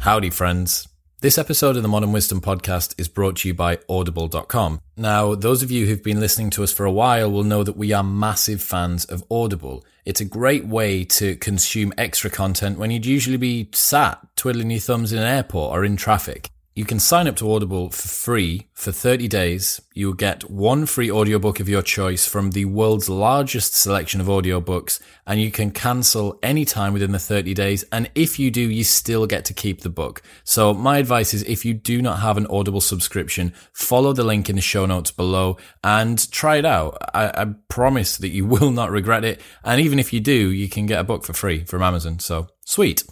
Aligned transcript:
Howdy, 0.00 0.30
friends. 0.30 0.88
This 1.20 1.36
episode 1.36 1.76
of 1.76 1.82
the 1.82 1.88
Modern 1.88 2.10
Wisdom 2.10 2.40
podcast 2.40 2.94
is 2.98 3.06
brought 3.06 3.36
to 3.36 3.48
you 3.48 3.52
by 3.52 3.80
Audible.com. 3.86 4.80
Now, 4.96 5.34
those 5.34 5.62
of 5.62 5.70
you 5.70 5.84
who've 5.84 6.02
been 6.02 6.20
listening 6.20 6.48
to 6.50 6.62
us 6.62 6.72
for 6.72 6.86
a 6.86 6.90
while 6.90 7.30
will 7.30 7.44
know 7.44 7.62
that 7.62 7.76
we 7.76 7.92
are 7.92 8.02
massive 8.02 8.62
fans 8.62 9.04
of 9.04 9.22
Audible. 9.30 9.84
It's 10.06 10.22
a 10.22 10.24
great 10.24 10.64
way 10.64 11.04
to 11.04 11.36
consume 11.36 11.92
extra 11.98 12.30
content 12.30 12.78
when 12.78 12.90
you'd 12.90 13.04
usually 13.04 13.36
be 13.36 13.68
sat 13.74 14.26
twiddling 14.36 14.70
your 14.70 14.80
thumbs 14.80 15.12
in 15.12 15.18
an 15.18 15.28
airport 15.28 15.76
or 15.76 15.84
in 15.84 15.98
traffic. 15.98 16.48
You 16.72 16.84
can 16.84 17.00
sign 17.00 17.26
up 17.26 17.34
to 17.36 17.52
Audible 17.52 17.90
for 17.90 18.06
free 18.06 18.68
for 18.74 18.92
30 18.92 19.26
days. 19.26 19.80
You'll 19.92 20.12
get 20.12 20.48
one 20.48 20.86
free 20.86 21.10
audiobook 21.10 21.58
of 21.58 21.68
your 21.68 21.82
choice 21.82 22.28
from 22.28 22.52
the 22.52 22.64
world's 22.64 23.08
largest 23.08 23.74
selection 23.74 24.20
of 24.20 24.28
audiobooks, 24.28 25.00
and 25.26 25.40
you 25.40 25.50
can 25.50 25.72
cancel 25.72 26.38
anytime 26.44 26.92
within 26.92 27.10
the 27.10 27.18
30 27.18 27.54
days. 27.54 27.84
And 27.90 28.08
if 28.14 28.38
you 28.38 28.52
do, 28.52 28.60
you 28.60 28.84
still 28.84 29.26
get 29.26 29.44
to 29.46 29.52
keep 29.52 29.80
the 29.80 29.90
book. 29.90 30.22
So 30.44 30.72
my 30.72 30.98
advice 30.98 31.34
is 31.34 31.42
if 31.42 31.64
you 31.64 31.74
do 31.74 32.00
not 32.00 32.20
have 32.20 32.36
an 32.36 32.46
Audible 32.46 32.80
subscription, 32.80 33.52
follow 33.72 34.12
the 34.12 34.24
link 34.24 34.48
in 34.48 34.54
the 34.54 34.62
show 34.62 34.86
notes 34.86 35.10
below 35.10 35.56
and 35.82 36.30
try 36.30 36.56
it 36.56 36.64
out. 36.64 36.96
I, 37.12 37.42
I 37.42 37.46
promise 37.68 38.16
that 38.18 38.28
you 38.28 38.46
will 38.46 38.70
not 38.70 38.92
regret 38.92 39.24
it. 39.24 39.40
And 39.64 39.80
even 39.80 39.98
if 39.98 40.12
you 40.12 40.20
do, 40.20 40.52
you 40.52 40.68
can 40.68 40.86
get 40.86 41.00
a 41.00 41.04
book 41.04 41.24
for 41.24 41.32
free 41.32 41.64
from 41.64 41.82
Amazon. 41.82 42.20
So 42.20 42.46
sweet. 42.64 43.02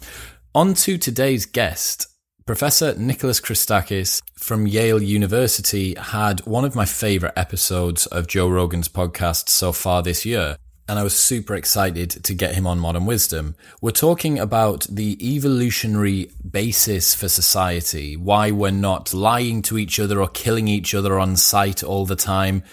On 0.55 0.73
to 0.75 0.97
today's 0.97 1.45
guest. 1.45 2.07
Professor 2.49 2.95
Nicholas 2.95 3.39
Christakis 3.39 4.23
from 4.33 4.65
Yale 4.65 5.03
University 5.03 5.93
had 5.93 6.39
one 6.47 6.65
of 6.65 6.73
my 6.73 6.83
favorite 6.83 7.33
episodes 7.35 8.07
of 8.07 8.25
Joe 8.25 8.49
Rogan's 8.49 8.89
podcast 8.89 9.49
so 9.49 9.71
far 9.71 10.01
this 10.01 10.25
year. 10.25 10.57
And 10.87 10.97
I 10.97 11.03
was 11.03 11.15
super 11.15 11.53
excited 11.53 12.09
to 12.09 12.33
get 12.33 12.55
him 12.55 12.65
on 12.65 12.79
Modern 12.79 13.05
Wisdom. 13.05 13.53
We're 13.81 13.91
talking 13.91 14.39
about 14.39 14.87
the 14.89 15.15
evolutionary 15.21 16.31
basis 16.49 17.13
for 17.13 17.29
society, 17.29 18.17
why 18.17 18.49
we're 18.49 18.71
not 18.71 19.13
lying 19.13 19.61
to 19.61 19.77
each 19.77 19.99
other 19.99 20.19
or 20.19 20.27
killing 20.27 20.67
each 20.67 20.95
other 20.95 21.19
on 21.19 21.35
sight 21.35 21.83
all 21.83 22.07
the 22.07 22.15
time. 22.15 22.63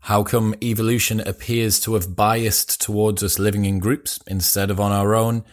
How 0.00 0.24
come 0.24 0.56
evolution 0.60 1.20
appears 1.20 1.78
to 1.82 1.94
have 1.94 2.16
biased 2.16 2.80
towards 2.80 3.22
us 3.22 3.38
living 3.38 3.64
in 3.64 3.78
groups 3.78 4.18
instead 4.26 4.72
of 4.72 4.80
on 4.80 4.90
our 4.90 5.14
own? 5.14 5.44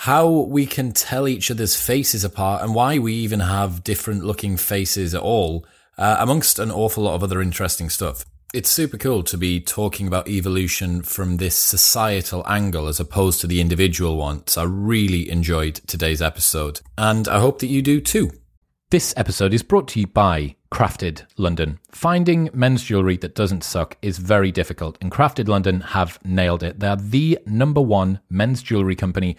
How 0.00 0.28
we 0.28 0.66
can 0.66 0.92
tell 0.92 1.26
each 1.26 1.50
other's 1.50 1.74
faces 1.74 2.22
apart 2.22 2.62
and 2.62 2.74
why 2.74 2.98
we 2.98 3.14
even 3.14 3.40
have 3.40 3.82
different 3.82 4.22
looking 4.22 4.58
faces 4.58 5.14
at 5.14 5.22
all, 5.22 5.64
uh, 5.96 6.16
amongst 6.18 6.58
an 6.58 6.70
awful 6.70 7.04
lot 7.04 7.14
of 7.14 7.22
other 7.22 7.40
interesting 7.40 7.88
stuff. 7.88 8.26
It's 8.52 8.68
super 8.68 8.98
cool 8.98 9.22
to 9.22 9.38
be 9.38 9.58
talking 9.58 10.06
about 10.06 10.28
evolution 10.28 11.02
from 11.02 11.38
this 11.38 11.56
societal 11.56 12.44
angle 12.46 12.88
as 12.88 13.00
opposed 13.00 13.40
to 13.40 13.46
the 13.46 13.60
individual 13.60 14.18
one. 14.18 14.46
So 14.46 14.62
I 14.62 14.64
really 14.66 15.30
enjoyed 15.30 15.76
today's 15.86 16.20
episode, 16.20 16.82
and 16.98 17.26
I 17.26 17.40
hope 17.40 17.60
that 17.60 17.68
you 17.68 17.80
do 17.80 18.02
too. 18.02 18.32
This 18.90 19.14
episode 19.16 19.54
is 19.54 19.62
brought 19.62 19.88
to 19.88 20.00
you 20.00 20.06
by 20.06 20.56
Crafted 20.70 21.24
London. 21.38 21.80
Finding 21.90 22.50
men's 22.52 22.84
jewellery 22.84 23.16
that 23.16 23.34
doesn't 23.34 23.64
suck 23.64 23.96
is 24.02 24.18
very 24.18 24.52
difficult, 24.52 24.98
and 25.00 25.10
Crafted 25.10 25.48
London 25.48 25.80
have 25.80 26.18
nailed 26.22 26.62
it. 26.62 26.80
They're 26.80 26.96
the 26.96 27.38
number 27.46 27.80
one 27.80 28.20
men's 28.28 28.62
jewellery 28.62 28.94
company 28.94 29.38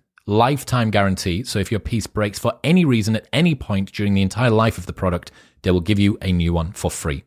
lifetime 0.25 0.91
guarantee. 0.91 1.43
So 1.43 1.59
if 1.59 1.71
your 1.71 1.79
piece 1.79 2.07
breaks 2.07 2.39
for 2.39 2.59
any 2.63 2.85
reason 2.85 3.15
at 3.15 3.27
any 3.33 3.55
point 3.55 3.91
during 3.91 4.13
the 4.13 4.21
entire 4.21 4.49
life 4.49 4.77
of 4.77 4.85
the 4.85 4.93
product, 4.93 5.31
they 5.61 5.71
will 5.71 5.81
give 5.81 5.99
you 5.99 6.17
a 6.21 6.31
new 6.31 6.53
one 6.53 6.71
for 6.71 6.91
free. 6.91 7.23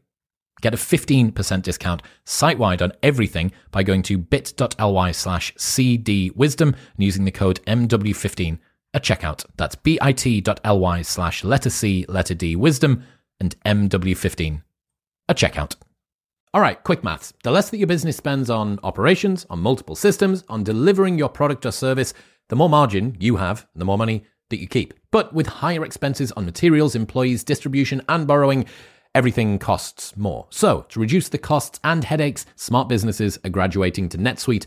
Get 0.61 0.75
a 0.75 0.79
15% 0.79 1.63
discount 1.63 2.03
site 2.25 2.59
wide 2.59 2.81
on 2.81 2.93
everything 3.03 3.53
by 3.71 3.83
going 3.83 4.03
to 4.05 4.17
bit.ly 4.17 5.13
slash 5.13 5.55
cdwisdom 5.57 6.69
and 6.69 6.77
using 6.97 7.25
the 7.25 7.31
code 7.31 7.61
MW15 7.67 8.59
at 8.95 9.03
checkout. 9.03 9.45
That's 9.57 9.75
bit.ly 9.75 11.03
slash 11.03 11.45
letter 11.45 11.71
C, 11.71 12.07
letter 12.09 12.35
D, 12.35 12.57
wisdom, 12.57 13.05
and 13.41 13.61
MW15 13.67 14.63
at 15.29 15.37
checkout. 15.37 15.75
All 16.55 16.61
right, 16.61 16.83
quick 16.85 17.03
maths. 17.03 17.33
The 17.43 17.51
less 17.51 17.71
that 17.71 17.79
your 17.79 17.89
business 17.89 18.17
spends 18.17 18.49
on 18.49 18.79
operations, 18.85 19.45
on 19.51 19.59
multiple 19.59 19.97
systems, 19.97 20.45
on 20.49 20.63
delivering 20.63 21.19
your 21.19 21.29
product 21.29 21.67
or 21.67 21.73
service, 21.73 22.15
the 22.49 22.57
more 22.57 22.69
margin 22.69 23.17
you 23.19 23.37
have, 23.37 23.67
the 23.75 23.85
more 23.85 23.99
money 23.99 24.25
that 24.51 24.61
you 24.61 24.69
keep. 24.69 24.95
But 25.11 25.33
with 25.33 25.47
higher 25.47 25.85
expenses 25.85 26.33
on 26.33 26.45
materials, 26.45 26.95
employees, 26.95 27.45
distribution, 27.45 28.03
and 28.09 28.27
borrowing, 28.27 28.67
everything 29.15 29.59
costs 29.59 30.17
more. 30.17 30.47
So, 30.51 30.87
to 30.91 31.01
reduce 31.01 31.29
the 31.29 31.39
costs 31.39 31.81
and 31.85 32.05
headaches, 32.05 32.47
smart 32.57 32.89
businesses 32.89 33.39
are 33.45 33.51
graduating 33.51 34.09
to 34.11 34.19
NetSuite 34.19 34.67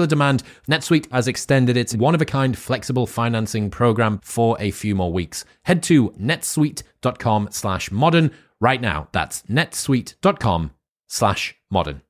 demand, 0.07 0.43
NetSuite 0.69 1.11
has 1.11 1.27
extended 1.27 1.77
its 1.77 1.95
one 1.95 2.15
of 2.15 2.21
a 2.21 2.25
kind 2.25 2.57
flexible 2.57 3.07
financing 3.07 3.69
program 3.69 4.19
for 4.23 4.57
a 4.59 4.71
few 4.71 4.95
more 4.95 5.11
weeks. 5.11 5.45
Head 5.63 5.83
to 5.83 6.09
netsuite.com 6.11 7.49
slash 7.51 7.91
modern 7.91 8.31
right 8.59 8.81
now. 8.81 9.07
That's 9.11 9.41
netsuite.com 9.43 10.71
slash 11.07 11.55
modern. 11.69 12.01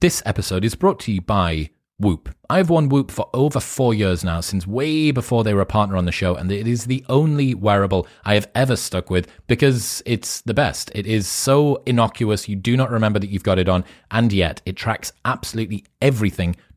This 0.00 0.22
episode 0.26 0.64
is 0.64 0.74
brought 0.74 1.00
to 1.00 1.12
you 1.12 1.20
by 1.20 1.70
Whoop. 2.00 2.28
I've 2.50 2.70
worn 2.70 2.88
Whoop 2.88 3.12
for 3.12 3.30
over 3.32 3.60
four 3.60 3.94
years 3.94 4.24
now, 4.24 4.40
since 4.40 4.66
way 4.66 5.12
before 5.12 5.44
they 5.44 5.54
were 5.54 5.60
a 5.60 5.66
partner 5.66 5.96
on 5.96 6.06
the 6.06 6.12
show, 6.12 6.34
and 6.34 6.50
it 6.50 6.66
is 6.66 6.86
the 6.86 7.04
only 7.08 7.54
wearable 7.54 8.08
I 8.24 8.34
have 8.34 8.50
ever 8.54 8.74
stuck 8.74 9.10
with 9.10 9.28
because 9.46 10.02
it's 10.04 10.40
the 10.40 10.54
best. 10.54 10.90
It 10.94 11.06
is 11.06 11.28
so 11.28 11.82
innocuous, 11.86 12.48
you 12.48 12.56
do 12.56 12.76
not 12.76 12.90
remember 12.90 13.20
that 13.20 13.30
you've 13.30 13.44
got 13.44 13.60
it 13.60 13.68
on, 13.68 13.84
and 14.10 14.32
yet 14.32 14.60
it 14.66 14.76
tracks 14.76 15.12
absolutely 15.24 15.84
everything 16.02 16.56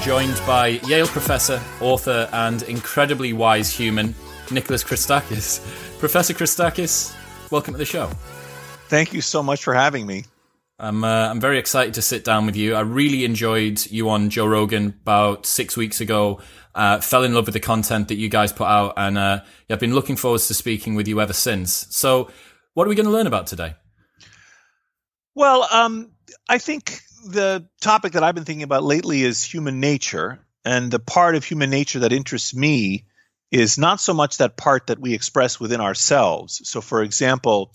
Joined 0.00 0.40
by 0.46 0.80
Yale 0.86 1.06
professor, 1.06 1.60
author, 1.80 2.28
and 2.32 2.62
incredibly 2.62 3.32
wise 3.32 3.70
human, 3.70 4.14
Nicholas 4.50 4.82
Christakis. 4.84 5.60
Professor 5.98 6.34
Christakis, 6.34 7.14
welcome 7.50 7.74
to 7.74 7.78
the 7.78 7.84
show. 7.84 8.06
Thank 8.88 9.12
you 9.12 9.20
so 9.20 9.42
much 9.42 9.62
for 9.64 9.74
having 9.74 10.06
me. 10.06 10.24
I'm 10.78 11.04
uh, 11.04 11.28
I'm 11.28 11.40
very 11.40 11.58
excited 11.58 11.94
to 11.94 12.02
sit 12.02 12.24
down 12.24 12.46
with 12.46 12.56
you. 12.56 12.74
I 12.74 12.80
really 12.80 13.24
enjoyed 13.24 13.84
you 13.90 14.10
on 14.10 14.30
Joe 14.30 14.46
Rogan 14.46 14.86
about 15.02 15.46
six 15.46 15.76
weeks 15.76 16.00
ago. 16.00 16.40
Uh, 16.74 17.00
fell 17.00 17.22
in 17.22 17.32
love 17.32 17.46
with 17.46 17.54
the 17.54 17.60
content 17.60 18.08
that 18.08 18.16
you 18.16 18.28
guys 18.28 18.52
put 18.52 18.66
out, 18.66 18.94
and 18.96 19.16
uh, 19.16 19.40
yeah, 19.68 19.74
I've 19.74 19.80
been 19.80 19.94
looking 19.94 20.16
forward 20.16 20.40
to 20.40 20.54
speaking 20.54 20.94
with 20.94 21.06
you 21.06 21.20
ever 21.20 21.32
since. 21.32 21.86
So, 21.90 22.30
what 22.74 22.86
are 22.86 22.88
we 22.88 22.96
going 22.96 23.06
to 23.06 23.12
learn 23.12 23.26
about 23.26 23.46
today? 23.46 23.74
Well, 25.34 25.66
um, 25.70 26.10
I 26.48 26.58
think 26.58 27.00
the 27.24 27.66
topic 27.80 28.12
that 28.12 28.22
I've 28.22 28.34
been 28.34 28.44
thinking 28.44 28.62
about 28.62 28.84
lately 28.84 29.22
is 29.22 29.42
human 29.42 29.80
nature, 29.80 30.38
and 30.64 30.90
the 30.90 30.98
part 30.98 31.34
of 31.34 31.44
human 31.44 31.70
nature 31.70 32.00
that 32.00 32.12
interests 32.12 32.54
me 32.54 33.06
is 33.50 33.78
not 33.78 34.00
so 34.00 34.14
much 34.14 34.38
that 34.38 34.56
part 34.56 34.88
that 34.88 34.98
we 34.98 35.14
express 35.14 35.60
within 35.60 35.80
ourselves. 35.80 36.68
So, 36.68 36.80
for 36.80 37.02
example, 37.02 37.72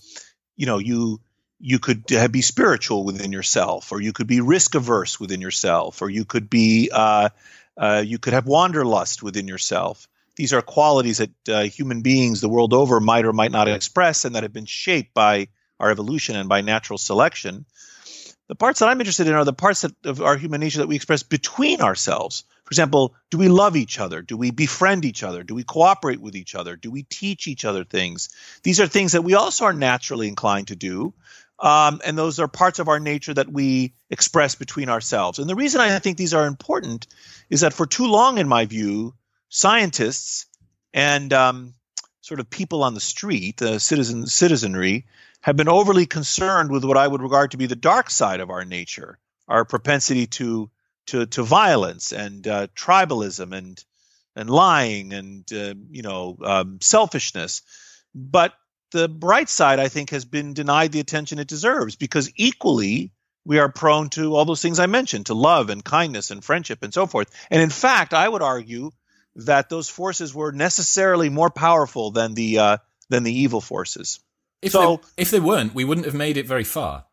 you 0.56 0.66
know, 0.66 0.78
you 0.78 1.20
you 1.58 1.78
could 1.78 2.06
be 2.30 2.40
spiritual 2.40 3.04
within 3.04 3.32
yourself, 3.32 3.92
or 3.92 4.00
you 4.00 4.12
could 4.12 4.26
be 4.26 4.40
risk 4.40 4.74
averse 4.74 5.20
within 5.20 5.40
yourself, 5.40 6.00
or 6.00 6.08
you 6.08 6.24
could 6.24 6.48
be 6.48 6.90
uh, 6.92 7.28
uh, 7.76 8.02
you 8.04 8.18
could 8.18 8.32
have 8.32 8.46
wanderlust 8.46 9.22
within 9.22 9.46
yourself. 9.46 10.08
These 10.36 10.52
are 10.52 10.62
qualities 10.62 11.18
that 11.18 11.48
uh, 11.48 11.62
human 11.64 12.02
beings 12.02 12.40
the 12.40 12.48
world 12.48 12.72
over 12.72 12.98
might 13.00 13.26
or 13.26 13.32
might 13.32 13.52
not 13.52 13.68
express, 13.68 14.24
and 14.24 14.34
that 14.34 14.42
have 14.42 14.52
been 14.52 14.64
shaped 14.64 15.12
by 15.12 15.48
our 15.78 15.90
evolution 15.90 16.36
and 16.36 16.48
by 16.48 16.60
natural 16.60 16.98
selection. 16.98 17.66
The 18.50 18.56
parts 18.56 18.80
that 18.80 18.88
I'm 18.88 19.00
interested 19.00 19.28
in 19.28 19.34
are 19.34 19.44
the 19.44 19.52
parts 19.52 19.82
that, 19.82 19.94
of 20.04 20.20
our 20.20 20.36
human 20.36 20.60
nature 20.60 20.78
that 20.78 20.88
we 20.88 20.96
express 20.96 21.22
between 21.22 21.80
ourselves. 21.80 22.42
For 22.64 22.72
example, 22.72 23.14
do 23.30 23.38
we 23.38 23.46
love 23.46 23.76
each 23.76 24.00
other? 24.00 24.22
Do 24.22 24.36
we 24.36 24.50
befriend 24.50 25.04
each 25.04 25.22
other? 25.22 25.44
Do 25.44 25.54
we 25.54 25.62
cooperate 25.62 26.20
with 26.20 26.34
each 26.34 26.56
other? 26.56 26.74
Do 26.74 26.90
we 26.90 27.04
teach 27.04 27.46
each 27.46 27.64
other 27.64 27.84
things? 27.84 28.28
These 28.64 28.80
are 28.80 28.88
things 28.88 29.12
that 29.12 29.22
we 29.22 29.34
also 29.34 29.66
are 29.66 29.72
naturally 29.72 30.26
inclined 30.26 30.66
to 30.66 30.74
do. 30.74 31.14
Um, 31.60 32.00
and 32.04 32.18
those 32.18 32.40
are 32.40 32.48
parts 32.48 32.80
of 32.80 32.88
our 32.88 32.98
nature 32.98 33.34
that 33.34 33.52
we 33.52 33.94
express 34.10 34.56
between 34.56 34.88
ourselves. 34.88 35.38
And 35.38 35.48
the 35.48 35.54
reason 35.54 35.80
I 35.80 35.96
think 36.00 36.16
these 36.16 36.34
are 36.34 36.46
important 36.48 37.06
is 37.50 37.60
that 37.60 37.72
for 37.72 37.86
too 37.86 38.08
long, 38.08 38.38
in 38.38 38.48
my 38.48 38.64
view, 38.64 39.14
scientists 39.48 40.46
and 40.92 41.32
um, 41.32 41.74
sort 42.20 42.40
of 42.40 42.50
people 42.50 42.82
on 42.82 42.94
the 42.94 43.00
street, 43.00 43.58
the 43.58 43.78
citizen 43.78 44.26
citizenry, 44.26 45.06
have 45.42 45.56
been 45.56 45.68
overly 45.68 46.06
concerned 46.06 46.70
with 46.70 46.84
what 46.84 46.96
I 46.96 47.06
would 47.06 47.22
regard 47.22 47.52
to 47.52 47.56
be 47.56 47.66
the 47.66 47.76
dark 47.76 48.10
side 48.10 48.40
of 48.40 48.50
our 48.50 48.64
nature, 48.64 49.18
our 49.48 49.64
propensity 49.64 50.26
to 50.26 50.70
to 51.06 51.26
to 51.26 51.42
violence 51.42 52.12
and 52.12 52.46
uh, 52.46 52.66
tribalism 52.68 53.56
and 53.56 53.82
and 54.36 54.50
lying 54.50 55.12
and 55.12 55.52
uh, 55.52 55.74
you 55.90 56.02
know 56.02 56.36
um, 56.44 56.78
selfishness. 56.80 57.62
But 58.14 58.54
the 58.92 59.08
bright 59.08 59.48
side, 59.48 59.78
I 59.78 59.88
think, 59.88 60.10
has 60.10 60.24
been 60.24 60.52
denied 60.52 60.92
the 60.92 61.00
attention 61.00 61.38
it 61.38 61.48
deserves 61.48 61.96
because 61.96 62.30
equally 62.36 63.12
we 63.44 63.58
are 63.58 63.70
prone 63.70 64.10
to 64.10 64.34
all 64.34 64.44
those 64.44 64.62
things 64.62 64.78
I 64.78 64.86
mentioned, 64.86 65.26
to 65.26 65.34
love 65.34 65.70
and 65.70 65.84
kindness 65.84 66.30
and 66.30 66.44
friendship 66.44 66.82
and 66.82 66.92
so 66.92 67.06
forth. 67.06 67.30
And 67.50 67.62
in 67.62 67.70
fact, 67.70 68.12
I 68.12 68.28
would 68.28 68.42
argue 68.42 68.90
that 69.36 69.68
those 69.68 69.88
forces 69.88 70.34
were 70.34 70.52
necessarily 70.52 71.28
more 71.28 71.50
powerful 71.50 72.10
than 72.10 72.34
the 72.34 72.58
uh, 72.58 72.76
than 73.08 73.22
the 73.22 73.32
evil 73.32 73.60
forces. 73.60 74.20
If 74.62 74.72
so 74.72 74.96
they, 75.16 75.22
if 75.22 75.30
they 75.30 75.40
weren't, 75.40 75.74
we 75.74 75.84
wouldn't 75.84 76.06
have 76.06 76.14
made 76.14 76.36
it 76.36 76.46
very 76.46 76.64
far. 76.64 77.06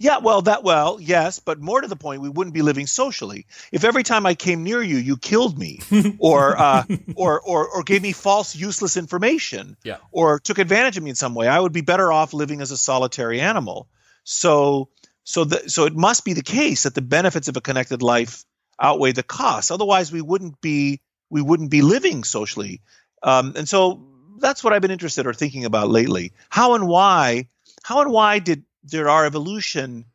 Yeah, 0.00 0.16
well, 0.16 0.40
that 0.42 0.64
well, 0.64 0.98
yes, 0.98 1.40
but 1.40 1.60
more 1.60 1.82
to 1.82 1.86
the 1.86 1.94
point, 1.94 2.22
we 2.22 2.30
wouldn't 2.30 2.54
be 2.54 2.62
living 2.62 2.86
socially. 2.86 3.46
If 3.70 3.84
every 3.84 4.02
time 4.02 4.24
I 4.24 4.34
came 4.34 4.64
near 4.64 4.82
you, 4.82 4.96
you 4.96 5.18
killed 5.18 5.58
me, 5.58 5.80
or 6.18 6.58
uh, 6.58 6.84
or 7.16 7.38
or 7.38 7.68
or 7.68 7.82
gave 7.82 8.00
me 8.00 8.12
false, 8.12 8.56
useless 8.56 8.96
information, 8.96 9.76
yeah. 9.84 9.98
or 10.10 10.40
took 10.40 10.58
advantage 10.58 10.96
of 10.96 11.02
me 11.02 11.10
in 11.10 11.16
some 11.16 11.34
way, 11.34 11.48
I 11.48 11.60
would 11.60 11.72
be 11.72 11.82
better 11.82 12.10
off 12.10 12.32
living 12.32 12.62
as 12.62 12.70
a 12.70 12.78
solitary 12.78 13.42
animal. 13.42 13.88
So, 14.24 14.88
so 15.24 15.44
the, 15.44 15.68
so 15.68 15.84
it 15.84 15.94
must 15.94 16.24
be 16.24 16.32
the 16.32 16.42
case 16.42 16.84
that 16.84 16.94
the 16.94 17.02
benefits 17.02 17.48
of 17.48 17.58
a 17.58 17.60
connected 17.60 18.00
life 18.00 18.46
outweigh 18.80 19.12
the 19.12 19.22
costs. 19.22 19.70
Otherwise, 19.70 20.10
we 20.10 20.22
wouldn't 20.22 20.62
be 20.62 21.02
we 21.28 21.42
wouldn't 21.42 21.70
be 21.70 21.82
living 21.82 22.24
socially. 22.24 22.80
Um, 23.22 23.52
and 23.54 23.68
so 23.68 24.02
that's 24.40 24.64
what 24.64 24.72
I've 24.72 24.82
been 24.82 24.90
interested 24.90 25.26
or 25.26 25.34
thinking 25.34 25.64
about 25.64 25.88
lately. 25.88 26.32
How 26.48 26.74
and 26.74 26.88
why? 26.88 27.48
How 27.82 28.00
and 28.00 28.10
why 28.10 28.38
did 28.38 28.64
did 28.84 29.06
our 29.06 29.26
evolution 29.26 30.06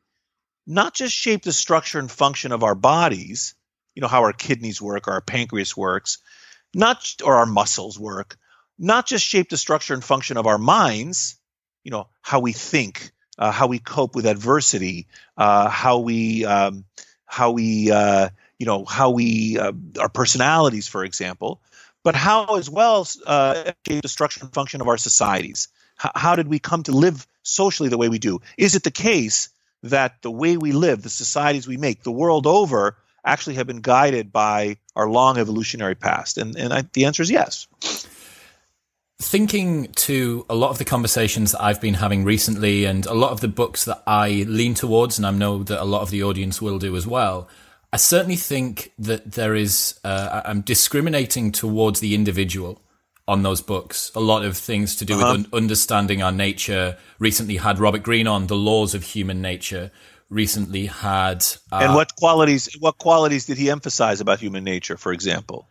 not 0.68 0.94
just 0.94 1.16
shape 1.16 1.44
the 1.44 1.54
structure 1.54 2.00
and 2.00 2.12
function 2.12 2.52
of 2.52 2.64
our 2.64 2.76
bodies? 2.76 3.56
You 3.94 4.02
know 4.02 4.08
how 4.08 4.24
our 4.24 4.34
kidneys 4.34 4.82
work, 4.82 5.08
our 5.08 5.22
pancreas 5.22 5.78
works, 5.78 6.18
not 6.74 7.16
or 7.24 7.36
our 7.36 7.46
muscles 7.46 7.98
work. 7.98 8.38
Not 8.78 9.08
just 9.08 9.26
shape 9.26 9.50
the 9.50 9.58
structure 9.58 9.94
and 9.94 10.04
function 10.04 10.36
of 10.36 10.48
our 10.48 10.58
minds. 10.58 11.38
You 11.84 11.92
know 11.92 12.10
how 12.22 12.42
we 12.42 12.52
think, 12.52 13.12
uh, 13.38 13.52
how 13.52 13.68
we 13.68 13.80
cope 13.80 14.16
with 14.16 14.26
adversity, 14.26 15.08
uh, 15.38 15.70
how 15.70 16.00
we 16.00 16.46
um, 16.46 16.84
how 17.26 17.52
we 17.52 17.92
uh, 17.92 18.30
you 18.60 18.66
know 18.66 18.84
how 18.84 19.12
we 19.12 19.58
uh, 19.58 19.72
our 20.00 20.10
personalities, 20.10 20.88
for 20.88 21.06
example, 21.06 21.62
but 22.06 22.16
how 22.16 22.56
as 22.58 22.70
well 22.70 23.08
uh, 23.26 23.72
the 23.84 24.08
structure 24.08 24.40
and 24.42 24.54
function 24.54 24.80
of 24.80 24.88
our 24.88 24.96
societies. 24.96 25.70
H- 26.06 26.12
how 26.14 26.36
did 26.36 26.48
we 26.48 26.60
come 26.60 26.84
to 26.84 26.92
live 26.92 27.26
socially 27.42 27.90
the 27.90 27.98
way 27.98 28.10
we 28.10 28.20
do? 28.20 28.42
Is 28.60 28.76
it 28.76 28.84
the 28.84 28.92
case 28.92 29.50
that 29.82 30.22
the 30.22 30.30
way 30.30 30.56
we 30.56 30.72
live, 30.72 31.02
the 31.02 31.10
societies 31.10 31.68
we 31.68 31.78
make, 31.78 32.04
the 32.04 32.12
world 32.12 32.46
over, 32.46 32.96
actually 33.26 33.56
have 33.56 33.66
been 33.66 33.82
guided 33.82 34.32
by 34.32 34.78
our 34.96 35.10
long 35.10 35.40
evolutionary 35.40 35.96
past? 35.96 36.38
And, 36.38 36.56
and 36.56 36.72
I, 36.72 36.84
the 36.94 37.06
answer 37.06 37.24
is 37.24 37.32
yes. 37.32 37.66
Thinking 39.20 39.92
to 39.94 40.46
a 40.48 40.54
lot 40.54 40.70
of 40.70 40.78
the 40.78 40.86
conversations 40.86 41.54
that 41.54 41.64
I've 41.64 41.82
been 41.82 41.96
having 41.96 42.24
recently 42.24 42.86
and 42.86 43.08
a 43.08 43.16
lot 43.16 43.32
of 43.32 43.42
the 43.42 43.48
books 43.48 43.86
that 43.86 44.04
I 44.06 44.46
lean 44.48 44.76
towards, 44.76 45.18
and 45.18 45.26
I 45.26 45.32
know 45.32 45.64
that 45.64 45.82
a 45.82 45.86
lot 45.86 46.04
of 46.04 46.12
the 46.12 46.22
audience 46.22 46.62
will 46.62 46.78
do 46.78 46.96
as 46.96 47.08
well, 47.08 47.48
I 47.96 47.98
certainly 47.98 48.36
think 48.36 48.92
that 49.00 49.32
there 49.32 49.56
is, 49.56 49.98
uh, 50.04 50.42
I'm 50.44 50.60
discriminating 50.60 51.54
towards 51.54 52.02
the 52.02 52.14
individual 52.14 52.82
on 53.26 53.44
those 53.44 53.62
books. 53.62 54.12
A 54.16 54.20
lot 54.20 54.44
of 54.44 54.58
things 54.58 54.98
to 54.98 55.06
do 55.06 55.14
uh-huh. 55.14 55.38
with 55.38 55.46
un- 55.46 55.50
understanding 55.54 56.22
our 56.22 56.34
nature. 56.34 56.98
Recently 57.20 57.56
had 57.56 57.80
Robert 57.80 58.04
Greene 58.04 58.28
on 58.28 58.48
the 58.48 58.58
laws 58.58 58.96
of 58.96 59.04
human 59.04 59.42
nature. 59.42 59.92
Recently 60.30 60.88
had, 60.88 61.46
uh, 61.72 61.84
and 61.84 61.96
what 61.96 62.14
qualities? 62.18 62.76
What 62.82 62.98
qualities 62.98 63.46
did 63.46 63.58
he 63.58 63.70
emphasize 63.70 64.20
about 64.20 64.42
human 64.42 64.66
nature, 64.66 64.98
for 64.98 65.14
example? 65.14 65.70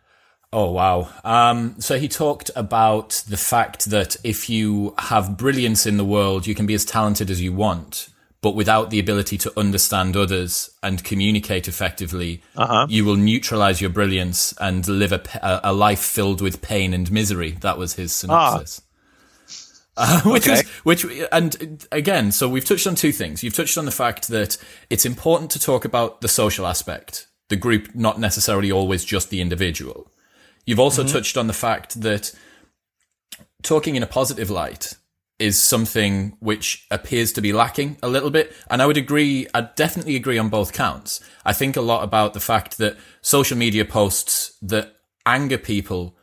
Oh 0.50 0.70
wow! 0.70 1.10
Um, 1.24 1.78
so 1.78 1.98
he 1.98 2.08
talked 2.08 2.50
about 2.56 3.22
the 3.28 3.36
fact 3.36 3.90
that 3.90 4.16
if 4.24 4.48
you 4.48 4.94
have 4.96 5.36
brilliance 5.36 5.84
in 5.84 5.98
the 5.98 6.06
world, 6.06 6.46
you 6.46 6.54
can 6.54 6.64
be 6.64 6.72
as 6.72 6.86
talented 6.86 7.30
as 7.30 7.42
you 7.42 7.52
want 7.52 8.08
but 8.44 8.54
without 8.54 8.90
the 8.90 8.98
ability 8.98 9.38
to 9.38 9.58
understand 9.58 10.14
others 10.18 10.68
and 10.82 11.02
communicate 11.02 11.66
effectively, 11.66 12.42
uh-huh. 12.54 12.86
you 12.90 13.02
will 13.02 13.16
neutralize 13.16 13.80
your 13.80 13.88
brilliance 13.88 14.52
and 14.60 14.86
live 14.86 15.12
a, 15.12 15.60
a, 15.64 15.72
life 15.72 16.00
filled 16.00 16.42
with 16.42 16.60
pain 16.60 16.92
and 16.92 17.10
misery. 17.10 17.52
That 17.62 17.78
was 17.78 17.94
his 17.94 18.12
synopsis. 18.12 18.82
Ah. 18.84 18.84
Uh, 19.96 20.20
which 20.22 20.48
okay. 20.48 20.54
is 20.54 20.68
which 20.82 21.06
and 21.30 21.86
again 21.92 22.32
so 22.32 22.48
we've 22.48 22.64
touched 22.64 22.84
on 22.84 22.96
two 22.96 23.12
things 23.12 23.44
you've 23.44 23.54
touched 23.54 23.78
on 23.78 23.84
the 23.84 23.92
fact 23.92 24.26
that 24.26 24.56
it's 24.90 25.06
important 25.06 25.52
to 25.52 25.60
talk 25.60 25.84
about 25.84 26.20
the 26.20 26.26
social 26.26 26.66
aspect 26.66 27.28
the 27.48 27.54
group 27.54 27.94
not 27.94 28.18
necessarily 28.18 28.72
always 28.72 29.04
just 29.04 29.30
the 29.30 29.40
individual 29.40 30.10
you've 30.66 30.80
also 30.80 31.04
mm-hmm. 31.04 31.12
touched 31.12 31.36
on 31.36 31.46
the 31.46 31.52
fact 31.52 32.00
that 32.00 32.32
talking 33.62 33.94
in 33.94 34.02
a 34.02 34.06
positive 34.08 34.50
light 34.50 34.94
is 35.44 35.58
something 35.58 36.34
which 36.40 36.86
appears 36.90 37.30
to 37.30 37.42
be 37.42 37.52
lacking 37.52 37.98
a 38.02 38.08
little 38.08 38.30
bit. 38.30 38.50
And 38.70 38.80
I 38.80 38.86
would 38.86 38.96
agree, 38.96 39.46
I 39.52 39.68
definitely 39.76 40.16
agree 40.16 40.38
on 40.38 40.48
both 40.48 40.72
counts. 40.72 41.20
I 41.44 41.52
think 41.52 41.76
a 41.76 41.82
lot 41.82 42.02
about 42.02 42.32
the 42.32 42.40
fact 42.40 42.78
that 42.78 42.96
social 43.20 43.58
media 43.58 43.84
posts 43.84 44.56
that 44.62 44.96
anger 45.26 45.58
people 45.58 46.16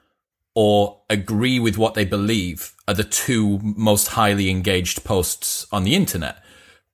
or 0.56 1.01
agree 1.08 1.60
with 1.60 1.78
what 1.78 1.94
they 1.94 2.04
believe 2.04 2.74
are 2.88 2.96
the 2.96 3.04
two 3.04 3.60
most 3.60 4.08
highly 4.08 4.50
engaged 4.50 5.04
posts 5.04 5.68
on 5.72 5.84
the 5.84 5.94
internet. 5.94 6.44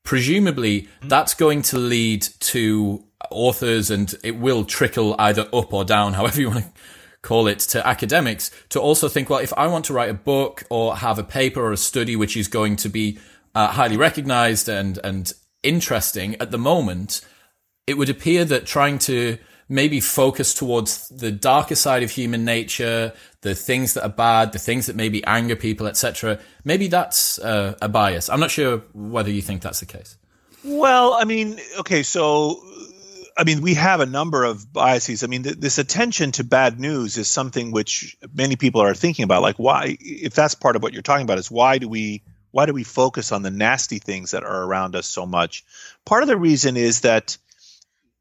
Presumably, 0.03 0.89
that's 1.01 1.33
going 1.33 1.61
to 1.61 1.77
lead 1.77 2.23
to 2.39 3.05
authors 3.31 3.89
and 3.89 4.13
it 4.21 4.35
will 4.35 4.65
trickle 4.65 5.15
either 5.17 5.47
up 5.53 5.71
or 5.73 5.85
down, 5.85 6.13
however 6.19 6.41
you 6.41 6.49
want 6.49 6.65
to 6.65 6.81
call 7.21 7.47
it 7.47 7.59
to 7.59 7.85
academics 7.85 8.51
to 8.69 8.79
also 8.79 9.07
think, 9.07 9.29
well, 9.29 9.39
if 9.39 9.53
I 9.57 9.67
want 9.67 9.85
to 9.85 9.93
write 9.93 10.09
a 10.09 10.13
book 10.13 10.63
or 10.69 10.97
have 10.97 11.19
a 11.19 11.23
paper 11.23 11.61
or 11.61 11.71
a 11.71 11.77
study 11.77 12.15
which 12.15 12.37
is 12.37 12.47
going 12.47 12.75
to 12.77 12.89
be 12.89 13.19
uh, 13.55 13.67
highly 13.67 13.97
recognized 13.97 14.69
and, 14.69 14.99
and 15.03 15.33
interesting 15.63 16.35
at 16.39 16.51
the 16.51 16.57
moment, 16.57 17.21
it 17.85 17.97
would 17.97 18.09
appear 18.09 18.45
that 18.45 18.65
trying 18.65 18.99
to 18.99 19.37
maybe 19.69 19.99
focus 19.99 20.53
towards 20.53 21.09
the 21.09 21.31
darker 21.31 21.75
side 21.75 22.03
of 22.03 22.11
human 22.11 22.45
nature, 22.45 23.13
the 23.41 23.53
things 23.53 23.93
that 23.93 24.03
are 24.03 24.09
bad, 24.09 24.53
the 24.53 24.59
things 24.59 24.85
that 24.85 24.95
maybe 24.95 25.23
anger 25.25 25.55
people, 25.55 25.87
etc. 25.87 26.39
Maybe 26.63 26.87
that's 26.87 27.39
uh, 27.39 27.75
a 27.81 27.89
bias. 27.89 28.29
I'm 28.29 28.39
not 28.39 28.51
sure 28.51 28.83
whether 28.93 29.29
you 29.29 29.41
think 29.41 29.61
that's 29.61 29.79
the 29.79 29.85
case. 29.85 30.17
Well, 30.63 31.13
I 31.13 31.23
mean, 31.23 31.59
okay, 31.79 32.03
so 32.03 32.61
I 33.37 33.43
mean, 33.43 33.61
we 33.61 33.75
have 33.75 33.99
a 33.99 34.07
number 34.07 34.43
of 34.43 34.73
biases. 34.73 35.23
I 35.23 35.27
mean, 35.27 35.43
th- 35.43 35.57
this 35.57 35.77
attention 35.77 36.31
to 36.33 36.43
bad 36.43 36.79
news 36.79 37.17
is 37.17 37.27
something 37.27 37.71
which 37.71 38.17
many 38.33 38.55
people 38.55 38.81
are 38.81 38.95
thinking 38.95 39.23
about. 39.23 39.43
Like, 39.43 39.57
why, 39.57 39.95
if 39.99 40.33
that's 40.33 40.55
part 40.55 40.75
of 40.75 40.81
what 40.81 40.93
you're 40.93 41.03
talking 41.03 41.23
about, 41.23 41.37
is 41.37 41.51
why 41.51 41.77
do 41.77 41.87
we 41.87 42.23
why 42.51 42.65
do 42.65 42.73
we 42.73 42.83
focus 42.83 43.31
on 43.31 43.43
the 43.43 43.51
nasty 43.51 43.99
things 43.99 44.31
that 44.31 44.43
are 44.43 44.63
around 44.63 44.95
us 44.95 45.05
so 45.05 45.27
much? 45.27 45.63
Part 46.05 46.23
of 46.23 46.29
the 46.29 46.37
reason 46.37 46.77
is 46.77 47.01
that 47.01 47.37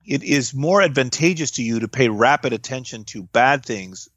it 0.05 0.23
is 0.23 0.53
more 0.53 0.83
advantageous 0.83 1.53
to 1.53 1.63
you 1.63 1.81
to 1.81 1.89
pay 1.89 2.09
rapid 2.09 2.53
attention 2.53 3.05
to 3.05 3.23
bad 3.23 3.65
things, 3.65 4.11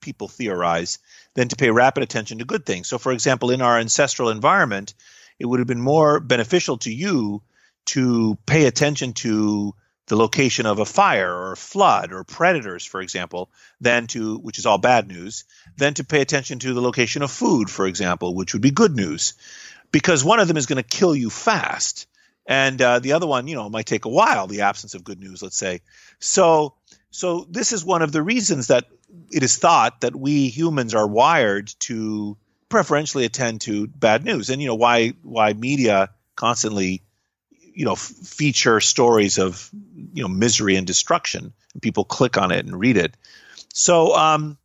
people 0.00 0.28
theorize, 0.28 0.98
than 1.34 1.48
to 1.48 1.56
pay 1.56 1.70
rapid 1.70 2.04
attention 2.04 2.38
to 2.38 2.44
good 2.44 2.64
things. 2.64 2.86
So, 2.86 2.98
for 2.98 3.10
example, 3.10 3.50
in 3.50 3.60
our 3.62 3.78
ancestral 3.78 4.28
environment, 4.28 4.94
it 5.40 5.46
would 5.46 5.58
have 5.58 5.66
been 5.66 5.80
more 5.80 6.20
beneficial 6.20 6.78
to 6.78 6.92
you 6.92 7.42
to 7.86 8.38
pay 8.46 8.66
attention 8.66 9.14
to 9.14 9.74
the 10.06 10.16
location 10.16 10.66
of 10.66 10.78
a 10.78 10.84
fire 10.84 11.32
or 11.32 11.52
a 11.52 11.56
flood 11.56 12.12
or 12.12 12.22
predators, 12.24 12.84
for 12.84 13.00
example, 13.00 13.50
than 13.80 14.06
to, 14.06 14.38
which 14.38 14.58
is 14.58 14.66
all 14.66 14.78
bad 14.78 15.08
news, 15.08 15.44
than 15.76 15.94
to 15.94 16.04
pay 16.04 16.20
attention 16.20 16.58
to 16.60 16.74
the 16.74 16.80
location 16.80 17.22
of 17.22 17.30
food, 17.30 17.68
for 17.68 17.86
example, 17.86 18.34
which 18.34 18.52
would 18.52 18.62
be 18.62 18.70
good 18.70 18.94
news. 18.94 19.34
Because 19.90 20.24
one 20.24 20.40
of 20.40 20.48
them 20.48 20.56
is 20.56 20.66
going 20.66 20.82
to 20.82 20.88
kill 20.88 21.14
you 21.14 21.30
fast. 21.30 22.06
And 22.46 22.80
uh, 22.80 23.00
the 23.00 23.12
other 23.12 23.26
one, 23.26 23.48
you 23.48 23.56
know, 23.56 23.68
might 23.68 23.86
take 23.86 24.04
a 24.04 24.10
while, 24.10 24.46
the 24.46 24.62
absence 24.62 24.94
of 24.94 25.02
good 25.02 25.18
news, 25.18 25.42
let's 25.42 25.56
say. 25.56 25.80
So, 26.20 26.74
so 27.10 27.46
this 27.50 27.72
is 27.72 27.84
one 27.84 28.02
of 28.02 28.12
the 28.12 28.22
reasons 28.22 28.68
that 28.68 28.84
it 29.32 29.42
is 29.42 29.56
thought 29.56 30.02
that 30.02 30.14
we 30.14 30.48
humans 30.48 30.94
are 30.94 31.06
wired 31.06 31.72
to 31.80 32.36
preferentially 32.68 33.24
attend 33.24 33.62
to 33.62 33.88
bad 33.88 34.24
news. 34.24 34.50
And, 34.50 34.62
you 34.62 34.68
know, 34.68 34.74
why, 34.76 35.14
why 35.22 35.52
media 35.52 36.10
constantly 36.36 37.02
you 37.76 37.84
know 37.84 37.92
f- 37.92 38.00
feature 38.00 38.80
stories 38.80 39.38
of 39.38 39.70
you 40.12 40.22
know 40.22 40.28
misery 40.28 40.76
and 40.76 40.86
destruction. 40.86 41.52
And 41.74 41.82
people 41.82 42.04
click 42.04 42.38
on 42.38 42.50
it 42.50 42.64
and 42.64 42.78
read 42.78 42.96
it. 42.96 43.14
So 43.72 44.16
um 44.16 44.58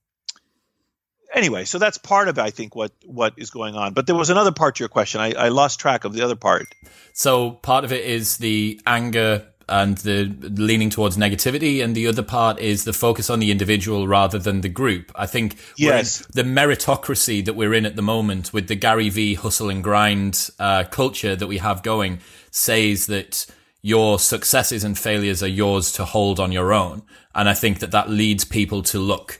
anyway 1.34 1.64
so 1.64 1.80
that's 1.80 1.98
part 1.98 2.28
of 2.28 2.38
i 2.38 2.50
think 2.50 2.76
what 2.76 2.92
what 3.06 3.34
is 3.38 3.52
going 3.52 3.76
on. 3.76 3.94
But 3.94 4.08
there 4.08 4.16
was 4.16 4.30
another 4.30 4.52
part 4.52 4.76
to 4.76 4.80
your 4.84 4.90
question. 4.90 5.22
I, 5.22 5.34
I 5.34 5.50
lost 5.50 5.80
track 5.80 6.06
of 6.06 6.14
the 6.14 6.22
other 6.22 6.36
part. 6.36 6.68
So 7.14 7.52
part 7.52 7.84
of 7.84 7.92
it 7.92 8.06
is 8.06 8.38
the 8.38 8.82
anger 8.88 9.48
and 9.72 9.98
the 10.00 10.26
leaning 10.42 10.90
towards 10.90 11.16
negativity, 11.16 11.82
and 11.82 11.96
the 11.96 12.08
other 12.08 12.24
part 12.24 12.60
is 12.60 12.84
the 12.84 12.92
focus 12.92 13.30
on 13.30 13.40
the 13.40 13.52
individual 13.52 14.06
rather 14.06 14.38
than 14.38 14.60
the 14.62 14.70
group. 14.70 15.12
I 15.16 15.26
think 15.28 15.56
yes. 15.78 16.26
the 16.34 16.44
meritocracy 16.44 17.46
that 17.46 17.54
we're 17.54 17.74
in 17.74 17.86
at 17.86 17.96
the 17.96 18.02
moment 18.02 18.52
with 18.52 18.68
the 18.68 18.76
Gary 18.76 19.10
V 19.10 19.36
hustle 19.36 19.70
and 19.70 19.82
grind 19.82 20.50
uh, 20.60 20.84
culture 20.84 21.38
that 21.38 21.48
we 21.48 21.60
have 21.60 21.84
going 21.84 22.20
says 22.52 23.08
that 23.08 23.48
your 23.82 24.20
successes 24.20 24.84
and 24.84 24.98
failures 24.98 25.42
are 25.42 25.48
yours 25.48 25.92
to 25.94 26.06
hold 26.06 26.40
on 26.40 26.52
your 26.52 26.72
own. 26.72 27.02
And 27.34 27.50
I 27.50 27.56
think 27.56 27.80
that 27.80 27.92
that 27.92 28.10
leads 28.10 28.46
people 28.46 28.84
to 28.84 29.00
look 29.00 29.40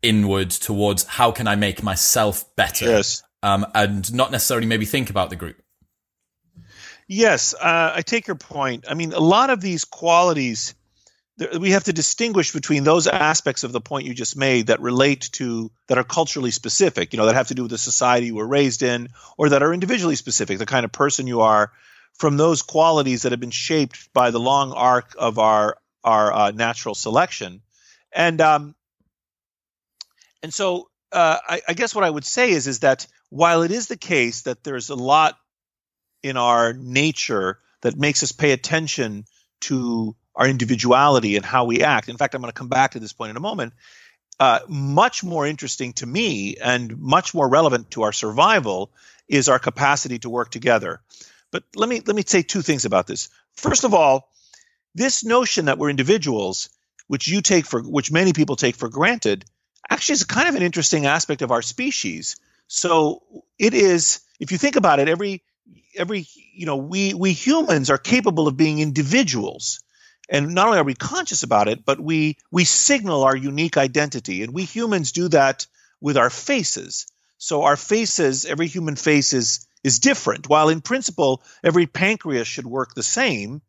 inward 0.00 0.50
towards 0.50 1.04
how 1.04 1.32
can 1.32 1.46
I 1.46 1.56
make 1.56 1.82
myself 1.82 2.44
better? 2.56 2.86
Yes. 2.86 3.22
Um, 3.42 3.66
and 3.74 4.12
not 4.14 4.30
necessarily 4.30 4.66
maybe 4.66 4.86
think 4.86 5.10
about 5.10 5.28
the 5.28 5.36
group. 5.36 5.56
Yes, 7.06 7.52
uh, 7.52 7.92
I 7.96 8.00
take 8.00 8.26
your 8.26 8.36
point. 8.36 8.86
I 8.88 8.94
mean, 8.94 9.12
a 9.12 9.20
lot 9.20 9.50
of 9.50 9.60
these 9.60 9.84
qualities, 9.84 10.74
we 11.60 11.72
have 11.72 11.84
to 11.84 11.92
distinguish 11.92 12.52
between 12.52 12.84
those 12.84 13.06
aspects 13.06 13.64
of 13.64 13.72
the 13.72 13.80
point 13.80 14.06
you 14.06 14.14
just 14.14 14.38
made 14.38 14.68
that 14.68 14.80
relate 14.80 15.28
to, 15.32 15.70
that 15.88 15.98
are 15.98 16.04
culturally 16.04 16.50
specific, 16.50 17.12
you 17.12 17.18
know, 17.18 17.26
that 17.26 17.34
have 17.34 17.48
to 17.48 17.54
do 17.54 17.62
with 17.62 17.70
the 17.70 17.76
society 17.76 18.28
you 18.28 18.34
were 18.36 18.46
raised 18.46 18.82
in, 18.82 19.10
or 19.36 19.50
that 19.50 19.62
are 19.62 19.74
individually 19.74 20.16
specific, 20.16 20.56
the 20.56 20.64
kind 20.64 20.86
of 20.86 20.92
person 20.92 21.26
you 21.26 21.42
are, 21.42 21.72
from 22.18 22.36
those 22.36 22.62
qualities 22.62 23.22
that 23.22 23.32
have 23.32 23.40
been 23.40 23.50
shaped 23.50 24.12
by 24.12 24.30
the 24.30 24.40
long 24.40 24.72
arc 24.72 25.14
of 25.18 25.38
our, 25.38 25.78
our 26.02 26.32
uh, 26.32 26.50
natural 26.52 26.94
selection. 26.94 27.60
And, 28.12 28.40
um, 28.40 28.74
and 30.42 30.52
so 30.52 30.88
uh, 31.12 31.38
I, 31.46 31.62
I 31.68 31.72
guess 31.74 31.94
what 31.94 32.04
I 32.04 32.10
would 32.10 32.24
say 32.24 32.50
is, 32.50 32.66
is 32.66 32.80
that 32.80 33.06
while 33.30 33.62
it 33.62 33.70
is 33.70 33.88
the 33.88 33.96
case 33.96 34.42
that 34.42 34.62
there's 34.62 34.90
a 34.90 34.94
lot 34.94 35.36
in 36.22 36.36
our 36.36 36.72
nature 36.72 37.58
that 37.82 37.96
makes 37.96 38.22
us 38.22 38.32
pay 38.32 38.52
attention 38.52 39.24
to 39.60 40.16
our 40.34 40.48
individuality 40.48 41.36
and 41.36 41.44
how 41.44 41.64
we 41.64 41.82
act. 41.82 42.08
In 42.08 42.16
fact, 42.16 42.34
I'm 42.34 42.40
going 42.40 42.50
to 42.50 42.58
come 42.58 42.68
back 42.68 42.92
to 42.92 43.00
this 43.00 43.12
point 43.12 43.30
in 43.30 43.36
a 43.36 43.40
moment. 43.40 43.72
Uh, 44.40 44.60
much 44.68 45.22
more 45.22 45.46
interesting 45.46 45.92
to 45.94 46.06
me 46.06 46.56
and 46.56 46.98
much 46.98 47.34
more 47.34 47.48
relevant 47.48 47.92
to 47.92 48.02
our 48.02 48.12
survival 48.12 48.90
is 49.28 49.48
our 49.48 49.58
capacity 49.58 50.18
to 50.18 50.30
work 50.30 50.50
together. 50.50 51.00
But 51.54 51.62
let 51.76 51.88
me 51.88 52.00
let 52.04 52.16
me 52.16 52.24
say 52.26 52.42
two 52.42 52.62
things 52.62 52.84
about 52.84 53.06
this. 53.06 53.28
First 53.52 53.84
of 53.84 53.94
all, 53.94 54.28
this 54.96 55.24
notion 55.24 55.66
that 55.66 55.78
we're 55.78 55.88
individuals, 55.88 56.68
which 57.06 57.28
you 57.28 57.42
take 57.42 57.64
for 57.64 57.80
which 57.80 58.10
many 58.10 58.32
people 58.32 58.56
take 58.56 58.74
for 58.74 58.88
granted, 58.88 59.44
actually 59.88 60.14
is 60.14 60.24
kind 60.24 60.48
of 60.48 60.56
an 60.56 60.64
interesting 60.64 61.06
aspect 61.06 61.42
of 61.42 61.52
our 61.52 61.62
species. 61.62 62.34
So 62.66 63.22
it 63.56 63.72
is, 63.72 64.18
if 64.40 64.50
you 64.50 64.58
think 64.58 64.74
about 64.74 64.98
it, 64.98 65.08
every 65.08 65.44
every 65.96 66.26
you 66.52 66.66
know 66.66 66.74
we 66.74 67.14
we 67.14 67.32
humans 67.32 67.88
are 67.88 67.98
capable 67.98 68.48
of 68.48 68.56
being 68.56 68.80
individuals 68.80 69.80
and 70.28 70.56
not 70.56 70.66
only 70.66 70.78
are 70.78 70.82
we 70.82 70.96
conscious 70.96 71.44
about 71.44 71.68
it 71.68 71.84
but 71.84 72.00
we 72.00 72.36
we 72.50 72.64
signal 72.64 73.22
our 73.22 73.36
unique 73.36 73.76
identity 73.76 74.42
and 74.42 74.52
we 74.52 74.64
humans 74.64 75.12
do 75.12 75.28
that 75.28 75.68
with 76.00 76.16
our 76.16 76.30
faces 76.30 77.06
so 77.38 77.62
our 77.62 77.76
faces 77.76 78.44
every 78.44 78.66
human 78.66 78.96
face 78.96 79.32
is 79.32 79.68
is 79.84 80.00
different. 80.00 80.48
While 80.48 80.70
in 80.70 80.80
principle 80.80 81.42
every 81.62 81.86
pancreas 81.86 82.48
should 82.48 82.66
work 82.66 82.94
the 82.94 83.02
same 83.02 83.62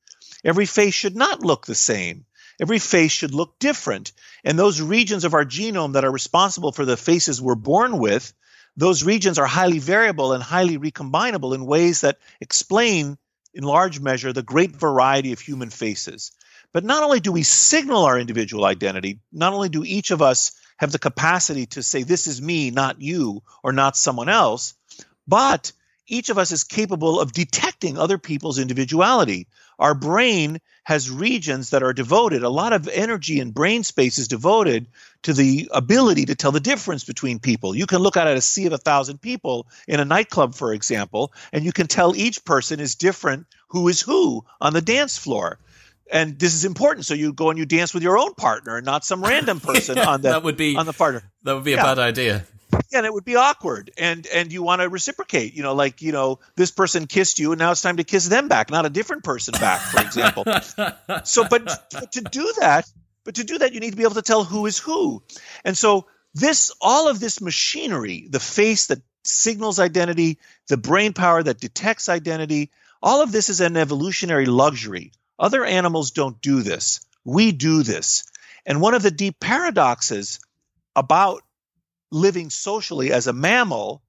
every 0.44 0.66
face 0.66 0.94
should 0.94 1.16
not 1.16 1.42
look 1.42 1.66
the 1.66 1.76
same. 1.76 2.26
Every 2.62 2.80
face 2.80 3.12
should 3.12 3.34
look 3.34 3.60
different. 3.60 4.12
And 4.44 4.58
those 4.58 4.80
regions 4.80 5.26
of 5.26 5.34
our 5.34 5.44
genome 5.44 5.94
that 5.94 6.06
are 6.06 6.12
responsible 6.12 6.72
for 6.72 6.86
the 6.86 6.96
faces 6.96 7.42
we're 7.42 7.56
born 7.56 7.98
with 7.98 8.32
those 8.78 9.04
regions 9.04 9.40
are 9.40 9.46
highly 9.46 9.80
variable 9.80 10.34
and 10.34 10.44
highly 10.44 10.78
recombinable 10.78 11.56
in 11.56 11.66
ways 11.66 12.02
that 12.02 12.20
explain, 12.42 13.18
in 13.54 13.64
large 13.64 14.00
measure, 14.00 14.34
the 14.34 14.44
great 14.44 14.76
variety 14.76 15.32
of 15.32 15.40
human 15.40 15.70
faces. 15.70 16.32
But 16.74 16.84
not 16.84 17.04
only 17.04 17.22
do 17.22 17.32
we 17.32 17.44
signal 17.44 18.04
our 18.04 18.20
individual 18.20 18.66
identity, 18.66 19.20
not 19.32 19.54
only 19.54 19.70
do 19.70 19.86
each 19.86 20.12
of 20.12 20.22
us 20.22 20.52
have 20.78 20.92
the 20.92 21.00
capacity 21.00 21.68
to 21.68 21.84
say, 21.84 22.04
This 22.04 22.28
is 22.28 22.42
me, 22.42 22.70
not 22.70 23.02
you, 23.02 23.44
or 23.64 23.72
not 23.72 23.96
someone 23.96 24.28
else, 24.28 24.74
but 25.26 25.72
each 26.08 26.30
of 26.30 26.38
us 26.38 26.52
is 26.52 26.64
capable 26.64 27.20
of 27.20 27.32
detecting 27.32 27.98
other 27.98 28.18
people's 28.18 28.60
individuality. 28.60 29.48
Our 29.80 29.94
brain 29.94 30.60
has 30.84 31.10
regions 31.10 31.72
that 31.72 31.84
are 31.84 31.94
devoted, 31.94 32.44
a 32.44 32.50
lot 32.50 32.74
of 32.74 32.88
energy 32.88 33.40
and 33.40 33.54
brain 33.54 33.84
space 33.84 34.18
is 34.20 34.28
devoted 34.28 34.88
to 35.24 35.34
the 35.34 35.70
ability 35.74 36.26
to 36.26 36.36
tell 36.36 36.52
the 36.52 36.60
difference 36.60 37.04
between 37.04 37.40
people. 37.40 37.76
You 37.76 37.88
can 37.88 38.00
look 38.00 38.18
out 38.18 38.28
at 38.28 38.38
a 38.38 38.42
sea 38.42 38.68
of 38.68 38.74
a 38.74 38.78
thousand 38.78 39.20
people 39.20 39.68
in 39.88 40.00
a 40.00 40.06
nightclub, 40.06 40.54
for 40.54 40.74
example, 40.74 41.34
and 41.52 41.66
you 41.66 41.72
can 41.72 41.88
tell 41.88 42.16
each 42.16 42.46
person 42.46 42.80
is 42.80 42.96
different 42.96 43.48
who 43.70 43.88
is 43.88 44.02
who 44.02 44.46
on 44.62 44.74
the 44.74 44.82
dance 44.82 45.18
floor 45.18 45.60
and 46.12 46.38
this 46.38 46.54
is 46.54 46.66
important. 46.66 47.06
So 47.08 47.16
you 47.16 47.34
go 47.34 47.50
and 47.50 47.58
you 47.58 47.66
dance 47.66 47.92
with 47.92 48.04
your 48.04 48.20
own 48.20 48.36
partner, 48.36 48.78
and 48.78 48.86
not 48.86 49.04
some 49.04 49.24
random 49.24 49.60
person 49.72 49.98
yeah, 49.98 50.08
on 50.08 50.22
the 50.22 50.30
that 50.30 50.44
would 50.44 50.56
be 50.56 50.76
on 50.76 50.86
the 50.86 50.94
partner. 50.94 51.24
That 51.42 51.56
would 51.56 51.64
be 51.64 51.74
a 51.74 51.78
yeah. 51.78 51.84
bad 51.84 51.98
idea 51.98 52.46
and 52.94 53.06
it 53.06 53.14
would 53.14 53.26
be 53.26 53.36
awkward 53.36 53.92
and 53.98 54.28
and 54.28 54.52
you 54.52 54.64
want 54.64 54.82
to 54.82 54.90
reciprocate 54.90 55.54
you 55.54 55.64
know 55.64 55.74
like 55.74 56.02
you 56.02 56.12
know 56.12 56.40
this 56.56 56.72
person 56.72 57.08
kissed 57.08 57.40
you 57.40 57.52
and 57.52 57.60
now 57.60 57.72
it's 57.72 57.82
time 57.82 57.98
to 57.98 58.04
kiss 58.04 58.28
them 58.28 58.48
back 58.48 58.70
not 58.70 58.86
a 58.86 58.90
different 58.90 59.24
person 59.24 59.54
back 59.54 59.82
for 59.82 60.02
example. 60.02 60.44
So 61.24 61.46
but, 61.48 61.66
but 61.92 62.12
to 62.14 62.22
do 62.22 62.54
that 62.60 62.90
but 63.24 63.36
to 63.36 63.44
do 63.44 63.58
that 63.60 63.74
you 63.74 63.80
need 63.80 63.92
to 63.92 63.98
be 63.98 64.04
able 64.04 64.16
to 64.16 64.22
tell 64.22 64.44
who 64.44 64.66
is 64.66 64.78
who. 64.78 65.24
And 65.64 65.78
so 65.78 66.08
this 66.34 66.72
all 66.82 67.08
of 67.08 67.20
this 67.20 67.42
machinery 67.42 68.28
the 68.30 68.40
face 68.40 68.88
that 68.88 69.02
signals 69.24 69.80
identity 69.80 70.40
the 70.68 70.78
brain 70.78 71.14
power 71.14 71.42
that 71.42 71.60
detects 71.60 72.10
identity 72.10 72.72
all 73.02 73.22
of 73.22 73.32
this 73.32 73.50
is 73.50 73.62
an 73.62 73.78
evolutionary 73.78 74.48
luxury. 74.48 75.12
Other 75.38 75.64
animals 75.64 76.12
don't 76.12 76.42
do 76.42 76.64
this. 76.64 77.06
We 77.24 77.52
do 77.52 77.84
this. 77.84 78.24
And 78.66 78.82
one 78.82 78.96
of 78.96 79.04
the 79.04 79.12
deep 79.12 79.40
paradoxes 79.40 80.40
about 80.96 81.44
living 82.16 82.50
socially 82.50 83.12
as 83.12 83.28
a 83.28 83.34
mammal 83.34 84.02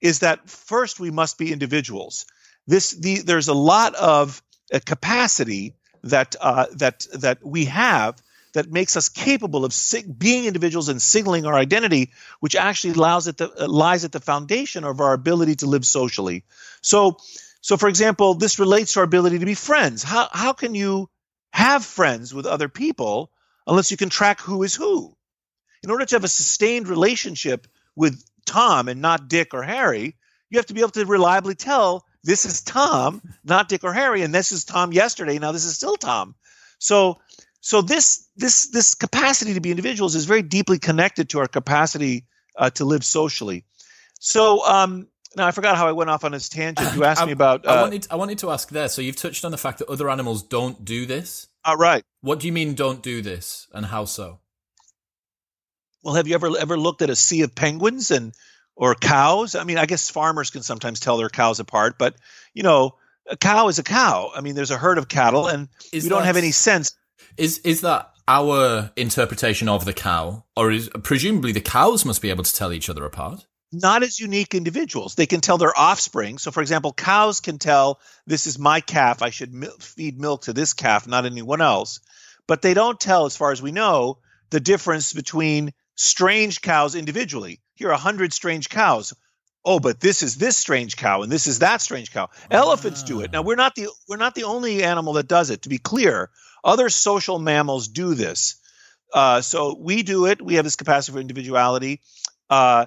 is 0.00 0.18
that 0.18 0.50
first 0.50 1.00
we 1.00 1.10
must 1.10 1.38
be 1.38 1.52
individuals. 1.52 2.26
This 2.66 2.90
the, 2.90 3.22
there's 3.22 3.48
a 3.48 3.54
lot 3.54 3.94
of 3.94 4.42
uh, 4.72 4.80
capacity 4.84 5.74
that 6.02 6.36
uh, 6.40 6.66
that 6.76 7.06
that 7.14 7.38
we 7.44 7.66
have 7.66 8.20
that 8.52 8.70
makes 8.70 8.96
us 8.96 9.08
capable 9.08 9.64
of 9.64 9.72
sig- 9.72 10.18
being 10.18 10.44
individuals 10.44 10.88
and 10.88 11.00
signaling 11.00 11.46
our 11.46 11.54
identity, 11.54 12.10
which 12.40 12.54
actually 12.54 12.92
allows 12.92 13.26
it 13.26 13.38
to, 13.38 13.50
uh, 13.50 13.66
lies 13.66 14.04
at 14.04 14.12
the 14.12 14.20
foundation 14.20 14.84
of 14.84 15.00
our 15.00 15.14
ability 15.14 15.56
to 15.56 15.66
live 15.66 15.86
socially. 15.86 16.44
So, 16.82 17.16
so 17.62 17.76
for 17.76 17.88
example, 17.88 18.34
this 18.34 18.58
relates 18.58 18.92
to 18.92 19.00
our 19.00 19.04
ability 19.04 19.38
to 19.38 19.46
be 19.46 19.54
friends. 19.54 20.02
How 20.02 20.28
how 20.32 20.52
can 20.52 20.74
you 20.74 21.08
have 21.52 21.84
friends 21.84 22.34
with 22.34 22.46
other 22.46 22.68
people 22.68 23.30
unless 23.66 23.90
you 23.90 23.96
can 23.96 24.10
track 24.10 24.40
who 24.40 24.62
is 24.64 24.74
who? 24.74 25.16
In 25.82 25.90
order 25.90 26.04
to 26.04 26.14
have 26.14 26.24
a 26.24 26.28
sustained 26.28 26.88
relationship 26.88 27.66
with 27.96 28.22
Tom 28.46 28.88
and 28.88 29.00
not 29.00 29.28
Dick 29.28 29.54
or 29.54 29.62
Harry, 29.62 30.16
you 30.50 30.58
have 30.58 30.66
to 30.66 30.74
be 30.74 30.80
able 30.80 30.90
to 30.90 31.04
reliably 31.06 31.54
tell 31.54 32.04
this 32.24 32.44
is 32.44 32.62
Tom, 32.62 33.20
not 33.44 33.68
Dick 33.68 33.84
or 33.84 33.92
Harry, 33.92 34.22
and 34.22 34.34
this 34.34 34.52
is 34.52 34.64
Tom 34.64 34.92
yesterday. 34.92 35.38
Now 35.38 35.52
this 35.52 35.64
is 35.64 35.74
still 35.74 35.96
Tom. 35.96 36.34
So, 36.78 37.20
so 37.60 37.82
this 37.82 38.28
this 38.36 38.68
this 38.68 38.94
capacity 38.94 39.54
to 39.54 39.60
be 39.60 39.70
individuals 39.70 40.14
is 40.14 40.24
very 40.24 40.42
deeply 40.42 40.78
connected 40.78 41.30
to 41.30 41.40
our 41.40 41.48
capacity 41.48 42.26
uh, 42.56 42.70
to 42.70 42.84
live 42.84 43.04
socially. 43.04 43.64
So 44.20 44.64
um, 44.66 45.08
now 45.36 45.46
I 45.46 45.50
forgot 45.50 45.76
how 45.76 45.88
I 45.88 45.92
went 45.92 46.10
off 46.10 46.24
on 46.24 46.32
this 46.32 46.48
tangent. 46.48 46.94
You 46.94 47.04
asked 47.04 47.22
I, 47.22 47.26
me 47.26 47.32
about. 47.32 47.66
Uh, 47.66 47.70
I 47.70 47.82
wanted 47.82 48.06
I 48.10 48.16
wanted 48.16 48.38
to 48.38 48.50
ask 48.50 48.68
there. 48.70 48.88
So 48.88 49.02
you've 49.02 49.16
touched 49.16 49.44
on 49.44 49.50
the 49.50 49.58
fact 49.58 49.78
that 49.78 49.88
other 49.88 50.10
animals 50.10 50.42
don't 50.42 50.84
do 50.84 51.06
this. 51.06 51.48
All 51.64 51.76
right. 51.76 52.04
What 52.20 52.40
do 52.40 52.46
you 52.46 52.52
mean 52.52 52.74
don't 52.74 53.02
do 53.02 53.22
this, 53.22 53.68
and 53.72 53.86
how 53.86 54.04
so? 54.04 54.40
Well, 56.02 56.14
have 56.14 56.26
you 56.26 56.34
ever 56.34 56.50
ever 56.58 56.78
looked 56.78 57.02
at 57.02 57.10
a 57.10 57.16
sea 57.16 57.42
of 57.42 57.54
penguins 57.54 58.10
and 58.10 58.32
or 58.74 58.94
cows? 58.94 59.54
I 59.54 59.64
mean, 59.64 59.78
I 59.78 59.86
guess 59.86 60.10
farmers 60.10 60.50
can 60.50 60.62
sometimes 60.62 61.00
tell 61.00 61.16
their 61.16 61.28
cows 61.28 61.60
apart, 61.60 61.96
but 61.98 62.16
you 62.54 62.62
know, 62.62 62.96
a 63.30 63.36
cow 63.36 63.68
is 63.68 63.78
a 63.78 63.82
cow. 63.82 64.30
I 64.34 64.40
mean, 64.40 64.54
there's 64.54 64.70
a 64.70 64.78
herd 64.78 64.98
of 64.98 65.08
cattle, 65.08 65.46
and 65.46 65.68
Is 65.92 66.04
we 66.04 66.08
don't 66.08 66.24
have 66.24 66.36
any 66.36 66.50
sense. 66.50 66.96
Is 67.36 67.58
is 67.58 67.82
that 67.82 68.10
our 68.26 68.90
interpretation 68.96 69.68
of 69.68 69.84
the 69.84 69.92
cow, 69.92 70.44
or 70.56 70.70
is 70.70 70.88
presumably 71.02 71.52
the 71.52 71.60
cows 71.60 72.04
must 72.04 72.22
be 72.22 72.30
able 72.30 72.44
to 72.44 72.54
tell 72.54 72.72
each 72.72 72.90
other 72.90 73.04
apart? 73.04 73.46
Not 73.74 74.02
as 74.02 74.20
unique 74.20 74.54
individuals. 74.54 75.14
They 75.14 75.26
can 75.26 75.40
tell 75.40 75.56
their 75.56 75.76
offspring. 75.76 76.36
So, 76.36 76.50
for 76.50 76.60
example, 76.60 76.92
cows 76.92 77.40
can 77.40 77.58
tell 77.58 78.00
this 78.26 78.46
is 78.46 78.58
my 78.58 78.80
calf. 78.80 79.22
I 79.22 79.30
should 79.30 79.54
mil- 79.54 79.78
feed 79.78 80.20
milk 80.20 80.42
to 80.42 80.52
this 80.52 80.74
calf, 80.74 81.06
not 81.06 81.24
anyone 81.24 81.62
else. 81.62 82.00
But 82.46 82.60
they 82.60 82.74
don't 82.74 83.00
tell, 83.00 83.24
as 83.24 83.36
far 83.36 83.50
as 83.50 83.62
we 83.62 83.72
know, 83.72 84.18
the 84.50 84.60
difference 84.60 85.14
between 85.14 85.72
strange 85.96 86.60
cows 86.60 86.94
individually. 86.94 87.60
Here 87.74 87.88
are 87.88 87.92
a 87.92 87.98
hundred 87.98 88.32
strange 88.32 88.68
cows. 88.68 89.14
Oh, 89.64 89.78
but 89.78 90.00
this 90.00 90.22
is 90.22 90.36
this 90.36 90.56
strange 90.56 90.96
cow, 90.96 91.22
and 91.22 91.30
this 91.30 91.46
is 91.46 91.60
that 91.60 91.80
strange 91.80 92.12
cow. 92.12 92.30
Elephants 92.50 93.04
do 93.04 93.20
it. 93.20 93.32
Now 93.32 93.42
we're 93.42 93.54
not 93.54 93.76
the 93.76 93.88
we're 94.08 94.16
not 94.16 94.34
the 94.34 94.44
only 94.44 94.82
animal 94.82 95.12
that 95.14 95.28
does 95.28 95.50
it. 95.50 95.62
To 95.62 95.68
be 95.68 95.78
clear, 95.78 96.30
other 96.64 96.88
social 96.88 97.38
mammals 97.38 97.88
do 97.88 98.14
this. 98.14 98.56
Uh, 99.12 99.40
so 99.40 99.76
we 99.78 100.02
do 100.02 100.26
it. 100.26 100.42
We 100.42 100.54
have 100.54 100.64
this 100.64 100.76
capacity 100.76 101.12
for 101.12 101.20
individuality. 101.20 102.00
Uh, 102.50 102.86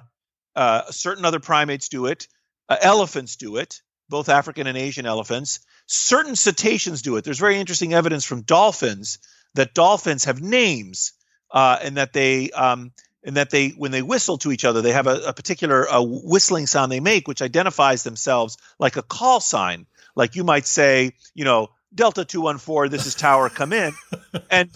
uh, 0.54 0.90
certain 0.90 1.24
other 1.24 1.40
primates 1.40 1.88
do 1.88 2.06
it. 2.06 2.28
Uh, 2.68 2.76
elephants 2.80 3.36
do 3.36 3.56
it. 3.56 3.80
Both 4.08 4.28
African 4.28 4.66
and 4.66 4.76
Asian 4.76 5.06
elephants. 5.06 5.60
Certain 5.86 6.36
cetaceans 6.36 7.02
do 7.02 7.16
it. 7.16 7.24
There's 7.24 7.38
very 7.38 7.58
interesting 7.58 7.94
evidence 7.94 8.24
from 8.24 8.42
dolphins 8.42 9.18
that 9.54 9.74
dolphins 9.74 10.24
have 10.24 10.40
names, 10.40 11.12
uh, 11.50 11.78
and 11.82 11.96
that 11.96 12.12
they 12.12 12.50
um, 12.50 12.92
and 13.24 13.36
that 13.36 13.50
they 13.50 13.70
when 13.70 13.90
they 13.90 14.02
whistle 14.02 14.38
to 14.38 14.52
each 14.52 14.64
other, 14.64 14.82
they 14.82 14.92
have 14.92 15.06
a, 15.06 15.20
a 15.28 15.32
particular 15.32 15.88
uh, 15.88 16.02
whistling 16.02 16.66
sound 16.66 16.90
they 16.92 17.00
make, 17.00 17.26
which 17.28 17.42
identifies 17.42 18.02
themselves 18.02 18.56
like 18.78 18.96
a 18.96 19.02
call 19.02 19.40
sign. 19.40 19.86
Like 20.14 20.36
you 20.36 20.44
might 20.44 20.66
say, 20.66 21.12
you 21.34 21.44
know, 21.44 21.68
Delta 21.94 22.24
two 22.24 22.40
one 22.40 22.58
four, 22.58 22.88
this 22.88 23.06
is 23.06 23.14
Tower, 23.14 23.48
come 23.48 23.72
in, 23.72 23.92
and 24.50 24.70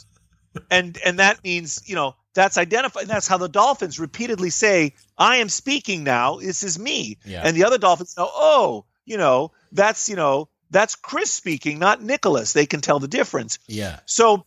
and 0.70 0.98
and 1.04 1.18
that 1.18 1.42
means 1.44 1.82
you 1.86 1.94
know 1.94 2.14
that's 2.34 2.58
identified. 2.58 3.06
That's 3.06 3.26
how 3.26 3.38
the 3.38 3.48
dolphins 3.48 3.98
repeatedly 3.98 4.50
say, 4.50 4.94
"I 5.16 5.36
am 5.36 5.48
speaking 5.48 6.04
now. 6.04 6.38
This 6.38 6.62
is 6.62 6.78
me," 6.78 7.18
Yeah. 7.24 7.42
and 7.44 7.56
the 7.56 7.64
other 7.64 7.78
dolphins 7.78 8.14
know, 8.16 8.28
"Oh, 8.30 8.84
you 9.04 9.16
know, 9.16 9.52
that's 9.72 10.08
you 10.08 10.16
know." 10.16 10.48
That's 10.72 10.94
Chris 10.94 11.32
speaking, 11.32 11.80
not 11.80 12.00
Nicholas. 12.00 12.52
They 12.52 12.64
can 12.64 12.80
tell 12.80 13.00
the 13.00 13.08
difference. 13.08 13.58
Yeah. 13.66 13.98
So, 14.06 14.46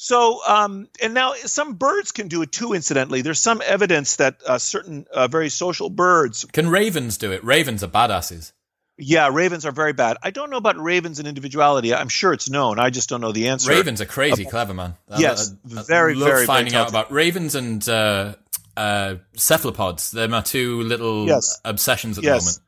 so, 0.00 0.40
um, 0.46 0.88
and 1.02 1.12
now 1.12 1.32
some 1.34 1.74
birds 1.74 2.12
can 2.12 2.28
do 2.28 2.42
it 2.42 2.52
too. 2.52 2.72
Incidentally, 2.72 3.22
there's 3.22 3.40
some 3.40 3.60
evidence 3.66 4.14
that 4.16 4.36
uh, 4.46 4.58
certain 4.58 5.06
uh, 5.12 5.26
very 5.26 5.48
social 5.48 5.90
birds, 5.90 6.44
Can 6.52 6.68
ravens 6.68 7.18
do 7.18 7.32
it? 7.32 7.42
Ravens 7.42 7.82
are 7.82 7.88
badasses. 7.88 8.52
yeah, 8.96 9.28
ravens 9.32 9.66
are 9.66 9.72
very 9.72 9.92
bad. 9.92 10.16
I 10.22 10.30
don't 10.30 10.50
know 10.50 10.56
about 10.56 10.78
ravens 10.78 11.18
and 11.18 11.26
individuality. 11.26 11.92
I'm 11.92 12.08
sure 12.08 12.32
it's 12.32 12.48
known. 12.48 12.78
I 12.78 12.90
just 12.90 13.08
don't 13.08 13.20
know 13.20 13.32
the 13.32 13.48
answer. 13.48 13.70
Ravens 13.70 14.00
are 14.00 14.06
crazy 14.06 14.44
clever, 14.44 14.72
man. 14.72 14.94
Yes, 15.16 15.50
I- 15.74 15.80
I 15.80 15.82
very, 15.82 16.14
love 16.14 16.26
very, 16.28 16.36
very 16.38 16.46
finding 16.46 16.74
out 16.76 16.88
about 16.88 17.10
ravens 17.10 17.54
and 17.56 17.86
uh, 17.88 18.34
uh, 18.76 19.16
cephalopods. 19.36 20.12
They're 20.12 20.28
my 20.28 20.42
two 20.42 20.82
little 20.82 21.26
Yes. 21.26 21.60
obsessions 21.64 22.18
at 22.18 22.24
Yes. 22.24 22.38
the 22.40 22.44
moment. 22.46 22.58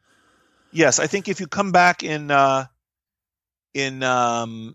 Yes, 0.73 0.99
I 0.99 1.07
think 1.07 1.29
if 1.29 1.38
you 1.40 1.47
come 1.47 1.71
back 1.73 2.03
in 2.03 2.31
uh, 2.33 2.66
in 3.75 4.03
um, 4.03 4.75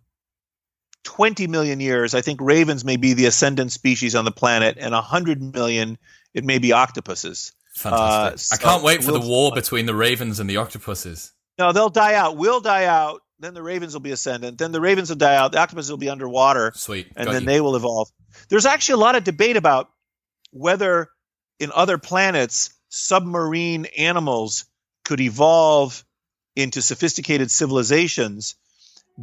20 1.05 1.47
million 1.47 1.79
years, 1.79 2.13
I 2.13 2.21
think 2.21 2.41
ravens 2.41 2.83
may 2.83 2.97
be 2.97 3.13
the 3.13 3.25
ascendant 3.27 3.71
species 3.71 4.15
on 4.15 4.25
the 4.25 4.31
planet, 4.31 4.77
and 4.79 4.93
100 4.93 5.53
million 5.53 5.97
it 6.33 6.43
may 6.43 6.57
be 6.57 6.73
octopuses. 6.73 7.53
Fantastic. 7.75 8.61
Uh, 8.61 8.67
I 8.67 8.71
can't 8.71 8.83
wait 8.83 9.03
for 9.03 9.11
the 9.11 9.19
war 9.21 9.51
between 9.53 9.85
the 9.85 9.95
ravens 9.95 10.39
and 10.39 10.49
the 10.49 10.57
octopuses. 10.57 11.31
No, 11.57 11.71
they'll 11.71 11.89
die 11.89 12.15
out. 12.15 12.35
We'll 12.37 12.61
die 12.61 12.85
out. 12.85 13.21
Then 13.39 13.53
the 13.53 13.63
ravens 13.63 13.93
will 13.93 14.01
be 14.01 14.11
ascendant. 14.11 14.57
Then 14.57 14.71
the 14.71 14.81
ravens 14.81 15.09
will 15.09 15.17
die 15.17 15.35
out. 15.35 15.51
The 15.51 15.59
octopuses 15.59 15.91
will 15.91 15.97
be 15.97 16.09
underwater, 16.09 16.71
Sweet. 16.75 17.07
and 17.15 17.25
Got 17.25 17.33
then 17.33 17.41
you. 17.43 17.47
they 17.47 17.61
will 17.61 17.75
evolve. 17.75 18.09
There's 18.49 18.65
actually 18.65 18.93
a 18.93 19.03
lot 19.05 19.15
of 19.15 19.23
debate 19.23 19.57
about 19.57 19.89
whether 20.51 21.09
in 21.59 21.71
other 21.73 21.97
planets 21.97 22.73
submarine 22.89 23.85
animals 23.97 24.65
could 25.03 25.19
evolve 25.19 26.03
into 26.55 26.81
sophisticated 26.81 27.51
civilizations 27.51 28.55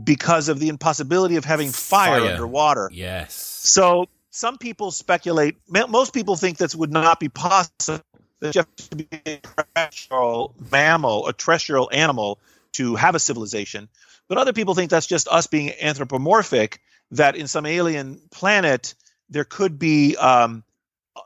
because 0.04 0.48
of 0.48 0.58
the 0.58 0.68
impossibility 0.68 1.36
of 1.36 1.44
having 1.44 1.70
fire, 1.70 2.20
Fire. 2.20 2.30
underwater. 2.32 2.90
Yes. 2.92 3.34
So 3.34 4.06
some 4.30 4.58
people 4.58 4.90
speculate. 4.90 5.56
Most 5.68 6.14
people 6.14 6.36
think 6.36 6.58
this 6.58 6.74
would 6.74 6.92
not 6.92 7.20
be 7.20 7.28
possible. 7.28 8.00
That 8.40 8.54
you 8.56 8.60
have 8.60 8.76
to 8.90 8.96
be 8.96 9.08
a 9.26 9.40
terrestrial 9.76 10.54
mammal, 10.70 11.28
a 11.28 11.32
terrestrial 11.32 11.88
animal, 11.92 12.38
to 12.72 12.96
have 12.96 13.14
a 13.14 13.20
civilization. 13.20 13.88
But 14.28 14.38
other 14.38 14.52
people 14.52 14.74
think 14.74 14.90
that's 14.90 15.06
just 15.06 15.28
us 15.28 15.46
being 15.46 15.72
anthropomorphic. 15.80 16.80
That 17.12 17.36
in 17.36 17.46
some 17.46 17.66
alien 17.66 18.20
planet 18.30 18.94
there 19.28 19.44
could 19.44 19.78
be 19.78 20.16
um, 20.16 20.64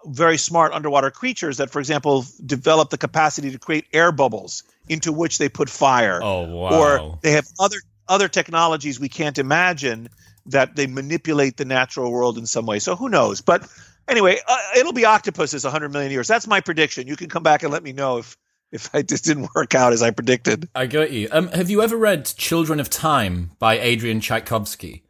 very 0.04 0.36
smart 0.36 0.72
underwater 0.72 1.10
creatures 1.10 1.56
that, 1.58 1.70
for 1.70 1.78
example, 1.78 2.24
develop 2.44 2.90
the 2.90 2.98
capacity 2.98 3.50
to 3.52 3.58
create 3.58 3.86
air 3.92 4.12
bubbles 4.12 4.62
into 4.88 5.12
which 5.12 5.38
they 5.38 5.48
put 5.48 5.70
fire 5.70 6.20
Oh 6.22 6.42
wow. 6.42 6.70
or 6.70 7.18
they 7.22 7.32
have 7.32 7.46
other 7.58 7.78
other 8.08 8.28
technologies 8.28 9.00
we 9.00 9.08
can't 9.08 9.38
imagine 9.38 10.08
that 10.46 10.76
they 10.76 10.86
manipulate 10.86 11.56
the 11.56 11.64
natural 11.64 12.10
world 12.10 12.38
in 12.38 12.46
some 12.46 12.66
way. 12.66 12.78
So 12.78 12.96
who 12.96 13.08
knows? 13.08 13.40
But 13.40 13.68
anyway, 14.08 14.38
uh, 14.46 14.58
it'll 14.76 14.92
be 14.92 15.04
octopuses 15.04 15.64
100 15.64 15.92
million 15.92 16.12
years. 16.12 16.28
That's 16.28 16.46
my 16.46 16.60
prediction. 16.60 17.06
You 17.06 17.16
can 17.16 17.28
come 17.28 17.42
back 17.42 17.62
and 17.62 17.72
let 17.72 17.82
me 17.82 17.92
know 17.92 18.18
if 18.18 18.36
if 18.72 18.92
I 18.92 19.02
just 19.02 19.24
didn't 19.24 19.48
work 19.54 19.74
out 19.74 19.92
as 19.92 20.02
I 20.02 20.10
predicted. 20.10 20.68
I 20.74 20.86
got 20.86 21.12
you. 21.12 21.28
Um, 21.30 21.48
have 21.48 21.70
you 21.70 21.82
ever 21.82 21.96
read 21.96 22.26
Children 22.26 22.80
of 22.80 22.90
Time 22.90 23.52
by 23.60 23.78
Adrian 23.78 24.20
Tchaikovsky? 24.20 25.04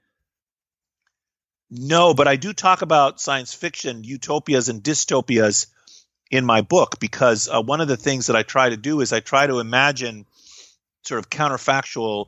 No, 1.71 2.15
but 2.15 2.29
I 2.29 2.37
do 2.37 2.53
talk 2.53 2.83
about 2.83 3.21
science 3.21 3.55
fiction 3.55 4.05
utopias 4.05 4.69
and 4.69 4.83
dystopias 4.83 5.67
in 6.31 6.45
my 6.45 6.61
book 6.61 7.01
because 7.01 7.49
uh, 7.49 7.63
one 7.63 7.81
of 7.81 7.89
the 7.89 7.97
things 7.97 8.27
that 8.27 8.37
I 8.37 8.43
try 8.43 8.69
to 8.69 8.77
do 8.77 9.01
is 9.01 9.13
I 9.13 9.21
try 9.21 9.47
to 9.47 9.59
imagine 9.59 10.27
sort 11.03 11.19
of 11.19 11.31
counterfactual 11.31 12.27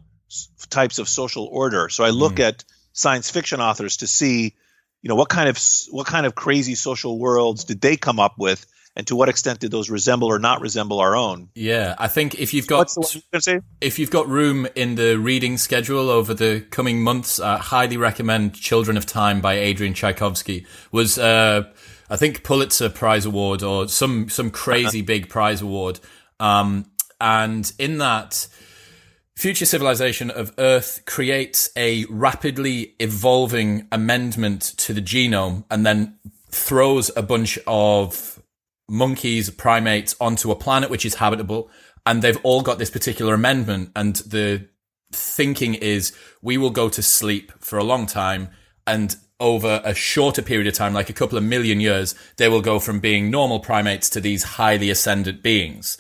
types 0.71 0.99
of 0.99 1.09
social 1.09 1.47
order. 1.47 1.89
So 1.89 2.05
I 2.05 2.11
look 2.11 2.41
at 2.41 2.65
science 2.93 3.31
fiction 3.31 3.61
authors 3.61 3.99
to 3.99 4.07
see, 4.07 4.55
you 5.03 5.09
know, 5.09 5.15
what 5.15 5.29
kind 5.29 5.49
of 5.49 5.59
what 5.91 6.07
kind 6.07 6.27
of 6.27 6.35
crazy 6.35 6.75
social 6.75 7.19
worlds 7.19 7.65
did 7.65 7.81
they 7.81 7.97
come 7.97 8.19
up 8.19 8.35
with, 8.39 8.67
and 8.97 9.07
to 9.07 9.17
what 9.17 9.29
extent 9.29 9.61
did 9.61 9.71
those 9.71 9.89
resemble 9.89 10.29
or 10.29 10.39
not 10.39 10.61
resemble 10.61 11.01
our 11.01 11.15
own? 11.17 11.49
Yeah, 11.55 11.95
I 11.99 12.09
think 12.09 12.35
if 12.41 12.53
you've 12.53 12.67
got 12.67 12.79
What's 12.79 12.95
the 12.95 13.01
one 13.01 13.23
you 13.33 13.41
say? 13.41 13.61
if 13.81 13.99
you've 13.99 14.11
got 14.11 14.29
room 14.29 14.67
in 14.75 14.97
the 14.97 15.19
reading 15.19 15.57
schedule 15.57 16.11
over 16.11 16.35
the 16.35 16.67
coming 16.71 17.01
months, 17.01 17.39
I 17.39 17.59
highly 17.59 17.97
recommend 17.97 18.55
Children 18.55 18.97
of 18.97 19.07
Time 19.07 19.41
by 19.41 19.55
Adrian 19.55 19.95
Tchaikovsky. 19.95 20.67
Was 20.91 21.19
uh, 21.19 21.73
I 22.11 22.17
think 22.17 22.43
Pulitzer 22.43 22.89
Prize 22.89 23.25
award 23.25 23.63
or 23.63 23.89
some 23.89 24.29
some 24.29 24.51
crazy 24.51 25.03
big 25.13 25.29
prize 25.29 25.63
award. 25.63 26.01
Um, 26.41 26.91
and 27.21 27.73
in 27.79 27.99
that, 27.99 28.49
future 29.39 29.65
civilization 29.65 30.33
of 30.33 30.53
Earth 30.59 31.01
creates 31.07 31.71
a 31.77 32.05
rapidly 32.07 32.97
evolving 32.99 33.87
amendment 33.93 34.63
to 34.79 34.93
the 34.93 35.01
genome, 35.01 35.63
and 35.71 35.87
then 35.87 36.19
throws 36.51 37.09
a 37.17 37.23
bunch 37.23 37.57
of 37.65 38.43
monkeys, 38.89 39.49
primates 39.51 40.17
onto 40.21 40.51
a 40.51 40.57
planet 40.57 40.91
which 40.91 41.07
is 41.07 41.15
habitable, 41.15 41.71
and 42.05 42.21
they've 42.21 42.41
all 42.43 42.63
got 42.63 42.81
this 42.81 42.91
particular 42.91 43.33
amendment. 43.33 43.93
And 43.95 44.17
the 44.17 44.67
thinking 45.13 45.75
is 45.75 46.13
we 46.43 46.59
will 46.59 46.71
go 46.71 46.89
to 46.89 47.01
sleep 47.01 47.53
for 47.61 47.79
a 47.79 47.85
long 47.85 48.07
time, 48.07 48.49
and 48.89 49.15
over 49.39 49.81
a 49.85 49.95
shorter 49.95 50.43
period 50.43 50.67
of 50.67 50.75
time, 50.75 50.95
like 50.95 51.11
a 51.11 51.13
couple 51.13 51.39
of 51.39 51.45
million 51.45 51.79
years, 51.79 52.17
they 52.39 52.49
will 52.49 52.61
go 52.61 52.81
from 52.81 52.99
being 52.99 53.31
normal 53.31 53.61
primates 53.61 54.11
to 54.11 54.21
these 54.21 54.43
highly 54.43 54.91
ascendant 54.91 55.45
beings. 55.45 55.97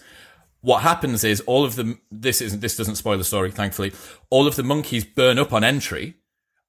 What 0.60 0.82
happens 0.82 1.22
is 1.24 1.40
all 1.42 1.64
of 1.64 1.76
the 1.76 1.98
This 2.10 2.40
isn't. 2.40 2.60
This 2.60 2.76
doesn't 2.76 2.96
spoil 2.96 3.18
the 3.18 3.24
story. 3.24 3.50
Thankfully, 3.50 3.92
all 4.30 4.46
of 4.46 4.56
the 4.56 4.62
monkeys 4.62 5.04
burn 5.04 5.38
up 5.38 5.52
on 5.52 5.62
entry, 5.62 6.14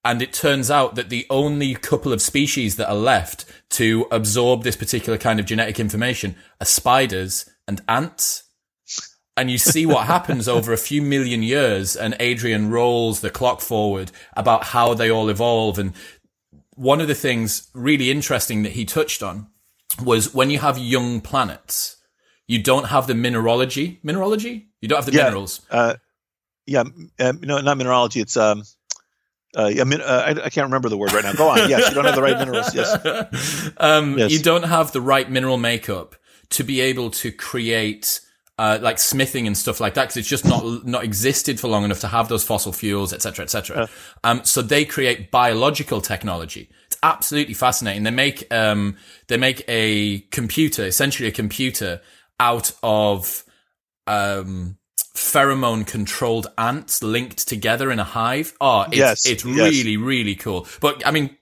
and 0.06 0.22
it 0.22 0.34
turns 0.34 0.70
out 0.70 0.96
that 0.96 1.10
the 1.10 1.26
only 1.30 1.76
couple 1.76 2.14
of 2.14 2.22
species 2.22 2.76
that 2.78 2.90
are 2.90 2.96
left 2.96 3.46
to 3.72 4.08
absorb 4.12 4.64
this 4.64 4.76
particular 4.76 5.18
kind 5.18 5.40
of 5.40 5.46
genetic 5.46 5.80
information 5.80 6.36
are 6.62 6.66
spiders 6.66 7.50
and 7.68 7.82
ants. 7.88 8.44
And 9.36 9.50
you 9.50 9.58
see 9.58 9.86
what 9.86 10.08
happens 10.16 10.48
over 10.48 10.72
a 10.72 10.78
few 10.78 11.02
million 11.02 11.44
years, 11.44 11.96
and 11.96 12.16
Adrian 12.20 12.70
rolls 12.70 13.22
the 13.22 13.30
clock 13.30 13.60
forward 13.60 14.12
about 14.38 14.66
how 14.66 14.94
they 14.94 15.10
all 15.10 15.30
evolve. 15.30 15.80
And 15.80 15.94
one 16.76 17.02
of 17.02 17.08
the 17.08 17.16
things 17.16 17.70
really 17.74 18.12
interesting 18.12 18.64
that 18.64 18.74
he 18.74 18.86
touched 18.86 19.22
on 19.22 19.48
was 20.04 20.34
when 20.34 20.50
you 20.50 20.60
have 20.60 20.78
young 20.78 21.20
planets, 21.20 21.98
you 22.50 22.62
don't 22.62 22.86
have 22.86 23.06
the 23.06 23.14
mineralogy. 23.14 24.00
Mineralogy? 24.02 24.70
You 24.82 24.90
don't 24.90 24.98
have 24.98 25.06
the 25.06 25.14
Yeah, 25.14 25.26
minerals. 25.26 25.62
Uh, 25.70 25.94
yeah, 26.66 26.82
um, 27.20 27.40
no, 27.44 27.62
not 27.62 27.78
mineralogy. 27.78 28.22
It's 28.22 28.36
um, 28.36 28.64
uh, 29.56 29.68
yeah, 29.68 29.84
min- 29.84 30.02
uh, 30.02 30.24
I, 30.26 30.30
I 30.46 30.50
can't 30.50 30.66
remember 30.66 30.90
the 30.90 30.98
word 30.98 31.14
right 31.14 31.24
now. 31.24 31.34
Go 31.34 31.48
on. 31.48 31.70
Yes, 31.70 31.90
you 31.90 31.96
don't 31.96 32.06
have 32.06 32.16
the 32.16 32.24
right 32.24 32.38
minerals. 32.38 32.74
Yes. 32.74 33.74
um, 33.78 34.18
Yes. 34.18 34.32
You 34.32 34.40
don't 34.40 34.64
have 34.64 34.92
the 34.92 35.00
right 35.00 35.30
mineral 35.30 35.58
makeup 35.58 36.16
to 36.50 36.64
be 36.64 36.82
able 36.82 37.12
to 37.12 37.32
create 37.32 38.20
uh, 38.58 38.80
like 38.82 38.98
smithing 38.98 39.46
and 39.46 39.56
stuff 39.56 39.80
like 39.80 39.94
that 39.94 40.06
because 40.06 40.18
it's 40.18 40.28
just 40.28 40.46
not 40.46 40.86
not 40.88 41.04
existed 41.04 41.60
for 41.60 41.68
long 41.68 41.84
enough 41.84 42.00
to 42.00 42.08
have 42.08 42.30
those 42.30 42.44
fossil 42.44 42.74
fuels, 42.74 43.14
etc., 43.14 43.44
etc. 43.44 43.88
Um, 44.24 44.44
so 44.44 44.64
they 44.64 44.86
create 44.86 45.30
biological 45.30 46.02
technology. 46.02 46.68
It's 46.88 46.98
absolutely 47.04 47.54
fascinating. 47.54 48.04
They 48.04 48.12
make 48.12 48.52
um, 48.52 48.98
they 49.28 49.38
make 49.38 49.64
a 49.68 50.20
computer, 50.32 50.84
essentially 50.84 51.30
a 51.30 51.32
computer, 51.32 52.02
out 52.40 52.72
of 52.82 53.44
um, 54.08 54.78
pheromone 55.16 55.86
controlled 55.86 56.48
ants 56.58 57.04
linked 57.04 57.48
together 57.48 57.92
in 57.92 58.00
a 58.00 58.04
hive. 58.04 58.54
Oh, 58.62 58.82
it's, 58.84 58.98
Yes, 58.98 59.26
it's 59.26 59.46
yes. 59.46 59.72
really, 59.72 59.98
really 59.98 60.36
cool. 60.36 60.68
But 60.80 61.06
I 61.06 61.12
mean, 61.12 61.36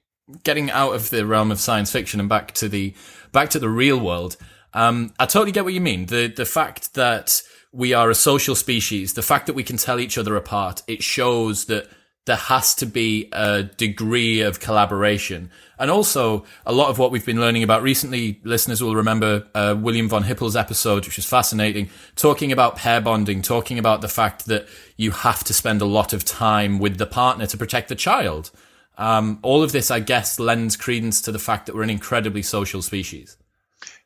getting 0.43 0.71
out 0.71 0.93
of 0.93 1.09
the 1.09 1.25
realm 1.25 1.51
of 1.51 1.59
science 1.59 1.91
fiction 1.91 2.19
and 2.19 2.27
back 2.27 2.53
to 2.55 2.67
the, 2.67 2.93
back 3.31 3.49
to 3.51 3.59
the 3.59 3.69
real 3.69 3.99
world. 3.99 4.37
Um, 4.73 5.13
I 5.19 5.25
totally 5.25 5.51
get 5.51 5.63
what 5.63 5.73
you 5.73 5.81
mean. 5.81 6.07
The, 6.07 6.27
the 6.27 6.45
fact 6.45 6.93
that 6.95 7.41
we 7.71 7.93
are 7.93 8.09
a 8.09 8.15
social 8.15 8.55
species, 8.55 9.13
the 9.13 9.21
fact 9.21 9.47
that 9.47 9.53
we 9.53 9.63
can 9.63 9.77
tell 9.77 9.99
each 9.99 10.17
other 10.17 10.35
apart, 10.35 10.83
it 10.87 11.03
shows 11.03 11.65
that 11.65 11.89
there 12.27 12.35
has 12.35 12.75
to 12.75 12.85
be 12.85 13.29
a 13.33 13.63
degree 13.63 14.41
of 14.41 14.59
collaboration. 14.59 15.49
And 15.79 15.89
also, 15.89 16.45
a 16.65 16.73
lot 16.73 16.89
of 16.89 16.99
what 16.99 17.09
we've 17.09 17.25
been 17.25 17.39
learning 17.39 17.63
about 17.63 17.81
recently, 17.81 18.39
listeners 18.43 18.83
will 18.83 18.95
remember 18.95 19.47
uh, 19.55 19.75
William 19.79 20.09
von 20.09 20.23
Hippel's 20.23 20.55
episode, 20.55 21.05
which 21.05 21.15
was 21.15 21.25
fascinating, 21.25 21.89
talking 22.15 22.51
about 22.51 22.75
pair 22.75 22.99
bonding, 23.01 23.41
talking 23.41 23.79
about 23.79 24.01
the 24.01 24.07
fact 24.07 24.45
that 24.45 24.67
you 24.97 25.11
have 25.11 25.43
to 25.45 25.53
spend 25.53 25.81
a 25.81 25.85
lot 25.85 26.13
of 26.13 26.25
time 26.25 26.79
with 26.79 26.97
the 26.97 27.05
partner 27.05 27.47
to 27.47 27.57
protect 27.57 27.89
the 27.89 27.95
child. 27.95 28.51
Um, 28.97 29.39
all 29.41 29.63
of 29.63 29.71
this, 29.71 29.89
I 29.89 29.99
guess, 29.99 30.39
lends 30.39 30.75
credence 30.75 31.21
to 31.21 31.31
the 31.31 31.39
fact 31.39 31.67
that 31.67 31.75
we're 31.75 31.83
an 31.83 31.89
incredibly 31.89 32.41
social 32.41 32.81
species. 32.81 33.37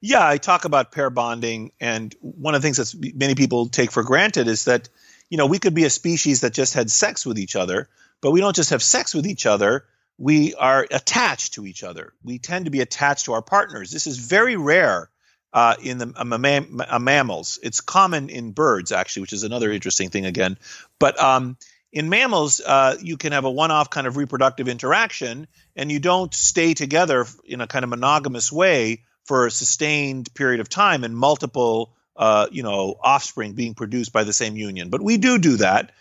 Yeah, 0.02 0.28
I 0.28 0.38
talk 0.38 0.66
about 0.66 0.92
pair 0.92 1.10
bonding, 1.10 1.72
and 1.80 2.14
one 2.22 2.56
of 2.56 2.62
the 2.62 2.66
things 2.66 2.78
that 2.78 3.16
many 3.16 3.36
people 3.36 3.70
take 3.70 3.92
for 3.92 4.04
granted 4.04 4.48
is 4.48 4.66
that, 4.66 4.90
you 5.30 5.38
know, 5.38 5.46
we 5.46 5.60
could 5.60 5.74
be 5.74 5.86
a 5.86 5.90
species 5.90 6.42
that 6.42 6.54
just 6.54 6.74
had 6.74 6.92
sex 6.92 7.26
with 7.26 7.40
each 7.40 7.56
other, 7.56 7.88
but 8.22 8.32
we 8.32 8.40
don't 8.40 8.56
just 8.56 8.70
have 8.70 8.84
sex 8.84 9.14
with 9.14 9.28
each 9.28 9.46
other. 9.46 9.86
We 10.18 10.54
are 10.54 10.88
attached 10.92 11.56
to 11.56 11.66
each 11.66 11.84
other. 11.84 12.14
We 12.24 12.38
tend 12.38 12.66
to 12.66 12.72
be 12.72 12.82
attached 12.82 13.26
to 13.26 13.34
our 13.34 13.42
partners. 13.42 13.92
This 13.92 14.08
is 14.08 14.18
very 14.18 14.56
rare 14.56 15.10
uh, 15.54 15.76
in 15.82 15.98
the 15.98 16.14
uh, 16.16 16.24
mam- 16.24 16.82
mammals. 17.02 17.60
It's 17.62 17.82
common 17.82 18.30
in 18.30 18.52
birds, 18.52 18.92
actually, 18.92 19.22
which 19.22 19.34
is 19.34 19.44
another 19.44 19.72
interesting 19.72 20.10
thing 20.10 20.26
again. 20.26 20.58
But 21.00 21.20
um, 21.20 21.58
in 21.92 22.10
mammals, 22.10 22.62
uh, 22.62 22.98
you 23.02 23.18
can 23.18 23.34
have 23.34 23.46
a 23.46 23.52
one-off 23.52 23.90
kind 23.90 24.08
of 24.08 24.16
reproductive 24.16 24.68
interaction, 24.68 25.48
and 25.76 25.92
you 25.92 26.00
don't 26.00 26.34
stay 26.34 26.74
together 26.74 27.26
in 27.44 27.62
a 27.62 27.68
kind 27.68 27.84
of 27.84 27.90
monogamous 27.90 28.52
way 28.52 29.04
for 29.26 29.46
a 29.46 29.52
sustained 29.52 30.34
period 30.34 30.62
of 30.62 30.70
time 30.70 31.04
and 31.04 31.16
multiple, 31.16 31.94
uh, 32.22 32.48
you 32.52 32.62
know, 32.62 32.96
offspring 33.02 33.54
being 33.54 33.74
produced 33.74 34.14
by 34.14 34.24
the 34.24 34.32
same 34.32 34.56
union. 34.56 34.92
But 34.92 35.02
we 35.02 35.18
do 35.18 35.40
do 35.40 35.58
that, 35.58 35.92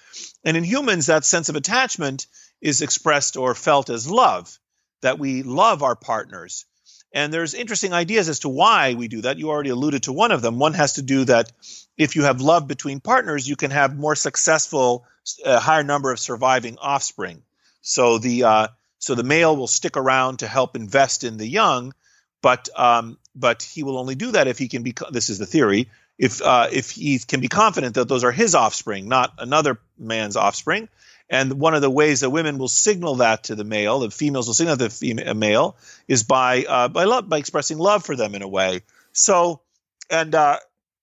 and 0.45 0.55
in 0.55 0.65
humans, 0.65 1.07
that 1.07 1.25
sense 1.25 1.49
of 1.49 1.57
attachment 1.57 2.27
is 2.61 2.83
expressed 2.83 3.39
or 3.39 3.55
felt 3.55 3.89
as 3.89 4.11
love, 4.11 4.59
that 5.01 5.19
we 5.19 5.43
love 5.43 5.83
our 5.83 5.97
partners. 5.97 6.67
And 7.15 7.33
there's 7.33 7.55
interesting 7.55 7.95
ideas 7.95 8.29
as 8.29 8.41
to 8.41 8.51
why 8.51 8.93
we 8.95 9.09
do 9.09 9.23
that. 9.23 9.39
You 9.39 9.49
already 9.49 9.71
alluded 9.71 10.03
to 10.05 10.13
one 10.13 10.31
of 10.31 10.43
them. 10.43 10.59
One 10.59 10.75
has 10.75 10.93
to 10.93 11.03
do 11.03 11.25
that 11.25 11.51
if 11.97 12.17
you 12.17 12.25
have 12.25 12.43
love 12.43 12.69
between 12.69 13.01
partners, 13.01 13.49
you 13.49 13.57
can 13.57 13.71
have 13.71 13.97
more 13.97 14.15
successful, 14.15 15.07
a 15.43 15.59
higher 15.59 15.83
number 15.83 16.13
of 16.13 16.21
surviving 16.21 16.77
offspring. 16.79 17.43
So 17.81 18.19
the 18.19 18.45
uh, 18.45 18.69
so 18.99 19.15
the 19.15 19.25
male 19.25 19.57
will 19.57 19.67
stick 19.67 19.97
around 19.97 20.41
to 20.41 20.47
help 20.47 20.77
invest 20.77 21.25
in 21.25 21.39
the 21.39 21.49
young, 21.49 21.95
but 22.43 22.69
um, 22.77 23.17
but 23.35 23.63
he 23.63 23.83
will 23.83 23.99
only 23.99 24.15
do 24.15 24.33
that 24.33 24.49
if 24.49 24.59
he 24.59 24.69
can 24.69 24.83
be. 24.83 24.95
This 25.11 25.31
is 25.31 25.39
the 25.39 25.47
theory. 25.47 25.89
If 26.21 26.43
uh, 26.43 26.69
if 26.71 26.91
he 26.91 27.19
can 27.19 27.41
be 27.41 27.49
confident 27.49 27.95
that 27.95 28.07
those 28.07 28.25
are 28.25 28.31
his 28.31 28.55
offspring, 28.55 29.09
not 29.09 29.33
another 29.39 29.81
man's 29.99 30.37
offspring. 30.37 30.91
And 31.31 31.55
one 31.55 31.75
of 31.75 31.81
the 31.81 31.89
ways 31.89 32.21
that 32.21 32.29
women 32.29 32.59
will 32.59 32.69
signal 32.69 33.17
that 33.17 33.45
to 33.45 33.55
the 33.55 33.65
male, 33.65 34.01
the 34.01 34.11
females 34.11 34.47
will 34.47 34.53
signal 34.53 34.77
to 34.77 34.85
the 34.85 34.91
female, 34.91 35.33
male, 35.33 35.77
is 36.09 36.23
by 36.23 36.65
uh, 36.69 36.89
by 36.89 37.05
love, 37.05 37.27
by 37.31 37.39
expressing 37.39 37.79
love 37.79 38.05
for 38.05 38.17
them 38.17 38.35
in 38.35 38.43
a 38.43 38.49
way. 38.49 38.83
So, 39.13 39.63
and 40.11 40.35
uh, 40.35 40.59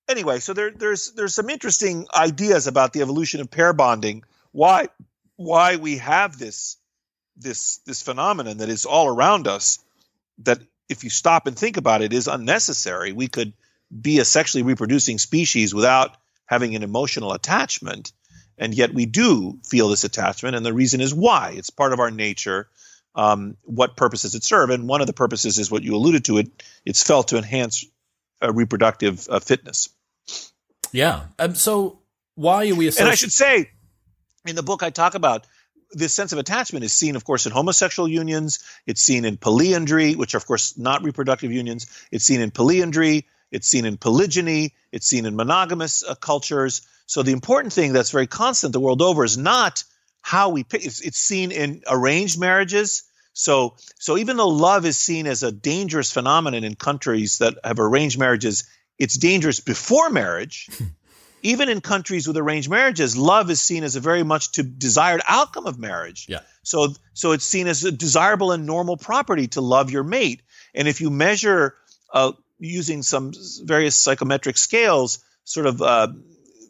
anyway, 0.07 0.37
so 0.37 0.53
there, 0.53 0.69
there's 0.69 1.13
there's 1.13 1.33
some 1.33 1.49
interesting 1.49 2.05
ideas 2.13 2.67
about 2.67 2.93
the 2.93 3.01
evolution 3.01 3.41
of 3.41 3.49
pair 3.49 3.73
bonding. 3.73 4.23
Why 4.51 4.89
why 5.35 5.77
we 5.77 5.97
have 5.97 6.37
this 6.37 6.77
this 7.37 7.77
this 7.87 8.03
phenomenon 8.03 8.57
that 8.57 8.69
is 8.69 8.85
all 8.85 9.07
around 9.07 9.47
us. 9.47 9.79
That 10.43 10.59
if 10.89 11.03
you 11.03 11.09
stop 11.09 11.47
and 11.47 11.57
think 11.57 11.77
about 11.77 12.03
it, 12.03 12.13
is 12.13 12.27
unnecessary. 12.27 13.13
We 13.13 13.27
could 13.27 13.53
be 14.01 14.19
a 14.19 14.25
sexually 14.25 14.63
reproducing 14.63 15.17
species 15.17 15.73
without 15.73 16.17
having 16.45 16.75
an 16.75 16.83
emotional 16.83 17.33
attachment 17.33 18.11
and 18.57 18.73
yet 18.73 18.93
we 18.93 19.05
do 19.05 19.59
feel 19.65 19.89
this 19.89 20.03
attachment 20.03 20.55
and 20.55 20.65
the 20.65 20.73
reason 20.73 21.01
is 21.01 21.13
why 21.13 21.53
it's 21.55 21.69
part 21.69 21.93
of 21.93 21.99
our 21.99 22.11
nature 22.11 22.67
um, 23.15 23.57
what 23.63 23.97
purpose 23.97 24.21
does 24.21 24.35
it 24.35 24.43
serve 24.43 24.69
and 24.69 24.87
one 24.87 25.01
of 25.01 25.07
the 25.07 25.13
purposes 25.13 25.57
is 25.57 25.71
what 25.71 25.83
you 25.83 25.95
alluded 25.95 26.25
to 26.25 26.37
it 26.37 26.63
it's 26.85 27.03
felt 27.03 27.29
to 27.29 27.37
enhance 27.37 27.85
uh, 28.43 28.51
reproductive 28.51 29.27
uh, 29.29 29.39
fitness 29.39 29.89
Yeah. 30.91 31.23
Um, 31.39 31.55
so 31.55 31.99
why 32.35 32.69
are 32.69 32.75
we? 32.75 32.87
and 32.87 33.07
i 33.07 33.15
should 33.15 33.31
say 33.31 33.69
in 34.45 34.55
the 34.55 34.63
book 34.63 34.83
i 34.83 34.89
talk 34.89 35.15
about 35.15 35.47
this 35.91 36.13
sense 36.13 36.33
of 36.33 36.39
attachment 36.39 36.83
is 36.83 36.93
seen 36.93 37.15
of 37.15 37.23
course 37.23 37.45
in 37.45 37.51
homosexual 37.51 38.07
unions 38.07 38.59
it's 38.85 39.01
seen 39.01 39.25
in 39.25 39.37
polyandry 39.37 40.15
which 40.15 40.35
are 40.35 40.37
of 40.37 40.45
course 40.45 40.77
not 40.77 41.03
reproductive 41.03 41.51
unions 41.51 41.87
it's 42.11 42.25
seen 42.25 42.41
in 42.41 42.51
polyandry 42.51 43.25
it's 43.51 43.67
seen 43.67 43.85
in 43.85 43.97
polygyny 43.97 44.73
it's 44.91 45.07
seen 45.07 45.25
in 45.25 45.35
monogamous 45.35 46.03
uh, 46.03 46.15
cultures 46.15 46.87
so 47.07 47.23
the 47.23 47.31
important 47.31 47.73
thing 47.73 47.93
that's 47.93 48.11
very 48.11 48.27
constant 48.27 48.73
the 48.73 48.79
world 48.79 49.01
over 49.01 49.23
is 49.23 49.37
not 49.37 49.83
how 50.27 50.49
we 50.49 50.63
pick. 50.65 50.85
It's, 50.85 50.99
it's 50.99 51.17
seen 51.17 51.51
in 51.51 51.81
arranged 51.87 52.37
marriages. 52.37 53.03
So 53.31 53.77
so 53.97 54.17
even 54.17 54.35
though 54.35 54.49
love 54.49 54.85
is 54.85 54.97
seen 54.97 55.25
as 55.25 55.41
a 55.41 55.51
dangerous 55.51 56.11
phenomenon 56.11 56.65
in 56.65 56.75
countries 56.75 57.37
that 57.37 57.55
have 57.63 57.79
arranged 57.79 58.19
marriages, 58.19 58.65
it's 58.99 59.17
dangerous 59.17 59.61
before 59.61 60.09
marriage. 60.09 60.69
even 61.43 61.69
in 61.69 61.79
countries 61.79 62.27
with 62.27 62.35
arranged 62.35 62.69
marriages, 62.69 63.15
love 63.15 63.49
is 63.49 63.61
seen 63.61 63.85
as 63.85 63.95
a 63.95 64.01
very 64.01 64.23
much 64.23 64.51
to 64.53 64.63
desired 64.63 65.21
outcome 65.25 65.65
of 65.65 65.79
marriage. 65.79 66.25
Yeah. 66.27 66.41
So 66.63 66.93
so 67.13 67.31
it's 67.31 67.45
seen 67.45 67.67
as 67.67 67.85
a 67.85 67.91
desirable 67.91 68.51
and 68.51 68.65
normal 68.65 68.97
property 68.97 69.47
to 69.49 69.61
love 69.61 69.91
your 69.91 70.03
mate. 70.03 70.41
And 70.75 70.89
if 70.89 70.99
you 70.99 71.09
measure 71.09 71.75
uh, 72.11 72.33
using 72.59 73.03
some 73.03 73.33
various 73.63 73.95
psychometric 73.95 74.57
scales, 74.57 75.19
sort 75.43 75.65
of 75.65 75.81
uh, 75.81 76.07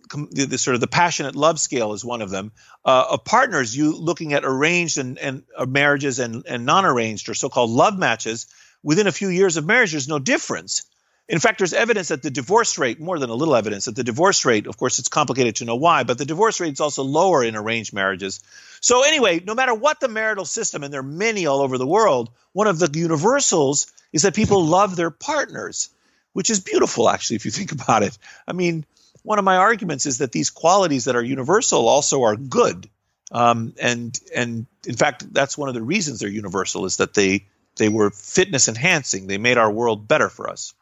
the, 0.10 0.46
the, 0.46 0.58
sort 0.58 0.76
of 0.76 0.82
the 0.82 0.88
passionate 0.88 1.36
love 1.36 1.60
scale 1.60 1.94
is 1.94 2.04
one 2.04 2.22
of 2.22 2.30
them. 2.30 2.52
Uh, 2.86 3.06
of 3.12 3.26
partners, 3.26 3.76
you 3.76 3.96
looking 3.96 4.34
at 4.34 4.46
arranged 4.46 4.98
and, 4.98 5.18
and 5.18 5.44
uh, 5.58 5.66
marriages 5.66 6.20
and, 6.20 6.46
and 6.48 6.66
non-arranged 6.66 7.30
or 7.30 7.34
so-called 7.34 7.70
love 7.70 7.98
matches, 7.98 8.48
within 8.84 9.08
a 9.08 9.12
few 9.12 9.30
years 9.30 9.58
of 9.58 9.66
marriage, 9.66 9.92
there's 9.92 10.08
no 10.08 10.20
difference. 10.20 10.84
In 11.30 11.40
fact, 11.40 11.58
there's 11.58 11.74
evidence 11.74 12.08
that 12.08 12.22
the 12.22 12.32
divorce 12.32 12.78
rate, 12.78 13.02
more 13.02 13.20
than 13.20 13.30
a 13.30 13.36
little 13.36 13.56
evidence, 13.56 13.86
that 13.86 13.96
the 13.96 14.04
divorce 14.04 14.46
rate, 14.46 14.66
of 14.66 14.78
course, 14.78 14.98
it's 15.00 15.10
complicated 15.10 15.58
to 15.58 15.66
know 15.66 15.76
why, 15.76 16.04
but 16.04 16.18
the 16.18 16.26
divorce 16.26 16.62
rate 16.62 16.74
is 16.74 16.80
also 16.80 17.04
lower 17.04 17.44
in 17.44 17.56
arranged 17.56 17.94
marriages. 17.94 18.42
So 18.80 19.04
anyway, 19.04 19.42
no 19.46 19.54
matter 19.54 19.74
what 19.74 20.00
the 20.00 20.08
marital 20.08 20.46
system, 20.46 20.84
and 20.84 20.94
there 20.94 21.02
are 21.02 21.04
many 21.04 21.46
all 21.46 21.60
over 21.60 21.78
the 21.78 21.88
world, 21.88 22.30
one 22.54 22.68
of 22.68 22.80
the 22.80 22.90
universals 22.98 23.92
is 24.14 24.22
that 24.22 24.36
people 24.36 24.66
love 24.66 24.96
their 24.96 25.12
partners, 25.12 25.90
which 26.32 26.50
is 26.50 26.62
beautiful, 26.62 27.10
actually, 27.10 27.36
if 27.36 27.46
you 27.46 27.52
think 27.52 27.72
about 27.82 28.04
it. 28.04 28.18
I 28.48 28.54
mean, 28.54 28.86
one 29.24 29.40
of 29.40 29.44
my 29.44 29.58
arguments 29.58 30.06
is 30.06 30.20
that 30.20 30.32
these 30.32 30.50
qualities 30.50 31.06
that 31.06 31.18
are 31.18 31.24
universal 31.24 31.90
also 31.90 32.24
are 32.24 32.38
good, 32.38 32.90
um, 33.34 33.74
and 33.82 34.18
and 34.34 34.66
in 34.86 34.96
fact, 34.96 35.34
that's 35.34 35.58
one 35.58 35.68
of 35.68 35.76
the 35.76 35.82
reasons 35.82 36.20
they're 36.20 36.30
universal 36.30 36.86
is 36.86 36.98
that 36.98 37.14
they 37.14 37.46
they 37.76 37.90
were 37.90 38.10
fitness 38.12 38.70
enhancing. 38.70 39.28
They 39.28 39.38
made 39.38 39.58
our 39.58 39.70
world 39.70 40.08
better 40.08 40.30
for 40.30 40.50
us. 40.50 40.74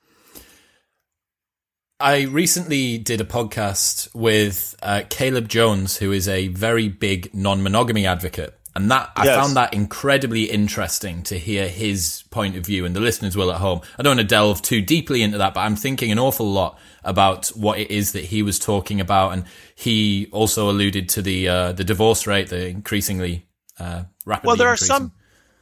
I 1.99 2.23
recently 2.23 2.97
did 2.97 3.21
a 3.21 3.25
podcast 3.25 4.13
with 4.13 4.75
uh, 4.83 5.03
Caleb 5.09 5.47
Jones, 5.47 5.97
who 5.97 6.11
is 6.11 6.27
a 6.27 6.49
very 6.49 6.89
big 6.89 7.33
non-monogamy 7.33 8.05
advocate, 8.05 8.53
and 8.75 8.91
that 8.91 9.11
I 9.15 9.23
Yes. 9.25 9.35
found 9.37 9.55
that 9.55 9.73
incredibly 9.73 10.43
interesting 10.51 11.23
to 11.23 11.39
hear 11.39 11.69
his 11.69 12.25
point 12.31 12.57
of 12.57 12.65
view, 12.65 12.83
and 12.83 12.93
the 12.93 12.99
listeners 12.99 13.37
will 13.37 13.49
at 13.49 13.61
home. 13.61 13.79
I 13.97 14.03
don't 14.03 14.17
want 14.17 14.19
to 14.29 14.35
delve 14.35 14.61
too 14.61 14.81
deeply 14.81 15.21
into 15.21 15.37
that, 15.37 15.53
but 15.53 15.61
I'm 15.61 15.77
thinking 15.77 16.11
an 16.11 16.19
awful 16.19 16.51
lot 16.51 16.77
about 17.05 17.47
what 17.55 17.79
it 17.79 17.89
is 17.89 18.11
that 18.11 18.25
he 18.25 18.43
was 18.43 18.59
talking 18.59 18.99
about, 18.99 19.31
and 19.31 19.45
he 19.75 20.27
also 20.33 20.69
alluded 20.69 21.07
to 21.09 21.21
the 21.21 21.47
uh, 21.47 21.71
the 21.71 21.85
divorce 21.85 22.27
rate, 22.27 22.49
the 22.49 22.67
increasingly 22.67 23.47
uh, 23.79 24.03
rapidly. 24.25 24.47
Well, 24.47 24.57
there 24.57 24.67
are 24.67 24.75
some 24.75 25.13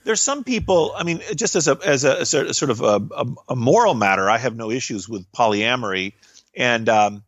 there's 0.06 0.22
some 0.22 0.44
people. 0.44 0.94
I 0.96 1.04
mean, 1.04 1.22
just 1.36 1.56
as 1.56 1.68
a 1.68 1.78
as 1.86 2.04
a, 2.04 2.22
a 2.22 2.26
sort 2.26 2.70
of 2.70 2.82
a, 2.82 3.02
a, 3.50 3.56
moral 3.56 3.94
matter, 3.94 4.30
I 4.30 4.38
have 4.38 4.56
no 4.56 4.72
issues 4.72 5.08
with 5.08 5.32
polyamory, 5.32 6.14
and 6.56 6.88
um, 6.90 7.24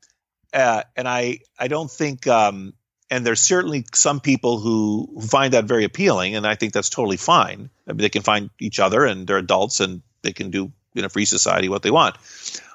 uh, 0.53 0.83
and 0.95 1.07
I 1.07 1.39
I 1.57 1.67
don't 1.67 1.89
think 1.89 2.27
um, 2.27 2.73
and 3.09 3.25
there's 3.25 3.41
certainly 3.41 3.85
some 3.93 4.19
people 4.19 4.59
who, 4.59 5.21
find 5.21 5.53
that 5.53 5.65
very 5.65 5.83
appealing, 5.83 6.35
and 6.35 6.45
I 6.45 6.55
think 6.55 6.73
that's 6.73 6.89
totally 6.89 7.17
fine. 7.17 7.69
I 7.87 7.91
mean, 7.91 7.99
they 7.99 8.09
can 8.09 8.23
find 8.23 8.49
each 8.59 8.79
other, 8.79 9.05
and 9.05 9.27
they're 9.27 9.37
adults, 9.37 9.79
and 9.79 10.01
they 10.21 10.33
can 10.33 10.49
do 10.49 10.71
in 10.95 11.05
a 11.05 11.09
free 11.09 11.25
society 11.25 11.69
what 11.69 11.83
they 11.83 11.91
want. 11.91 12.15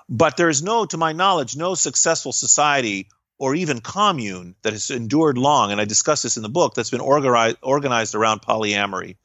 But 0.08 0.36
there's 0.36 0.62
no, 0.62 0.86
to 0.86 0.96
my 0.96 1.12
knowledge, 1.12 1.56
no 1.56 1.74
successful 1.74 2.32
society 2.32 3.08
or 3.38 3.54
even 3.54 3.80
commune 3.80 4.54
that 4.62 4.72
has 4.72 4.90
endured 4.90 5.38
long, 5.38 5.72
and 5.72 5.80
I 5.80 5.84
discuss 5.84 6.22
this 6.22 6.36
in 6.36 6.42
the 6.42 6.48
book, 6.48 6.74
that's 6.74 6.90
been 6.90 7.00
organized, 7.00 7.56
organized 7.62 8.14
around 8.14 8.42
polyamory. 8.42 9.16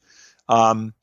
Um, 0.48 0.94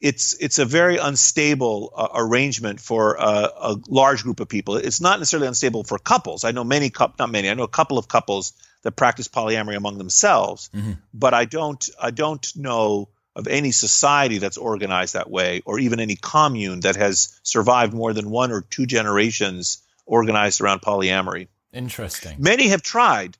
it's 0.00 0.32
it's 0.40 0.58
a 0.58 0.64
very 0.64 0.96
unstable 0.96 1.92
uh, 1.94 2.08
arrangement 2.14 2.80
for 2.80 3.16
a, 3.16 3.50
a, 3.60 3.76
large 3.86 4.22
group 4.22 4.40
of 4.40 4.48
people. 4.48 4.76
It's 4.76 5.00
not 5.00 5.18
necessarily 5.18 5.46
unstable 5.46 5.84
for 5.84 5.98
couples. 5.98 6.44
I 6.44 6.52
know 6.52 6.64
many, 6.64 6.90
not 7.18 7.30
many. 7.30 7.50
I 7.50 7.54
know 7.54 7.64
a 7.64 7.68
couple 7.68 7.98
of 7.98 8.08
couples 8.08 8.54
that 8.82 8.92
practice 8.92 9.28
polyamory 9.28 9.76
among 9.76 9.98
themselves, 9.98 10.70
mm-hmm. 10.74 10.92
but 11.12 11.34
I 11.34 11.44
don't 11.44 11.86
I 12.00 12.10
don't 12.12 12.50
know 12.56 13.10
of 13.36 13.46
any 13.46 13.72
society 13.72 14.38
that's 14.38 14.56
organized 14.56 15.14
that 15.14 15.30
way, 15.30 15.62
or 15.64 15.78
even 15.78 16.00
any 16.00 16.16
commune 16.16 16.80
that 16.80 16.96
has 16.96 17.38
survived 17.42 17.92
more 17.92 18.12
than 18.12 18.30
one 18.30 18.52
or 18.52 18.62
two 18.62 18.86
generations 18.86 19.82
organized 20.06 20.60
around 20.60 20.80
polyamory. 20.80 21.48
Interesting. 21.72 22.36
Many 22.38 22.68
have 22.68 22.82
tried. 22.82 23.36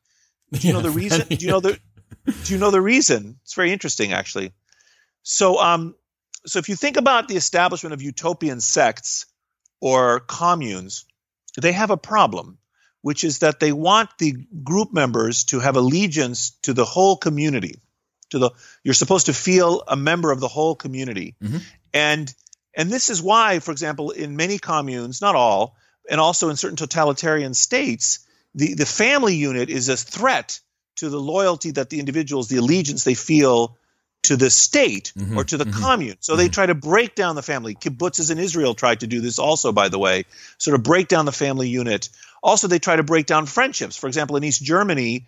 Do 0.53 0.67
you 0.67 0.73
know 0.75 0.83
the 0.83 0.91
reason? 0.91 1.27
Do 1.27 1.45
you 1.45 1.51
know 1.51 1.61
the 1.61 1.79
Do 2.27 2.53
you 2.53 2.59
know 2.59 2.71
the 2.71 2.83
reason? 2.83 3.39
It's 3.43 3.55
very 3.55 3.73
interesting, 3.73 4.13
actually. 4.13 4.53
So, 5.23 5.59
um, 5.59 5.95
so 6.47 6.59
if 6.59 6.69
you 6.69 6.77
think 6.77 6.97
about 6.97 7.29
the 7.29 7.37
establishment 7.37 7.93
of 7.93 8.03
utopian 8.03 8.61
sects 8.61 9.27
or 9.81 10.21
communes, 10.21 11.05
they 11.61 11.73
have 11.73 11.91
a 11.91 11.97
problem, 11.97 12.59
which 13.03 13.25
is 13.25 13.41
that 13.41 13.61
they 13.61 13.73
want 13.73 14.11
the 14.19 14.33
group 14.63 14.93
members 14.93 15.45
to 15.45 15.61
have 15.61 15.77
allegiance 15.77 16.51
to 16.63 16.73
the 16.73 16.85
whole 16.85 17.17
community. 17.17 17.81
To 18.31 18.39
the 18.39 18.51
you're 18.85 18.95
supposed 18.95 19.27
to 19.27 19.33
feel 19.33 19.83
a 19.89 19.97
member 19.97 20.31
of 20.31 20.39
the 20.39 20.47
whole 20.47 20.77
community, 20.77 21.35
mm-hmm. 21.43 21.59
and 21.93 22.33
and 22.75 22.89
this 22.89 23.11
is 23.11 23.21
why, 23.21 23.59
for 23.59 23.73
example, 23.73 24.13
in 24.13 24.37
many 24.37 24.59
communes, 24.59 25.21
not 25.21 25.35
all, 25.35 25.77
and 26.09 26.21
also 26.21 26.49
in 26.49 26.57
certain 26.57 26.77
totalitarian 26.77 27.55
states, 27.55 28.21
the, 28.55 28.75
the 28.75 28.87
family 28.87 29.35
unit 29.35 29.69
is 29.69 29.89
a 29.89 29.97
threat 29.97 30.61
to 30.97 31.09
the 31.09 31.21
loyalty 31.21 31.73
that 31.73 31.91
the 31.91 31.99
individuals, 31.99 32.49
the 32.49 32.59
allegiance 32.59 33.05
they 33.05 33.15
feel 33.15 33.77
to 34.23 34.37
the 34.37 34.51
state 34.51 35.13
mm-hmm, 35.17 35.39
or 35.39 35.45
to 35.45 35.57
the 35.57 35.65
mm-hmm, 35.65 35.83
commune. 35.83 36.17
So 36.21 36.33
mm-hmm. 36.33 36.43
they 36.43 36.49
try 36.49 36.67
to 36.67 36.75
break 36.75 37.15
down 37.15 37.37
the 37.37 37.43
family. 37.43 37.75
Kibbutzes 37.75 38.31
in 38.31 38.39
Israel 38.39 38.75
tried 38.75 39.01
to 39.01 39.07
do 39.07 39.21
this 39.21 39.39
also, 39.39 39.73
by 39.73 39.89
the 39.89 39.99
way, 39.99 40.25
sort 40.59 40.75
of 40.75 40.83
break 40.83 41.09
down 41.09 41.25
the 41.25 41.33
family 41.33 41.69
unit. 41.69 42.09
Also, 42.43 42.69
they 42.69 42.79
try 42.79 42.97
to 42.97 43.03
break 43.03 43.27
down 43.27 43.47
friendships. 43.47 43.97
For 43.97 44.07
example, 44.07 44.37
in 44.37 44.45
East 44.45 44.63
Germany, 44.63 45.27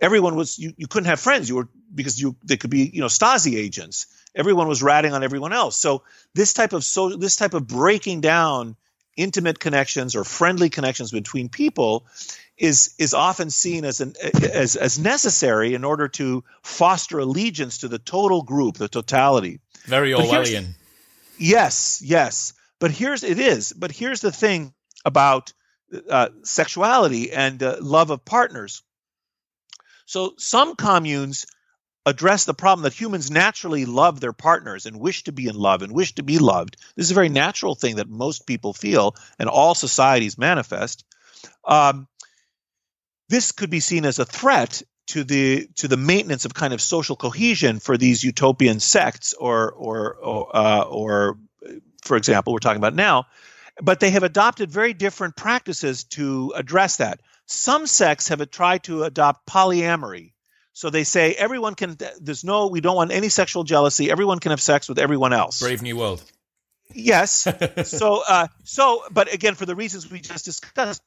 everyone 0.00 0.36
was 0.36 0.58
you, 0.58 0.74
you 0.76 0.86
couldn't 0.86 1.08
have 1.08 1.20
friends. 1.20 1.48
You 1.48 1.56
were 1.56 1.68
because 1.94 2.20
you 2.20 2.36
they 2.44 2.56
could 2.56 2.70
be 2.70 2.90
you 2.92 3.00
know 3.00 3.06
Stasi 3.06 3.56
agents. 3.56 4.06
Everyone 4.34 4.68
was 4.68 4.82
ratting 4.82 5.12
on 5.12 5.22
everyone 5.22 5.52
else. 5.52 5.76
So 5.76 6.02
this 6.34 6.52
type 6.52 6.72
of 6.72 6.84
so 6.84 7.16
this 7.16 7.36
type 7.36 7.54
of 7.54 7.66
breaking 7.66 8.20
down 8.20 8.76
intimate 9.16 9.58
connections 9.58 10.16
or 10.16 10.24
friendly 10.24 10.70
connections 10.70 11.10
between 11.10 11.48
people 11.48 12.06
is 12.56 12.94
is 12.98 13.14
often 13.14 13.50
seen 13.50 13.84
as 13.84 14.00
an 14.00 14.14
as 14.52 14.76
as 14.76 14.98
necessary 14.98 15.74
in 15.74 15.84
order 15.84 16.08
to 16.08 16.44
foster 16.62 17.18
allegiance 17.18 17.78
to 17.78 17.88
the 17.88 17.98
total 17.98 18.42
group, 18.42 18.76
the 18.76 18.88
totality. 18.88 19.60
Very 19.86 20.12
Orwellian. 20.12 20.74
Yes, 21.38 22.00
yes. 22.04 22.52
But 22.78 22.90
here's 22.90 23.24
it 23.24 23.38
is. 23.38 23.72
But 23.72 23.90
here's 23.90 24.20
the 24.20 24.32
thing 24.32 24.72
about 25.04 25.52
uh, 26.08 26.28
sexuality 26.42 27.32
and 27.32 27.62
uh, 27.62 27.76
love 27.80 28.10
of 28.10 28.24
partners. 28.24 28.82
So 30.06 30.34
some 30.38 30.76
communes 30.76 31.46
address 32.06 32.44
the 32.44 32.54
problem 32.54 32.82
that 32.84 32.92
humans 32.92 33.30
naturally 33.30 33.86
love 33.86 34.20
their 34.20 34.32
partners 34.32 34.86
and 34.86 35.00
wish 35.00 35.24
to 35.24 35.32
be 35.32 35.48
in 35.48 35.56
love 35.56 35.82
and 35.82 35.92
wish 35.92 36.14
to 36.16 36.22
be 36.22 36.38
loved. 36.38 36.76
This 36.96 37.06
is 37.06 37.10
a 37.10 37.14
very 37.14 37.30
natural 37.30 37.74
thing 37.74 37.96
that 37.96 38.08
most 38.08 38.46
people 38.46 38.74
feel 38.74 39.16
and 39.38 39.48
all 39.48 39.74
societies 39.74 40.36
manifest. 40.36 41.04
Um, 41.64 42.06
this 43.28 43.52
could 43.52 43.70
be 43.70 43.80
seen 43.80 44.04
as 44.04 44.18
a 44.18 44.24
threat 44.24 44.82
to 45.06 45.24
the 45.24 45.68
to 45.76 45.88
the 45.88 45.96
maintenance 45.96 46.44
of 46.44 46.54
kind 46.54 46.72
of 46.72 46.80
social 46.80 47.16
cohesion 47.16 47.78
for 47.78 47.96
these 47.96 48.22
utopian 48.22 48.80
sects 48.80 49.32
or 49.34 49.70
or 49.72 50.14
or, 50.14 50.56
uh, 50.56 50.82
or 50.82 51.38
for 52.02 52.16
example 52.16 52.52
we're 52.52 52.58
talking 52.58 52.80
about 52.80 52.94
now 52.94 53.26
but 53.82 54.00
they 54.00 54.10
have 54.10 54.22
adopted 54.22 54.70
very 54.70 54.94
different 54.94 55.36
practices 55.36 56.04
to 56.04 56.52
address 56.56 56.98
that 56.98 57.20
some 57.46 57.86
sects 57.86 58.28
have 58.28 58.50
tried 58.50 58.84
to 58.84 59.02
adopt 59.04 59.46
polyamory 59.46 60.33
so 60.74 60.90
they 60.90 61.04
say 61.04 61.32
everyone 61.32 61.74
can 61.74 61.96
there's 62.20 62.44
no 62.44 62.66
we 62.66 62.82
don't 62.82 62.96
want 62.96 63.10
any 63.10 63.30
sexual 63.30 63.64
jealousy 63.64 64.10
everyone 64.10 64.38
can 64.38 64.50
have 64.50 64.60
sex 64.60 64.88
with 64.88 64.98
everyone 64.98 65.32
else 65.32 65.60
brave 65.60 65.80
new 65.80 65.96
world 65.96 66.22
yes 66.92 67.48
so 67.84 68.22
uh 68.28 68.46
so 68.64 69.02
but 69.10 69.32
again 69.32 69.54
for 69.54 69.64
the 69.64 69.74
reasons 69.74 70.10
we 70.10 70.20
just 70.20 70.44
discussed 70.44 71.02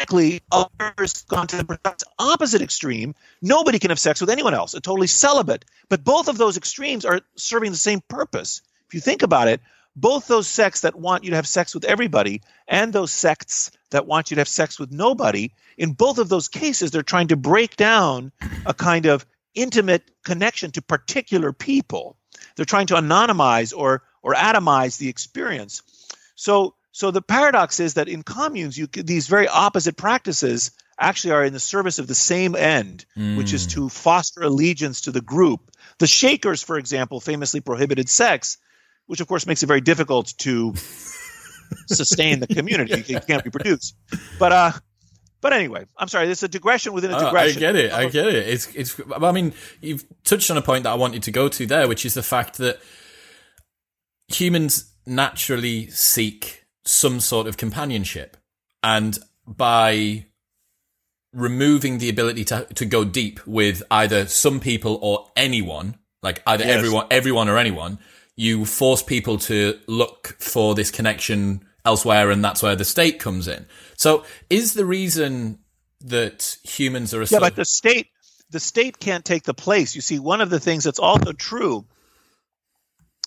Ironically, 0.00 0.42
others 0.50 1.22
gone 1.24 1.46
to 1.48 1.56
the 1.56 2.04
opposite 2.18 2.62
extreme. 2.62 3.14
Nobody 3.42 3.78
can 3.78 3.90
have 3.90 3.98
sex 3.98 4.20
with 4.20 4.30
anyone 4.30 4.54
else, 4.54 4.74
a 4.74 4.80
totally 4.80 5.06
celibate. 5.06 5.64
But 5.88 6.04
both 6.04 6.28
of 6.28 6.38
those 6.38 6.56
extremes 6.56 7.04
are 7.04 7.20
serving 7.36 7.72
the 7.72 7.78
same 7.78 8.00
purpose. 8.08 8.62
If 8.88 8.94
you 8.94 9.00
think 9.00 9.22
about 9.22 9.48
it, 9.48 9.60
both 9.94 10.26
those 10.26 10.46
sects 10.46 10.82
that 10.82 10.94
want 10.94 11.24
you 11.24 11.30
to 11.30 11.36
have 11.36 11.48
sex 11.48 11.74
with 11.74 11.84
everybody 11.84 12.42
and 12.68 12.92
those 12.92 13.12
sects 13.12 13.70
that 13.90 14.06
want 14.06 14.30
you 14.30 14.36
to 14.36 14.40
have 14.40 14.48
sex 14.48 14.78
with 14.78 14.90
nobody, 14.90 15.52
in 15.78 15.92
both 15.92 16.18
of 16.18 16.28
those 16.28 16.48
cases, 16.48 16.90
they're 16.90 17.02
trying 17.02 17.28
to 17.28 17.36
break 17.36 17.76
down 17.76 18.32
a 18.64 18.74
kind 18.74 19.06
of 19.06 19.24
intimate 19.54 20.02
connection 20.24 20.70
to 20.72 20.82
particular 20.82 21.52
people. 21.52 22.16
They're 22.56 22.64
trying 22.64 22.88
to 22.88 22.94
anonymize 22.94 23.76
or 23.76 24.02
or 24.22 24.34
atomize 24.34 24.98
the 24.98 25.08
experience. 25.08 25.82
So 26.34 26.74
so 26.92 27.10
the 27.10 27.22
paradox 27.22 27.80
is 27.80 27.94
that 27.94 28.08
in 28.08 28.22
communes, 28.22 28.76
you 28.76 28.86
these 28.86 29.28
very 29.28 29.48
opposite 29.48 29.96
practices 29.96 30.70
actually 30.98 31.32
are 31.32 31.44
in 31.44 31.52
the 31.52 31.60
service 31.60 31.98
of 31.98 32.06
the 32.06 32.14
same 32.14 32.56
end, 32.56 33.04
mm. 33.16 33.36
which 33.36 33.52
is 33.52 33.66
to 33.66 33.82
hmm. 33.82 33.88
foster 33.88 34.40
allegiance 34.40 35.02
to 35.02 35.12
the 35.12 35.20
group. 35.20 35.70
The 35.98 36.06
Shakers, 36.06 36.62
for 36.62 36.78
example, 36.78 37.20
famously 37.20 37.60
prohibited 37.60 38.08
sex, 38.08 38.56
which 39.04 39.20
of 39.20 39.28
course 39.28 39.46
makes 39.46 39.62
it 39.62 39.66
very 39.66 39.82
difficult 39.82 40.32
to 40.38 40.72
sustain 41.88 42.40
the 42.40 42.46
community. 42.46 42.94
it 43.14 43.26
can't 43.26 43.44
be 43.44 43.50
produced. 43.50 43.96
But 44.38 44.52
uh, 44.52 44.72
but 45.40 45.52
anyway, 45.52 45.86
I'm 45.96 46.08
sorry. 46.08 46.26
There's 46.26 46.42
a 46.42 46.48
digression 46.48 46.92
within 46.92 47.12
a 47.12 47.18
digression. 47.18 47.62
Uh, 47.62 47.68
I 47.68 47.72
get 47.72 47.76
it. 47.76 47.92
I 47.92 48.08
get 48.08 48.26
it. 48.26 48.48
It's 48.48 48.74
it's. 48.74 49.00
I 49.14 49.32
mean, 49.32 49.52
you've 49.80 50.04
touched 50.24 50.50
on 50.50 50.56
a 50.56 50.62
point 50.62 50.84
that 50.84 50.90
I 50.90 50.96
wanted 50.96 51.22
to 51.24 51.30
go 51.30 51.48
to 51.48 51.66
there, 51.66 51.86
which 51.88 52.04
is 52.04 52.14
the 52.14 52.22
fact 52.22 52.58
that 52.58 52.80
humans 54.28 54.92
naturally 55.06 55.88
seek 55.90 56.64
some 56.84 57.20
sort 57.20 57.46
of 57.46 57.56
companionship. 57.56 58.36
And 58.82 59.18
by 59.46 60.26
removing 61.32 61.98
the 61.98 62.08
ability 62.08 62.44
to 62.46 62.66
to 62.74 62.86
go 62.86 63.04
deep 63.04 63.46
with 63.46 63.82
either 63.90 64.26
some 64.26 64.58
people 64.58 64.98
or 65.02 65.30
anyone, 65.36 65.96
like 66.22 66.42
either 66.46 66.64
yes. 66.64 66.76
everyone 66.76 67.06
everyone 67.10 67.48
or 67.48 67.58
anyone, 67.58 67.98
you 68.36 68.64
force 68.64 69.02
people 69.02 69.38
to 69.38 69.78
look 69.86 70.36
for 70.38 70.74
this 70.74 70.90
connection 70.90 71.66
elsewhere 71.84 72.30
and 72.30 72.44
that's 72.44 72.62
where 72.62 72.76
the 72.76 72.84
state 72.84 73.18
comes 73.18 73.48
in. 73.48 73.66
So 73.96 74.24
is 74.50 74.74
the 74.74 74.84
reason 74.84 75.58
that 76.02 76.58
humans 76.62 77.14
are 77.14 77.22
a 77.22 77.26
Yeah, 77.26 77.38
but 77.40 77.56
the 77.56 77.64
state 77.64 78.08
the 78.50 78.60
state 78.60 78.98
can't 78.98 79.24
take 79.24 79.42
the 79.42 79.54
place. 79.54 79.94
You 79.94 80.00
see, 80.00 80.18
one 80.18 80.40
of 80.40 80.50
the 80.50 80.60
things 80.60 80.84
that's 80.84 80.98
also 80.98 81.32
true 81.32 81.86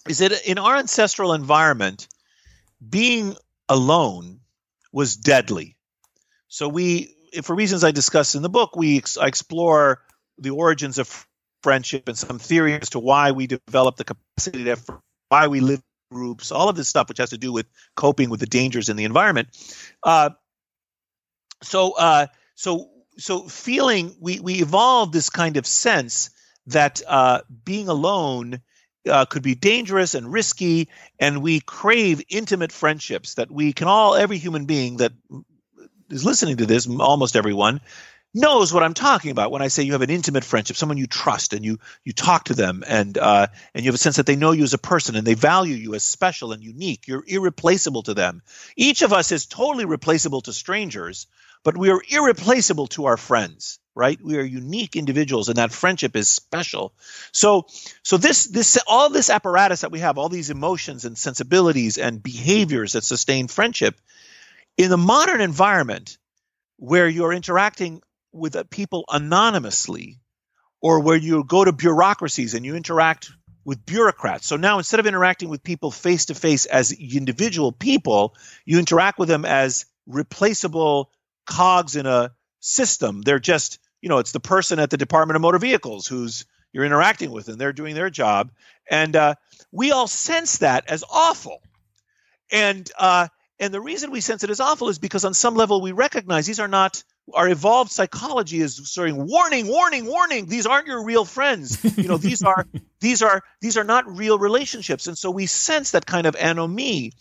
is 0.08 0.20
that 0.20 0.48
in 0.48 0.58
our 0.58 0.78
ancestral 0.78 1.34
environment, 1.34 2.08
being 2.88 3.36
alone 3.68 4.40
was 4.92 5.18
deadly. 5.18 5.78
So 6.48 6.70
we, 6.70 7.16
for 7.44 7.56
reasons 7.56 7.84
I 7.84 7.92
discuss 7.92 8.36
in 8.36 8.42
the 8.42 8.50
book, 8.50 8.76
we 8.76 8.98
ex- 8.98 9.18
explore 9.22 10.02
the 10.38 10.52
origins 10.52 10.98
of 11.00 11.28
friendship 11.64 12.08
and 12.08 12.18
some 12.18 12.40
theory 12.40 12.74
as 12.74 12.92
to 12.92 13.00
why 13.00 13.32
we 13.32 13.48
develop 13.48 13.98
the 13.98 14.06
capacity 14.06 14.64
to 14.66 14.78
why 15.30 15.48
we 15.48 15.60
live 15.60 15.82
groups, 16.12 16.52
all 16.52 16.70
of 16.70 16.76
this 16.76 16.88
stuff 16.88 17.08
which 17.10 17.20
has 17.20 17.30
to 17.30 17.38
do 17.38 17.54
with 17.54 17.68
coping 17.96 18.30
with 18.30 18.40
the 18.40 18.46
dangers 18.46 18.90
in 18.90 18.98
the 18.98 19.06
environment. 19.06 19.50
Uh, 20.04 20.32
so, 21.62 21.94
uh, 21.94 22.28
so, 22.56 22.90
so 23.18 23.48
feeling 23.48 24.16
we 24.20 24.40
we 24.40 24.56
evolved 24.56 25.14
this 25.14 25.30
kind 25.30 25.58
of 25.58 25.68
sense 25.68 26.30
that 26.68 27.02
uh, 27.08 27.42
being 27.66 27.90
alone 27.90 28.62
uh, 29.08 29.26
could 29.26 29.44
be 29.44 29.56
dangerous 29.56 30.16
and 30.16 30.32
risky, 30.32 30.90
and 31.20 31.42
we 31.42 31.60
crave 31.60 32.22
intimate 32.30 32.72
friendships 32.72 33.36
that 33.36 33.52
we 33.52 33.74
can 33.74 33.88
all, 33.88 34.16
every 34.16 34.38
human 34.38 34.66
being 34.66 34.98
that 34.98 35.12
is 36.10 36.26
listening 36.26 36.58
to 36.58 36.66
this, 36.66 36.88
almost 36.88 37.36
everyone, 37.36 37.82
knows 38.34 38.72
what 38.72 38.84
I'm 38.84 38.94
talking 38.94 39.32
about 39.32 39.52
when 39.52 39.62
I 39.62 39.68
say 39.70 39.84
you 39.84 39.94
have 39.94 40.02
an 40.02 40.10
intimate 40.10 40.44
friendship, 40.44 40.78
someone 40.78 40.98
you 40.98 41.08
trust, 41.08 41.54
and 41.54 41.66
you 41.66 41.80
you 42.04 42.14
talk 42.14 42.46
to 42.46 42.54
them, 42.54 42.84
and 42.88 43.18
uh, 43.18 43.48
and 43.74 43.84
you 43.84 43.90
have 43.90 43.96
a 43.96 44.00
sense 44.00 44.18
that 44.18 44.26
they 44.26 44.36
know 44.36 44.52
you 44.52 44.64
as 44.64 44.74
a 44.74 44.80
person 44.80 45.16
and 45.16 45.26
they 45.26 45.34
value 45.34 45.76
you 45.76 45.96
as 45.96 46.04
special 46.04 46.52
and 46.52 46.64
unique. 46.64 47.08
You're 47.08 47.24
irreplaceable 47.26 48.04
to 48.04 48.14
them. 48.14 48.42
Each 48.76 49.02
of 49.02 49.14
us 49.14 49.32
is 49.32 49.46
totally 49.46 49.86
replaceable 49.86 50.42
to 50.42 50.54
strangers, 50.54 51.28
but 51.64 51.78
we 51.78 51.90
are 51.90 52.02
irreplaceable 52.10 52.88
to 52.88 53.06
our 53.06 53.18
friends. 53.18 53.80
Right? 53.96 54.20
We 54.24 54.38
are 54.38 54.44
unique 54.44 54.96
individuals, 54.96 55.50
and 55.50 55.58
that 55.58 55.74
friendship 55.74 56.16
is 56.16 56.30
special. 56.30 56.94
So, 57.34 57.66
so 58.02 58.16
this 58.16 58.46
this 58.46 58.78
all 58.88 59.10
this 59.10 59.30
apparatus 59.30 59.82
that 59.82 59.92
we 59.92 60.00
have, 60.00 60.18
all 60.18 60.30
these 60.30 60.52
emotions 60.52 61.04
and 61.04 61.18
sensibilities 61.18 61.98
and 61.98 62.24
behaviors 62.24 62.94
that 62.94 63.04
sustain 63.04 63.50
friendship, 63.50 64.00
in 64.78 64.90
the 64.90 64.98
modern 64.98 65.42
environment 65.42 66.18
where 66.78 67.10
you're 67.10 67.34
interacting 67.34 68.02
with 68.32 68.70
people 68.70 69.06
anonymously 69.10 70.20
or 70.82 71.02
where 71.02 71.18
you 71.18 71.44
go 71.44 71.64
to 71.64 71.72
bureaucracies 71.72 72.54
and 72.54 72.66
you 72.66 72.76
interact 72.76 73.32
with 73.66 73.86
bureaucrats. 73.86 74.48
So 74.48 74.56
now 74.56 74.78
instead 74.78 75.00
of 75.00 75.08
interacting 75.08 75.50
with 75.50 75.64
people 75.64 75.92
face 75.92 76.26
to 76.26 76.36
face 76.36 76.66
as 76.66 76.92
individual 76.92 77.72
people, 77.72 78.36
you 78.66 78.80
interact 78.80 79.20
with 79.20 79.28
them 79.28 79.46
as 79.46 79.86
replaceable 80.08 81.12
cogs 81.46 81.96
in 81.96 82.06
a 82.06 82.32
system. 82.60 83.22
They're 83.22 83.40
just, 83.40 83.80
you 84.02 84.10
know, 84.10 84.20
it's 84.20 84.32
the 84.32 84.40
person 84.40 84.80
at 84.80 84.90
the 84.90 84.98
Department 84.98 85.36
of 85.36 85.42
Motor 85.42 85.60
Vehicles 85.60 86.08
who's 86.08 86.46
you're 86.72 86.86
interacting 86.86 87.32
with 87.32 87.48
and 87.48 87.60
they're 87.60 87.74
doing 87.74 87.96
their 87.96 88.10
job. 88.10 88.52
And 88.90 89.16
uh, 89.16 89.36
we 89.72 89.92
all 89.92 90.08
sense 90.08 90.60
that 90.60 90.90
as 90.90 91.04
awful. 91.10 91.62
And 92.52 92.90
uh, 92.98 93.28
and 93.60 93.74
the 93.74 93.82
reason 93.82 94.12
we 94.12 94.22
sense 94.22 94.44
it 94.44 94.50
as 94.50 94.60
awful 94.60 94.90
is 94.90 95.00
because 95.00 95.26
on 95.26 95.34
some 95.34 95.56
level 95.56 95.82
we 95.82 95.92
recognize 95.92 96.48
these 96.48 96.60
are 96.60 96.68
not 96.68 97.04
our 97.34 97.50
evolved 97.50 97.92
psychology 97.92 98.60
is 98.60 98.92
saying 98.92 99.28
warning 99.28 99.68
warning 99.68 100.06
warning 100.06 100.46
these 100.46 100.66
aren't 100.66 100.88
your 100.88 101.04
real 101.04 101.26
friends. 101.26 101.84
You 101.98 102.08
know 102.08 102.18
these 102.18 102.44
are 102.44 102.66
these 103.00 103.22
are 103.22 103.44
these 103.62 103.78
are 103.78 103.84
not 103.84 104.18
real 104.18 104.40
relationships. 104.40 105.08
And 105.08 105.18
so 105.18 105.32
we 105.32 105.46
sense 105.46 105.92
that 105.92 106.06
kind 106.06 106.28
of 106.28 106.36
anomie. 106.36 107.14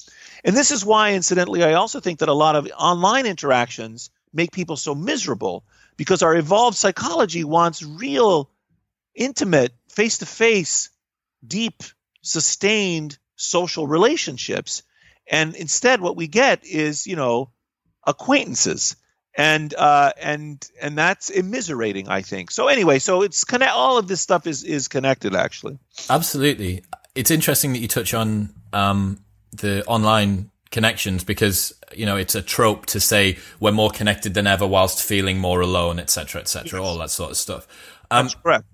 And 0.45 0.57
this 0.57 0.71
is 0.71 0.85
why 0.85 1.13
incidentally 1.13 1.65
i 1.65 1.75
also 1.75 2.01
think 2.01 2.21
that 2.21 2.29
a 2.29 2.35
lot 2.35 2.57
of 2.57 2.71
online 2.79 3.27
interactions 3.27 4.11
make 4.33 4.53
people 4.53 4.77
so 4.77 4.95
miserable 4.95 5.65
because 5.97 6.23
our 6.23 6.37
evolved 6.37 6.77
psychology 6.77 7.45
wants 7.45 7.83
real 7.83 8.51
intimate 9.15 9.73
face 9.89 10.19
to 10.19 10.27
face 10.27 10.91
deep 11.47 11.83
sustained 12.23 13.19
social 13.37 13.87
relationships. 13.87 14.83
And 15.31 15.55
instead 15.57 16.01
what 16.01 16.17
we 16.17 16.29
get 16.29 16.65
is 16.65 17.07
you 17.07 17.17
know 17.17 17.51
acquaintances 18.07 18.97
and 19.37 19.75
uh, 19.75 20.13
and 20.21 20.67
and 20.81 20.99
that's 20.99 21.31
immiserating, 21.31 22.09
I 22.09 22.23
think. 22.23 22.51
So 22.51 22.69
anyway, 22.69 22.99
so 22.99 23.23
it's 23.23 23.45
connect. 23.45 23.73
All 23.73 23.99
of 23.99 24.09
this 24.09 24.21
stuff 24.21 24.47
is 24.47 24.65
is 24.65 24.89
connected, 24.89 25.35
actually. 25.35 25.79
Absolutely, 26.11 26.85
it's 27.15 27.31
interesting 27.31 27.73
that 27.73 27.79
you 27.79 27.89
touch 27.89 28.15
on 28.15 28.51
um, 28.73 29.21
the 29.53 29.85
online 29.87 30.51
connections 30.71 31.25
because 31.25 31.73
you 31.95 32.05
know 32.05 32.17
it's 32.17 32.35
a 32.35 32.43
trope 32.43 32.87
to 32.87 33.01
say 33.01 33.39
we're 33.61 33.73
more 33.73 33.91
connected 33.91 34.35
than 34.35 34.47
ever 34.47 34.67
whilst 34.67 35.03
feeling 35.03 35.39
more 35.39 35.61
alone, 35.61 35.99
etc., 35.99 36.41
etc., 36.41 36.65
yes. 36.65 36.75
all 36.75 36.99
that 36.99 37.11
sort 37.11 37.31
of 37.31 37.37
stuff. 37.37 37.67
Um, 38.11 38.27
that's 38.27 38.35
correct. 38.35 38.67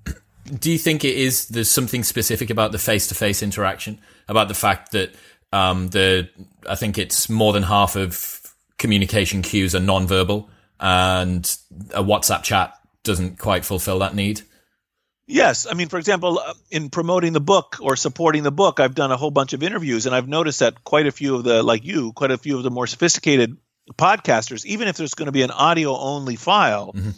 Do 0.59 0.71
you 0.71 0.79
think 0.79 1.05
it 1.05 1.17
is 1.17 1.49
there's 1.49 1.71
something 1.71 2.05
specific 2.05 2.51
about 2.51 2.73
the 2.73 2.79
face 2.79 3.07
to 3.09 3.15
face 3.15 3.43
interaction 3.43 3.99
about 4.29 4.49
the 4.49 4.55
fact 4.55 4.93
that 4.93 5.15
um, 5.53 5.89
the 5.89 6.29
I 6.69 6.75
think 6.75 6.99
it's 6.99 7.29
more 7.29 7.53
than 7.53 7.63
half 7.63 7.97
of 7.97 8.41
communication 8.85 9.41
cues 9.41 9.75
are 9.75 9.81
non-verbal 9.81 10.51
and 10.79 11.57
a 11.95 12.05
WhatsApp 12.05 12.43
chat 12.43 12.75
doesn't 13.03 13.39
quite 13.39 13.65
fulfill 13.65 14.01
that 14.01 14.15
need. 14.15 14.43
Yes, 15.27 15.67
I 15.67 15.73
mean, 15.73 15.89
for 15.89 15.99
example, 15.99 16.39
uh, 16.39 16.53
in 16.71 16.91
promoting 16.91 17.33
the 17.33 17.41
book 17.41 17.79
or 17.81 17.97
supporting 17.97 18.43
the 18.43 18.53
book, 18.53 18.81
I've 18.81 18.95
done 18.95 19.11
a 19.11 19.17
whole 19.17 19.31
bunch 19.31 19.55
of 19.55 19.63
interviews, 19.63 20.05
and 20.05 20.15
I've 20.15 20.29
noticed 20.29 20.61
that 20.61 20.85
quite 20.85 21.07
a 21.07 21.11
few 21.11 21.37
of 21.37 21.45
the, 21.45 21.63
like 21.63 21.83
you, 21.83 22.13
quite 22.13 22.31
a 22.31 22.37
few 22.37 22.59
of 22.59 22.63
the 22.63 22.71
more 22.71 22.87
sophisticated 22.87 23.57
podcasters, 23.95 24.67
even 24.67 24.87
if 24.87 24.99
there's 24.99 25.15
going 25.15 25.29
to 25.29 25.33
be 25.33 25.41
an 25.41 25.51
audio 25.51 25.97
only 25.97 26.37
file, 26.37 26.93
mm-hmm. 26.93 27.13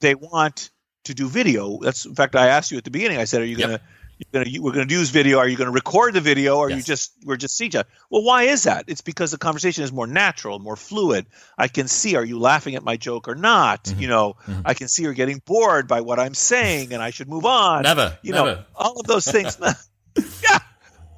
they 0.00 0.16
want 0.16 0.70
to 1.04 1.14
do 1.14 1.28
video. 1.28 1.78
That's 1.80 2.06
in 2.06 2.16
fact, 2.16 2.34
I 2.34 2.48
asked 2.48 2.72
you 2.72 2.78
at 2.78 2.82
the 2.82 2.90
beginning. 2.90 3.18
I 3.18 3.24
said, 3.24 3.40
"Are 3.40 3.44
you 3.44 3.56
yep. 3.56 3.68
going 3.68 3.78
to 3.78 3.84
gonna 4.32 4.50
we're 4.60 4.72
gonna 4.72 4.92
use 4.92 5.10
video. 5.10 5.38
Are 5.38 5.48
you 5.48 5.56
gonna 5.56 5.70
record 5.70 6.14
the 6.14 6.20
video, 6.20 6.58
or 6.58 6.70
yes. 6.70 6.76
you 6.76 6.82
just 6.82 7.12
we're 7.24 7.36
just 7.36 7.56
see 7.56 7.66
each 7.66 7.76
other? 7.76 7.88
Well, 8.10 8.22
why 8.22 8.44
is 8.44 8.64
that? 8.64 8.84
It's 8.88 9.00
because 9.00 9.30
the 9.30 9.38
conversation 9.38 9.84
is 9.84 9.92
more 9.92 10.06
natural, 10.06 10.58
more 10.58 10.76
fluid. 10.76 11.26
I 11.56 11.68
can 11.68 11.88
see 11.88 12.16
are 12.16 12.24
you 12.24 12.38
laughing 12.38 12.74
at 12.74 12.82
my 12.82 12.96
joke 12.96 13.28
or 13.28 13.34
not. 13.34 13.84
Mm-hmm. 13.84 14.00
You 14.00 14.08
know, 14.08 14.36
mm-hmm. 14.46 14.62
I 14.64 14.74
can 14.74 14.88
see 14.88 15.02
you're 15.02 15.14
getting 15.14 15.42
bored 15.44 15.88
by 15.88 16.00
what 16.00 16.18
I'm 16.18 16.34
saying, 16.34 16.92
and 16.92 17.02
I 17.02 17.10
should 17.10 17.28
move 17.28 17.44
on. 17.44 17.82
Never, 17.82 18.18
you 18.22 18.32
never. 18.32 18.46
know, 18.46 18.64
all 18.74 19.00
of 19.00 19.06
those 19.06 19.24
things. 19.24 19.58
yeah, 20.42 20.58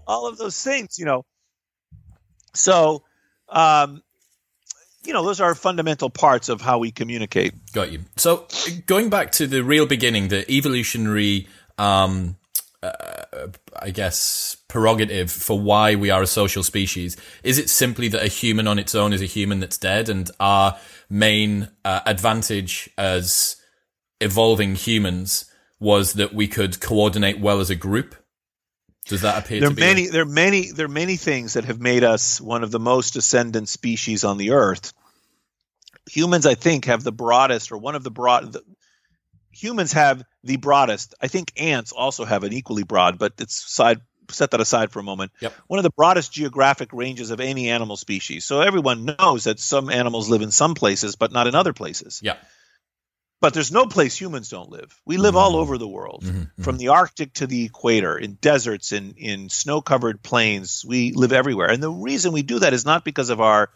all 0.06 0.28
of 0.28 0.38
those 0.38 0.62
things. 0.62 0.98
You 0.98 1.06
know, 1.06 1.24
so. 2.54 3.02
Um, 3.48 4.02
you 5.04 5.12
know, 5.12 5.24
those 5.24 5.40
are 5.40 5.54
fundamental 5.54 6.11
parts 6.11 6.48
of 6.48 6.61
how 6.61 6.78
we 6.78 6.90
communicate. 6.90 7.54
Got 7.72 7.92
you. 7.92 8.00
So, 8.16 8.48
going 8.87 9.09
back 9.09 9.30
to 9.32 9.46
the 9.46 9.62
real 9.62 9.87
beginning, 9.87 10.28
the 10.28 10.50
evolutionary 10.50 11.46
um, 11.78 12.37
uh, 12.82 13.48
I 13.80 13.90
guess, 13.90 14.56
prerogative 14.68 15.30
for 15.30 15.58
why 15.58 15.94
we 15.94 16.10
are 16.10 16.22
a 16.22 16.26
social 16.26 16.62
species? 16.62 17.16
Is 17.42 17.58
it 17.58 17.70
simply 17.70 18.08
that 18.08 18.22
a 18.22 18.28
human 18.28 18.66
on 18.66 18.78
its 18.78 18.94
own 18.94 19.12
is 19.12 19.22
a 19.22 19.26
human 19.26 19.60
that's 19.60 19.78
dead, 19.78 20.08
and 20.08 20.30
our 20.40 20.78
main 21.08 21.68
uh, 21.84 22.00
advantage 22.06 22.90
as 22.98 23.56
evolving 24.20 24.74
humans 24.74 25.50
was 25.78 26.14
that 26.14 26.34
we 26.34 26.48
could 26.48 26.80
coordinate 26.80 27.40
well 27.40 27.60
as 27.60 27.70
a 27.70 27.74
group? 27.74 28.14
Does 29.06 29.22
that 29.22 29.44
appear 29.44 29.60
there 29.60 29.68
to 29.68 29.74
be? 29.74 29.80
Many, 29.80 30.06
there 30.08 30.22
are 30.22 30.26
many, 30.26 30.72
there 30.72 30.86
are 30.86 30.88
many 30.88 31.16
things 31.16 31.54
that 31.54 31.64
have 31.66 31.80
made 31.80 32.02
us 32.02 32.40
one 32.40 32.64
of 32.64 32.70
the 32.70 32.80
most 32.80 33.16
ascendant 33.16 33.68
species 33.68 34.24
on 34.24 34.36
the 34.36 34.50
earth. 34.52 34.92
Humans, 36.10 36.46
I 36.46 36.54
think, 36.54 36.86
have 36.86 37.02
the 37.04 37.12
broadest, 37.12 37.72
or 37.72 37.78
one 37.78 37.94
of 37.94 38.04
the 38.04 38.10
broad. 38.10 38.52
The, 38.52 38.62
humans 39.62 39.92
have 39.92 40.22
the 40.44 40.56
broadest. 40.56 41.14
I 41.20 41.28
think 41.28 41.52
ants 41.56 41.92
also 41.92 42.24
have 42.24 42.44
an 42.44 42.52
equally 42.52 42.84
broad, 42.84 43.18
but 43.18 43.34
it's 43.38 43.70
side 43.70 44.00
set 44.30 44.50
that 44.50 44.60
aside 44.60 44.90
for 44.90 44.98
a 44.98 45.04
moment. 45.04 45.32
Yep. 45.40 45.52
One 45.68 45.78
of 45.78 45.84
the 45.84 45.90
broadest 45.90 46.32
geographic 46.32 46.92
ranges 46.92 47.30
of 47.30 47.40
any 47.40 47.70
animal 47.70 47.96
species. 47.96 48.44
So 48.44 48.60
everyone 48.60 49.04
knows 49.04 49.44
that 49.44 49.60
some 49.60 49.88
animals 49.88 50.28
live 50.28 50.42
in 50.42 50.50
some 50.50 50.74
places, 50.74 51.16
but 51.16 51.32
not 51.32 51.46
in 51.46 51.54
other 51.54 51.72
places. 51.72 52.20
Yeah. 52.22 52.36
But 53.40 53.54
there's 53.54 53.70
no 53.70 53.86
place 53.86 54.18
humans 54.18 54.48
don't 54.48 54.70
live. 54.70 54.98
We 55.04 55.18
live 55.18 55.34
mm-hmm. 55.34 55.38
all 55.38 55.56
over 55.56 55.78
the 55.78 55.86
world, 55.86 56.24
mm-hmm. 56.24 56.38
mm-hmm. 56.38 56.62
from 56.62 56.78
the 56.78 56.88
Arctic 56.88 57.34
to 57.34 57.46
the 57.46 57.64
equator, 57.66 58.16
in 58.16 58.34
deserts, 58.34 58.92
in 58.92 59.14
in 59.18 59.50
snow-covered 59.50 60.22
plains. 60.22 60.84
We 60.86 61.12
live 61.12 61.32
everywhere, 61.32 61.70
and 61.70 61.82
the 61.82 61.90
reason 61.90 62.32
we 62.32 62.42
do 62.42 62.60
that 62.60 62.72
is 62.72 62.86
not 62.86 63.04
because 63.04 63.28
of 63.28 63.40
our 63.40 63.70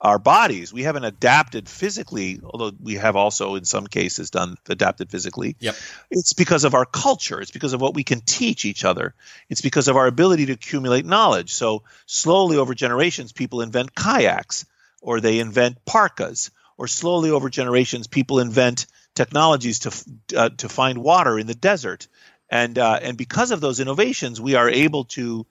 our 0.00 0.18
bodies. 0.18 0.72
We 0.72 0.82
haven't 0.82 1.04
adapted 1.04 1.68
physically, 1.68 2.40
although 2.44 2.72
we 2.80 2.94
have 2.94 3.16
also 3.16 3.54
in 3.54 3.64
some 3.64 3.86
cases 3.86 4.30
done 4.30 4.56
adapted 4.68 5.10
physically. 5.10 5.56
Yep. 5.60 5.74
It's 6.10 6.32
because 6.34 6.64
of 6.64 6.74
our 6.74 6.84
culture. 6.84 7.40
It's 7.40 7.50
because 7.50 7.72
of 7.72 7.80
what 7.80 7.94
we 7.94 8.04
can 8.04 8.20
teach 8.20 8.64
each 8.64 8.84
other. 8.84 9.14
It's 9.48 9.62
because 9.62 9.88
of 9.88 9.96
our 9.96 10.06
ability 10.06 10.46
to 10.46 10.52
accumulate 10.52 11.06
knowledge. 11.06 11.54
So 11.54 11.82
slowly 12.04 12.58
over 12.58 12.74
generations, 12.74 13.32
people 13.32 13.62
invent 13.62 13.94
kayaks 13.94 14.66
or 15.00 15.20
they 15.20 15.38
invent 15.38 15.84
parkas, 15.84 16.50
or 16.78 16.88
slowly 16.88 17.30
over 17.30 17.48
generations, 17.48 18.06
people 18.06 18.40
invent 18.40 18.86
technologies 19.14 19.78
to 19.80 20.38
uh, 20.38 20.48
to 20.50 20.68
find 20.68 20.98
water 20.98 21.38
in 21.38 21.46
the 21.46 21.54
desert. 21.54 22.08
And 22.50 22.78
uh, 22.78 22.98
and 23.00 23.16
because 23.16 23.50
of 23.50 23.60
those 23.60 23.80
innovations, 23.80 24.40
we 24.40 24.56
are 24.56 24.68
able 24.68 25.04
to 25.04 25.46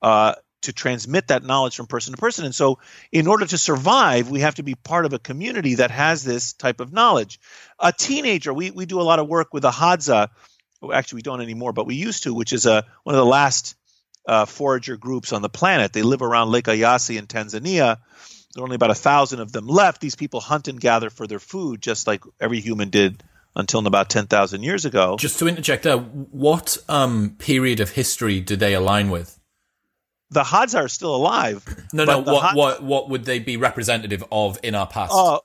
uh, 0.00 0.34
to 0.62 0.72
transmit 0.72 1.28
that 1.28 1.42
knowledge 1.42 1.76
from 1.76 1.86
person 1.86 2.14
to 2.14 2.20
person. 2.20 2.44
And 2.44 2.54
so, 2.54 2.78
in 3.12 3.26
order 3.26 3.46
to 3.46 3.58
survive, 3.58 4.30
we 4.30 4.40
have 4.40 4.56
to 4.56 4.62
be 4.62 4.74
part 4.74 5.06
of 5.06 5.12
a 5.12 5.18
community 5.18 5.76
that 5.76 5.90
has 5.90 6.22
this 6.22 6.52
type 6.52 6.80
of 6.80 6.92
knowledge. 6.92 7.40
A 7.78 7.92
teenager, 7.92 8.52
we, 8.52 8.70
we 8.70 8.86
do 8.86 9.00
a 9.00 9.02
lot 9.02 9.18
of 9.18 9.28
work 9.28 9.54
with 9.54 9.62
the 9.62 9.70
Hadza. 9.70 10.28
Well, 10.80 10.92
actually, 10.92 11.18
we 11.18 11.22
don't 11.22 11.40
anymore, 11.40 11.72
but 11.72 11.86
we 11.86 11.94
used 11.94 12.24
to, 12.24 12.34
which 12.34 12.52
is 12.52 12.66
a, 12.66 12.84
one 13.04 13.14
of 13.14 13.18
the 13.18 13.26
last 13.26 13.74
uh, 14.26 14.44
forager 14.44 14.96
groups 14.96 15.32
on 15.32 15.42
the 15.42 15.48
planet. 15.48 15.92
They 15.92 16.02
live 16.02 16.22
around 16.22 16.50
Lake 16.50 16.66
Eyasi 16.66 17.18
in 17.18 17.26
Tanzania. 17.26 17.98
There 18.54 18.62
are 18.62 18.64
only 18.64 18.76
about 18.76 18.90
a 18.90 18.94
thousand 18.94 19.40
of 19.40 19.52
them 19.52 19.66
left. 19.66 20.00
These 20.00 20.16
people 20.16 20.40
hunt 20.40 20.68
and 20.68 20.80
gather 20.80 21.08
for 21.08 21.26
their 21.26 21.38
food, 21.38 21.80
just 21.80 22.06
like 22.06 22.22
every 22.40 22.60
human 22.60 22.90
did 22.90 23.22
until 23.56 23.84
about 23.86 24.08
10,000 24.08 24.62
years 24.62 24.84
ago. 24.84 25.16
Just 25.18 25.38
to 25.38 25.48
interject 25.48 25.82
there, 25.84 25.98
what 25.98 26.78
um, 26.88 27.36
period 27.38 27.80
of 27.80 27.90
history 27.90 28.40
do 28.40 28.56
they 28.56 28.74
align 28.74 29.10
with? 29.10 29.39
The 30.30 30.42
Hadza 30.42 30.84
are 30.84 30.88
still 30.88 31.14
alive. 31.14 31.64
No, 31.92 32.04
no. 32.04 32.20
What, 32.20 32.54
what, 32.54 32.82
what 32.82 33.08
would 33.10 33.24
they 33.24 33.40
be 33.40 33.56
representative 33.56 34.22
of 34.30 34.60
in 34.62 34.76
our 34.76 34.86
past? 34.86 35.12
Uh, 35.12 35.40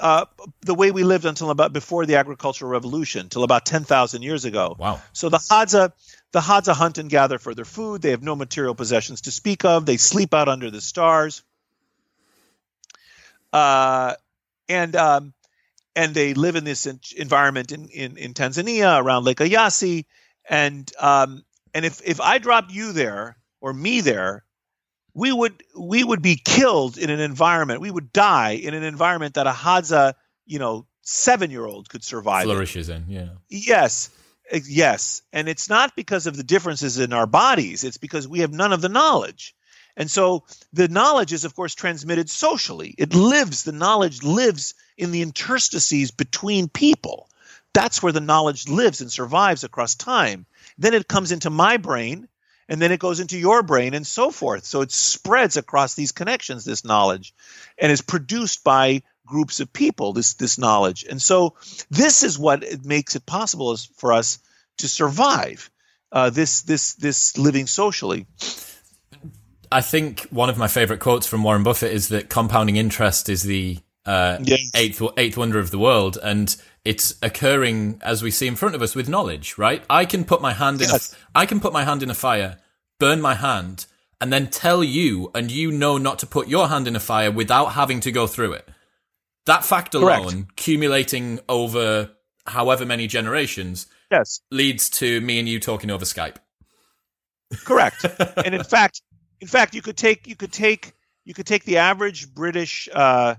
uh, 0.00 0.24
the 0.62 0.74
way 0.74 0.90
we 0.90 1.04
lived 1.04 1.24
until 1.24 1.50
about 1.50 1.72
before 1.72 2.04
the 2.04 2.16
agricultural 2.16 2.70
revolution, 2.70 3.28
till 3.28 3.44
about 3.44 3.64
ten 3.64 3.84
thousand 3.84 4.22
years 4.22 4.44
ago. 4.44 4.74
Wow. 4.76 5.00
So 5.12 5.28
the 5.28 5.38
Hadza, 5.38 5.92
the 6.32 6.40
Hadza 6.40 6.74
hunt 6.74 6.98
and 6.98 7.08
gather 7.08 7.38
for 7.38 7.54
their 7.54 7.64
food. 7.64 8.02
They 8.02 8.10
have 8.10 8.24
no 8.24 8.34
material 8.34 8.74
possessions 8.74 9.22
to 9.22 9.30
speak 9.30 9.64
of. 9.64 9.86
They 9.86 9.98
sleep 9.98 10.34
out 10.34 10.48
under 10.48 10.70
the 10.70 10.80
stars. 10.80 11.44
Uh, 13.52 14.14
and 14.68 14.96
um, 14.96 15.32
and 15.94 16.12
they 16.12 16.34
live 16.34 16.56
in 16.56 16.64
this 16.64 16.86
environment 17.16 17.70
in, 17.70 17.88
in, 17.88 18.16
in 18.16 18.34
Tanzania 18.34 19.00
around 19.00 19.24
Lake 19.24 19.38
Eyasi. 19.38 20.06
And 20.48 20.90
um, 20.98 21.44
and 21.72 21.84
if 21.84 22.00
if 22.04 22.20
I 22.20 22.38
dropped 22.38 22.72
you 22.72 22.92
there 22.92 23.36
or 23.64 23.72
me 23.72 24.02
there, 24.02 24.44
we 25.14 25.32
would 25.32 25.62
we 25.74 26.04
would 26.04 26.20
be 26.20 26.36
killed 26.36 26.98
in 26.98 27.08
an 27.08 27.18
environment. 27.18 27.80
We 27.80 27.90
would 27.90 28.12
die 28.12 28.50
in 28.50 28.74
an 28.74 28.82
environment 28.82 29.34
that 29.34 29.46
a 29.46 29.52
Hadza, 29.52 30.12
you 30.44 30.58
know, 30.58 30.86
seven 31.00 31.50
year 31.50 31.64
old 31.64 31.88
could 31.88 32.04
survive. 32.04 32.44
Flourishes 32.44 32.90
in, 32.90 33.04
in 33.04 33.10
yeah. 33.10 33.28
Yes. 33.48 34.10
Eh, 34.50 34.60
yes. 34.68 35.22
And 35.32 35.48
it's 35.48 35.70
not 35.70 35.96
because 35.96 36.26
of 36.26 36.36
the 36.36 36.42
differences 36.42 36.98
in 36.98 37.14
our 37.14 37.26
bodies, 37.26 37.84
it's 37.84 37.96
because 37.96 38.28
we 38.28 38.40
have 38.40 38.52
none 38.52 38.74
of 38.74 38.82
the 38.82 38.90
knowledge. 38.90 39.54
And 39.96 40.10
so 40.10 40.44
the 40.74 40.88
knowledge 40.88 41.32
is, 41.32 41.46
of 41.46 41.56
course, 41.56 41.74
transmitted 41.74 42.28
socially. 42.28 42.94
It 42.98 43.14
lives, 43.14 43.62
the 43.62 43.72
knowledge 43.72 44.22
lives 44.22 44.74
in 44.98 45.10
the 45.10 45.22
interstices 45.22 46.10
between 46.10 46.68
people. 46.68 47.30
That's 47.72 48.02
where 48.02 48.12
the 48.12 48.20
knowledge 48.20 48.68
lives 48.68 49.00
and 49.00 49.10
survives 49.10 49.64
across 49.64 49.94
time. 49.94 50.44
Then 50.76 50.92
it 50.92 51.08
comes 51.08 51.32
into 51.32 51.48
my 51.48 51.76
brain, 51.76 52.28
and 52.68 52.80
then 52.80 52.92
it 52.92 53.00
goes 53.00 53.20
into 53.20 53.38
your 53.38 53.62
brain, 53.62 53.94
and 53.94 54.06
so 54.06 54.30
forth. 54.30 54.64
So 54.64 54.80
it 54.80 54.92
spreads 54.92 55.56
across 55.56 55.94
these 55.94 56.12
connections, 56.12 56.64
this 56.64 56.84
knowledge, 56.84 57.34
and 57.78 57.90
is 57.92 58.02
produced 58.02 58.64
by 58.64 59.02
groups 59.26 59.60
of 59.60 59.72
people, 59.72 60.12
this, 60.12 60.34
this 60.34 60.58
knowledge. 60.58 61.04
And 61.08 61.20
so 61.20 61.56
this 61.90 62.22
is 62.22 62.38
what 62.38 62.62
it 62.62 62.84
makes 62.84 63.16
it 63.16 63.26
possible 63.26 63.76
for 63.96 64.12
us 64.12 64.38
to 64.78 64.88
survive 64.88 65.70
uh, 66.12 66.30
this, 66.30 66.62
this, 66.62 66.94
this 66.94 67.36
living 67.38 67.66
socially. 67.66 68.26
I 69.72 69.80
think 69.80 70.22
one 70.30 70.50
of 70.50 70.58
my 70.58 70.68
favorite 70.68 71.00
quotes 71.00 71.26
from 71.26 71.42
Warren 71.42 71.62
Buffett 71.62 71.92
is 71.92 72.08
that 72.08 72.28
compounding 72.28 72.76
interest 72.76 73.28
is 73.28 73.42
the 73.42 73.78
uh, 74.06 74.38
yes. 74.42 74.70
eighth 74.74 75.02
eighth 75.16 75.36
wonder 75.36 75.58
of 75.58 75.70
the 75.70 75.78
world, 75.78 76.18
and 76.22 76.56
it's 76.84 77.14
occurring 77.22 78.00
as 78.02 78.22
we 78.22 78.30
see 78.30 78.46
in 78.46 78.56
front 78.56 78.74
of 78.74 78.82
us 78.82 78.94
with 78.94 79.08
knowledge. 79.08 79.56
Right? 79.58 79.82
I 79.88 80.04
can 80.04 80.24
put 80.24 80.42
my 80.42 80.52
hand 80.52 80.80
yes. 80.80 81.12
in 81.12 81.18
a 81.18 81.38
I 81.38 81.46
can 81.46 81.60
put 81.60 81.72
my 81.72 81.84
hand 81.84 82.02
in 82.02 82.10
a 82.10 82.14
fire, 82.14 82.58
burn 82.98 83.20
my 83.20 83.34
hand, 83.34 83.86
and 84.20 84.32
then 84.32 84.48
tell 84.48 84.84
you, 84.84 85.30
and 85.34 85.50
you 85.50 85.70
know 85.70 85.98
not 85.98 86.18
to 86.20 86.26
put 86.26 86.48
your 86.48 86.68
hand 86.68 86.88
in 86.88 86.96
a 86.96 87.00
fire 87.00 87.30
without 87.30 87.72
having 87.72 88.00
to 88.00 88.12
go 88.12 88.26
through 88.26 88.52
it. 88.52 88.68
That 89.46 89.64
fact 89.64 89.94
alone, 89.94 90.22
Correct. 90.22 90.50
accumulating 90.52 91.40
over 91.48 92.10
however 92.46 92.86
many 92.86 93.06
generations, 93.06 93.86
yes, 94.10 94.40
leads 94.50 94.88
to 94.90 95.20
me 95.20 95.38
and 95.38 95.48
you 95.48 95.60
talking 95.60 95.90
over 95.90 96.04
Skype. 96.04 96.36
Correct. 97.64 98.04
and 98.44 98.54
in 98.54 98.64
fact, 98.64 99.02
in 99.40 99.48
fact, 99.48 99.74
you 99.74 99.82
could 99.82 99.96
take 99.96 100.26
you 100.26 100.36
could 100.36 100.52
take 100.52 100.94
you 101.24 101.34
could 101.34 101.46
take 101.46 101.64
the 101.64 101.78
average 101.78 102.32
British, 102.32 102.88
uh, 102.92 103.34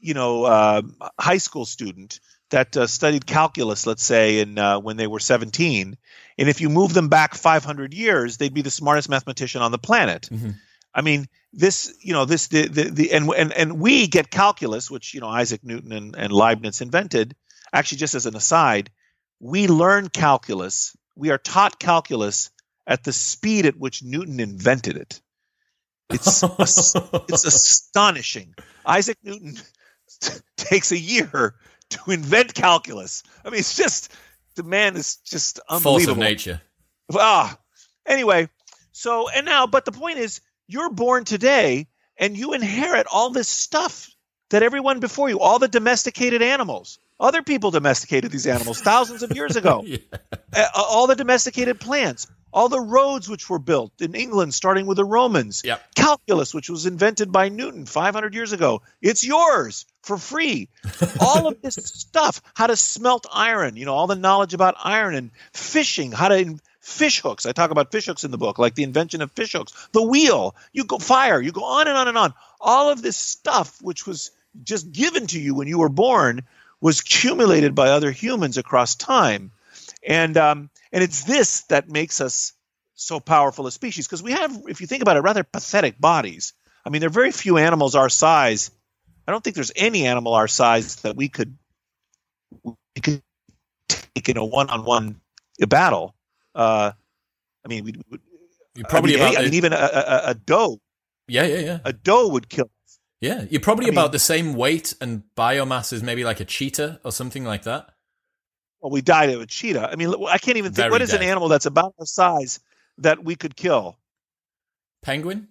you 0.00 0.14
know, 0.14 0.44
uh, 0.44 0.82
high 1.18 1.38
school 1.38 1.64
student 1.64 2.20
that 2.50 2.76
uh, 2.76 2.86
studied 2.86 3.26
calculus, 3.26 3.86
let's 3.86 4.02
say, 4.02 4.40
in 4.40 4.58
uh, 4.58 4.80
when 4.80 4.96
they 4.96 5.06
were 5.06 5.20
17, 5.20 5.96
and 6.38 6.48
if 6.48 6.60
you 6.60 6.68
move 6.68 6.94
them 6.94 7.08
back 7.08 7.34
500 7.34 7.92
years, 7.92 8.36
they'd 8.36 8.54
be 8.54 8.62
the 8.62 8.70
smartest 8.70 9.08
mathematician 9.08 9.60
on 9.60 9.72
the 9.72 9.78
planet. 9.78 10.28
Mm-hmm. 10.32 10.50
I 10.94 11.02
mean, 11.02 11.26
this, 11.52 11.94
you 12.00 12.12
know, 12.12 12.24
this 12.24 12.48
the 12.48 12.68
the, 12.68 12.84
the 12.84 13.12
and 13.12 13.30
and 13.30 13.52
and 13.52 13.80
we 13.80 14.06
get 14.06 14.30
calculus, 14.30 14.90
which 14.90 15.14
you 15.14 15.20
know 15.20 15.28
Isaac 15.28 15.62
Newton 15.64 15.92
and, 15.92 16.16
and 16.16 16.32
Leibniz 16.32 16.80
invented. 16.80 17.34
Actually, 17.72 17.98
just 17.98 18.14
as 18.14 18.26
an 18.26 18.34
aside, 18.34 18.90
we 19.40 19.68
learn 19.68 20.08
calculus. 20.08 20.96
We 21.14 21.30
are 21.30 21.38
taught 21.38 21.78
calculus 21.78 22.50
at 22.86 23.04
the 23.04 23.12
speed 23.12 23.66
at 23.66 23.76
which 23.76 24.02
Newton 24.02 24.40
invented 24.40 24.96
it. 24.96 25.20
It's 26.10 26.42
it's 26.58 27.44
astonishing. 27.44 28.54
Isaac 28.86 29.18
Newton 29.22 29.58
takes 30.56 30.92
a 30.92 30.98
year 30.98 31.54
to 31.90 32.10
invent 32.10 32.54
calculus. 32.54 33.22
I 33.44 33.50
mean, 33.50 33.60
it's 33.60 33.76
just 33.76 34.12
the 34.56 34.62
man 34.62 34.96
is 34.96 35.16
just 35.24 35.60
unbelievable. 35.68 36.06
Force 36.06 36.08
of 36.08 36.18
nature. 36.18 36.62
Ah, 37.12 37.58
anyway. 38.06 38.48
So 38.92 39.28
and 39.28 39.46
now, 39.46 39.66
but 39.66 39.84
the 39.84 39.92
point 39.92 40.18
is, 40.18 40.40
you're 40.66 40.90
born 40.90 41.24
today, 41.24 41.86
and 42.18 42.36
you 42.36 42.52
inherit 42.52 43.06
all 43.10 43.30
this 43.30 43.48
stuff 43.48 44.10
that 44.50 44.62
everyone 44.62 45.00
before 45.00 45.28
you, 45.28 45.40
all 45.40 45.58
the 45.58 45.68
domesticated 45.68 46.42
animals, 46.42 46.98
other 47.20 47.42
people 47.42 47.70
domesticated 47.70 48.30
these 48.30 48.46
animals 48.46 48.80
thousands 48.80 49.22
of 49.22 49.34
years 49.34 49.56
ago. 49.56 49.82
yeah. 49.86 49.98
uh, 50.54 50.66
all 50.74 51.06
the 51.06 51.16
domesticated 51.16 51.80
plants, 51.80 52.26
all 52.52 52.68
the 52.68 52.80
roads 52.80 53.28
which 53.28 53.48
were 53.48 53.58
built 53.58 53.92
in 54.00 54.14
England, 54.14 54.54
starting 54.54 54.86
with 54.86 54.96
the 54.96 55.04
Romans, 55.04 55.62
yep. 55.64 55.82
calculus, 55.94 56.54
which 56.54 56.70
was 56.70 56.86
invented 56.86 57.30
by 57.30 57.48
Newton 57.48 57.86
500 57.86 58.34
years 58.34 58.52
ago, 58.52 58.82
it's 59.02 59.24
yours 59.24 59.86
for 60.02 60.16
free. 60.16 60.68
all 61.20 61.46
of 61.46 61.60
this 61.62 61.74
stuff, 61.84 62.40
how 62.54 62.66
to 62.66 62.76
smelt 62.76 63.26
iron, 63.32 63.76
you 63.76 63.84
know, 63.84 63.94
all 63.94 64.06
the 64.06 64.16
knowledge 64.16 64.54
about 64.54 64.76
iron 64.82 65.14
and 65.14 65.30
fishing, 65.52 66.12
how 66.12 66.28
to 66.28 66.58
fish 66.80 67.20
hooks. 67.20 67.46
I 67.46 67.52
talk 67.52 67.70
about 67.70 67.92
fish 67.92 68.06
hooks 68.06 68.24
in 68.24 68.30
the 68.30 68.38
book, 68.38 68.58
like 68.58 68.74
the 68.74 68.82
invention 68.82 69.20
of 69.20 69.30
fish 69.32 69.52
hooks, 69.52 69.72
the 69.92 70.02
wheel, 70.02 70.56
you 70.72 70.84
go 70.84 70.98
fire, 70.98 71.40
you 71.40 71.52
go 71.52 71.64
on 71.64 71.86
and 71.86 71.96
on 71.96 72.08
and 72.08 72.18
on. 72.18 72.34
All 72.60 72.90
of 72.90 73.02
this 73.02 73.16
stuff, 73.16 73.80
which 73.82 74.06
was 74.06 74.30
just 74.64 74.90
given 74.90 75.26
to 75.28 75.38
you 75.40 75.54
when 75.54 75.68
you 75.68 75.78
were 75.78 75.88
born, 75.88 76.42
was 76.80 77.00
accumulated 77.00 77.74
by 77.74 77.88
other 77.90 78.10
humans 78.10 78.56
across 78.56 78.94
time. 78.94 79.52
And 80.06 80.36
um, 80.36 80.70
and 80.92 81.02
it's 81.02 81.24
this 81.24 81.62
that 81.64 81.88
makes 81.88 82.20
us 82.20 82.52
so 82.94 83.20
powerful 83.20 83.66
a 83.66 83.72
species 83.72 84.06
because 84.06 84.22
we 84.22 84.32
have, 84.32 84.62
if 84.68 84.80
you 84.80 84.86
think 84.86 85.02
about 85.02 85.16
it, 85.16 85.20
rather 85.20 85.44
pathetic 85.44 86.00
bodies. 86.00 86.52
I 86.84 86.90
mean, 86.90 87.00
there 87.00 87.08
are 87.08 87.10
very 87.10 87.32
few 87.32 87.58
animals 87.58 87.94
our 87.94 88.08
size. 88.08 88.70
I 89.26 89.32
don't 89.32 89.42
think 89.44 89.54
there's 89.54 89.72
any 89.76 90.06
animal 90.06 90.34
our 90.34 90.48
size 90.48 90.96
that 90.96 91.16
we 91.16 91.28
could 91.28 91.56
we 92.64 93.00
could 93.02 93.22
take 93.88 94.28
in 94.28 94.36
a 94.36 94.44
one-on-one 94.44 95.20
battle. 95.68 96.14
Uh, 96.54 96.92
I 97.64 97.68
mean, 97.68 97.84
we, 97.84 97.92
we 98.74 98.82
probably 98.84 99.20
I 99.20 99.28
mean, 99.28 99.38
I 99.38 99.42
mean 99.42 99.54
even 99.54 99.72
a, 99.72 99.76
a, 99.76 100.20
a, 100.30 100.34
doe. 100.34 100.80
Yeah, 101.28 101.44
yeah, 101.44 101.58
yeah. 101.58 101.78
A 101.84 101.92
doe 101.92 102.28
would 102.28 102.48
kill. 102.48 102.70
Yeah, 103.20 103.44
you're 103.50 103.60
probably 103.60 103.86
I 103.86 103.90
about 103.90 104.06
mean, 104.06 104.12
the 104.12 104.18
same 104.18 104.54
weight 104.54 104.94
and 105.00 105.24
biomass 105.36 105.92
as 105.92 106.02
maybe 106.02 106.24
like 106.24 106.40
a 106.40 106.44
cheetah 106.44 107.00
or 107.04 107.12
something 107.12 107.44
like 107.44 107.64
that. 107.64 107.90
Well, 108.80 108.90
we 108.90 109.00
died 109.00 109.30
of 109.30 109.40
a 109.40 109.46
cheetah. 109.46 109.90
I 109.90 109.96
mean, 109.96 110.14
I 110.28 110.38
can't 110.38 110.56
even 110.56 110.72
think. 110.72 110.84
Very 110.84 110.90
what 110.90 111.02
is 111.02 111.10
dead. 111.10 111.22
an 111.22 111.28
animal 111.28 111.48
that's 111.48 111.66
about 111.66 111.94
the 111.98 112.06
size 112.06 112.60
that 112.98 113.24
we 113.24 113.34
could 113.34 113.56
kill? 113.56 113.98
Penguin. 115.02 115.48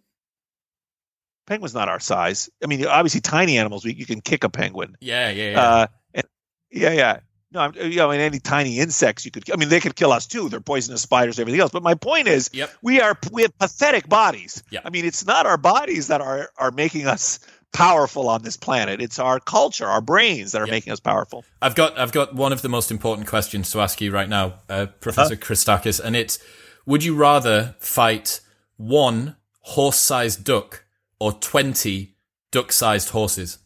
Penguin's 1.45 1.73
not 1.73 1.89
our 1.89 1.99
size. 1.99 2.49
I 2.63 2.67
mean, 2.67 2.85
obviously, 2.85 3.21
tiny 3.21 3.57
animals. 3.57 3.85
We, 3.85 3.93
you 3.93 4.05
can 4.05 4.21
kick 4.21 4.43
a 4.43 4.49
penguin. 4.49 4.95
Yeah, 4.99 5.29
yeah, 5.29 5.51
yeah. 5.51 5.61
Uh, 5.61 5.87
and, 6.13 6.27
yeah, 6.71 6.91
yeah. 6.91 7.19
No, 7.51 7.61
I'm, 7.61 7.73
you 7.75 7.95
know, 7.95 8.09
I 8.09 8.17
mean, 8.17 8.21
any 8.21 8.39
tiny 8.39 8.79
insects 8.79 9.23
you 9.23 9.31
could. 9.31 9.49
I 9.49 9.55
mean, 9.55 9.69
they 9.69 9.79
could 9.79 9.95
kill 9.95 10.11
us 10.11 10.27
too. 10.27 10.49
They're 10.49 10.59
poisonous 10.59 11.01
spiders, 11.01 11.39
everything 11.39 11.61
else. 11.61 11.71
But 11.71 11.83
my 11.83 11.95
point 11.95 12.27
is, 12.27 12.49
yep. 12.51 12.71
we 12.81 12.99
are 12.99 13.17
we 13.31 13.43
have 13.43 13.57
pathetic 13.57 14.09
bodies. 14.09 14.61
Yep. 14.71 14.83
I 14.85 14.89
mean, 14.89 15.05
it's 15.05 15.25
not 15.25 15.45
our 15.45 15.57
bodies 15.57 16.07
that 16.07 16.19
are 16.19 16.49
are 16.57 16.71
making 16.71 17.07
us 17.07 17.39
powerful 17.73 18.29
on 18.29 18.41
this 18.41 18.57
planet. 18.57 19.01
It's 19.01 19.19
our 19.19 19.39
culture, 19.39 19.85
our 19.85 20.01
brains 20.01 20.51
that 20.53 20.61
are 20.61 20.65
yep. 20.65 20.71
making 20.71 20.93
us 20.93 20.99
powerful. 20.99 21.45
I've 21.61 21.75
got 21.75 21.97
I've 21.97 22.11
got 22.11 22.33
one 22.33 22.51
of 22.51 22.61
the 22.61 22.69
most 22.69 22.91
important 22.91 23.27
questions 23.27 23.71
to 23.71 23.81
ask 23.81 24.01
you 24.01 24.11
right 24.11 24.29
now, 24.29 24.55
uh, 24.69 24.87
Professor 24.99 25.35
huh? 25.35 25.41
Christakis, 25.41 25.99
and 25.99 26.15
it's: 26.15 26.39
Would 26.85 27.03
you 27.03 27.15
rather 27.15 27.75
fight 27.79 28.39
one 28.77 29.35
horse-sized 29.61 30.43
duck 30.43 30.85
or 31.19 31.33
twenty 31.33 32.15
duck-sized 32.51 33.09
horses? 33.09 33.59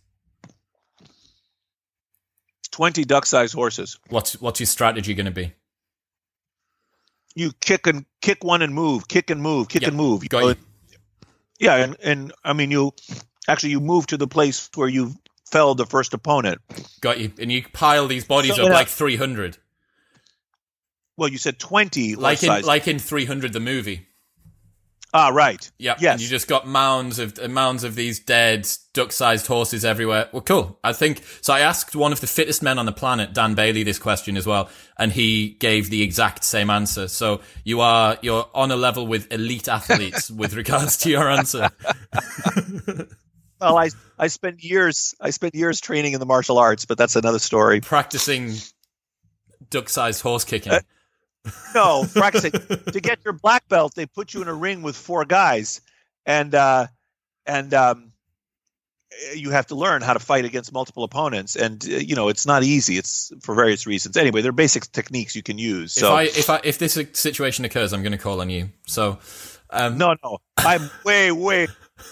Twenty 2.72 3.04
duck-sized 3.04 3.54
horses. 3.54 4.00
What's 4.10 4.40
what's 4.42 4.60
your 4.60 4.68
strategy 4.68 5.14
going 5.14 5.26
to 5.26 5.32
be? 5.32 5.54
You 7.36 7.52
kick 7.62 7.88
and 7.88 8.06
kick 8.22 8.44
one 8.44 8.62
and 8.62 8.74
move, 8.74 9.08
kick 9.08 9.30
and 9.30 9.42
move, 9.42 9.70
kick 9.70 9.84
yep. 9.84 9.90
and 9.90 9.98
move. 9.98 10.28
Got 10.28 10.46
you. 10.46 10.56
Yeah, 11.60 11.76
and, 11.76 11.98
and 12.04 12.34
I 12.44 12.54
mean 12.54 12.72
you 12.72 12.94
actually 13.48 13.72
you 13.72 13.80
move 13.80 14.08
to 14.08 14.18
the 14.18 14.28
place 14.28 14.70
where 14.76 14.88
you 14.88 15.16
felled 15.52 15.78
the 15.78 15.86
first 15.86 16.14
opponent. 16.14 16.62
Got 17.02 17.20
you. 17.20 17.32
And 17.40 17.52
you 17.52 17.64
pile 17.74 18.08
these 18.08 18.26
bodies 18.26 18.56
so, 18.56 18.66
up 18.66 18.72
like 18.72 18.88
300. 18.88 19.58
Well, 21.18 21.30
you 21.30 21.38
said 21.38 21.60
20. 21.60 22.16
Like 22.16 22.42
in, 22.44 22.62
like 22.64 22.88
in 22.88 22.98
300, 22.98 23.54
the 23.54 23.60
movie. 23.60 24.08
Ah, 25.14 25.28
right. 25.28 25.70
Yeah. 25.78 25.96
Yes. 26.00 26.14
And 26.14 26.22
you 26.22 26.30
just 26.30 26.48
got 26.48 26.66
mounds 26.66 27.20
of 27.20 27.38
uh, 27.38 27.50
mounds 27.50 27.84
of 27.84 27.96
these 27.96 28.20
dead 28.20 28.66
duck-sized 28.94 29.46
horses 29.46 29.84
everywhere. 29.84 30.30
Well, 30.32 30.42
cool. 30.42 30.80
I 30.86 30.94
think 30.94 31.22
so. 31.42 31.54
I 31.54 31.60
asked 31.60 31.98
one 31.98 32.14
of 32.14 32.22
the 32.22 32.28
fittest 32.28 32.64
men 32.64 32.80
on 32.80 32.86
the 32.86 32.94
planet, 32.94 33.34
Dan 33.34 33.54
Bailey, 33.54 33.84
this 33.84 34.00
question 34.00 34.38
as 34.38 34.48
well, 34.48 34.70
and 34.98 35.12
he 35.12 35.50
gave 35.60 35.90
the 35.90 36.02
exact 36.02 36.46
same 36.46 36.70
answer. 36.70 37.10
So 37.10 37.42
you 37.66 37.82
are 37.82 38.18
you're 38.22 38.50
on 38.56 38.72
a 38.72 38.78
level 38.78 39.06
with 39.06 39.32
elite 39.34 39.68
athletes 39.68 40.32
with 40.32 40.54
regards 40.54 40.96
to 40.98 41.10
your 41.10 41.30
answer. 41.30 41.70
well, 43.62 43.78
I 43.78 43.90
I 44.18 44.28
spent 44.28 44.64
years 44.64 45.16
I 45.22 45.30
spent 45.30 45.56
years 45.56 45.80
training 45.80 46.14
in 46.14 46.20
the 46.20 46.26
martial 46.26 46.58
arts, 46.58 46.86
but 46.86 46.98
that's 46.98 47.16
another 47.16 47.40
story. 47.40 47.82
Practicing 47.82 48.56
duck-sized 49.70 50.22
horse 50.22 50.44
kicking. 50.44 50.74
Uh, 50.74 50.80
no, 51.76 52.06
practicing 52.14 52.52
to 52.52 53.00
get 53.02 53.20
your 53.24 53.34
black 53.34 53.68
belt. 53.68 53.94
They 53.96 54.06
put 54.06 54.34
you 54.34 54.42
in 54.42 54.48
a 54.48 54.54
ring 54.54 54.82
with 54.82 54.96
four 54.96 55.26
guys, 55.26 55.82
and 56.26 56.54
uh, 56.54 56.88
and 57.46 57.74
um, 57.74 58.12
you 59.36 59.52
have 59.52 59.68
to 59.68 59.76
learn 59.76 60.02
how 60.02 60.14
to 60.14 60.20
fight 60.20 60.46
against 60.46 60.74
multiple 60.74 61.04
opponents, 61.04 61.56
and 61.56 61.84
uh, 61.86 61.98
you 61.98 62.16
know 62.16 62.30
it's 62.30 62.46
not 62.46 62.64
easy. 62.64 62.98
It's 62.98 63.32
for 63.42 63.56
various 63.56 63.88
reasons. 63.88 64.18
Anyway, 64.18 64.42
there 64.42 64.50
are 64.50 64.54
basic 64.54 64.92
techniques 64.92 65.36
you 65.36 65.44
can 65.44 65.58
use. 65.58 65.94
So 65.94 66.08
if 66.08 66.14
I 66.14 66.24
if 66.24 66.50
I 66.50 66.62
if 66.64 66.78
this 66.78 66.98
situation 67.14 67.66
occurs, 67.66 67.94
I'm 67.94 68.02
going 68.02 68.12
to 68.12 68.18
call 68.18 68.42
on 68.42 68.50
you. 68.50 68.70
So 68.88 69.20
um, 69.70 69.98
no, 69.98 70.16
no, 70.24 70.40
I'm 70.58 70.90
way 71.04 71.32
way. 71.32 71.68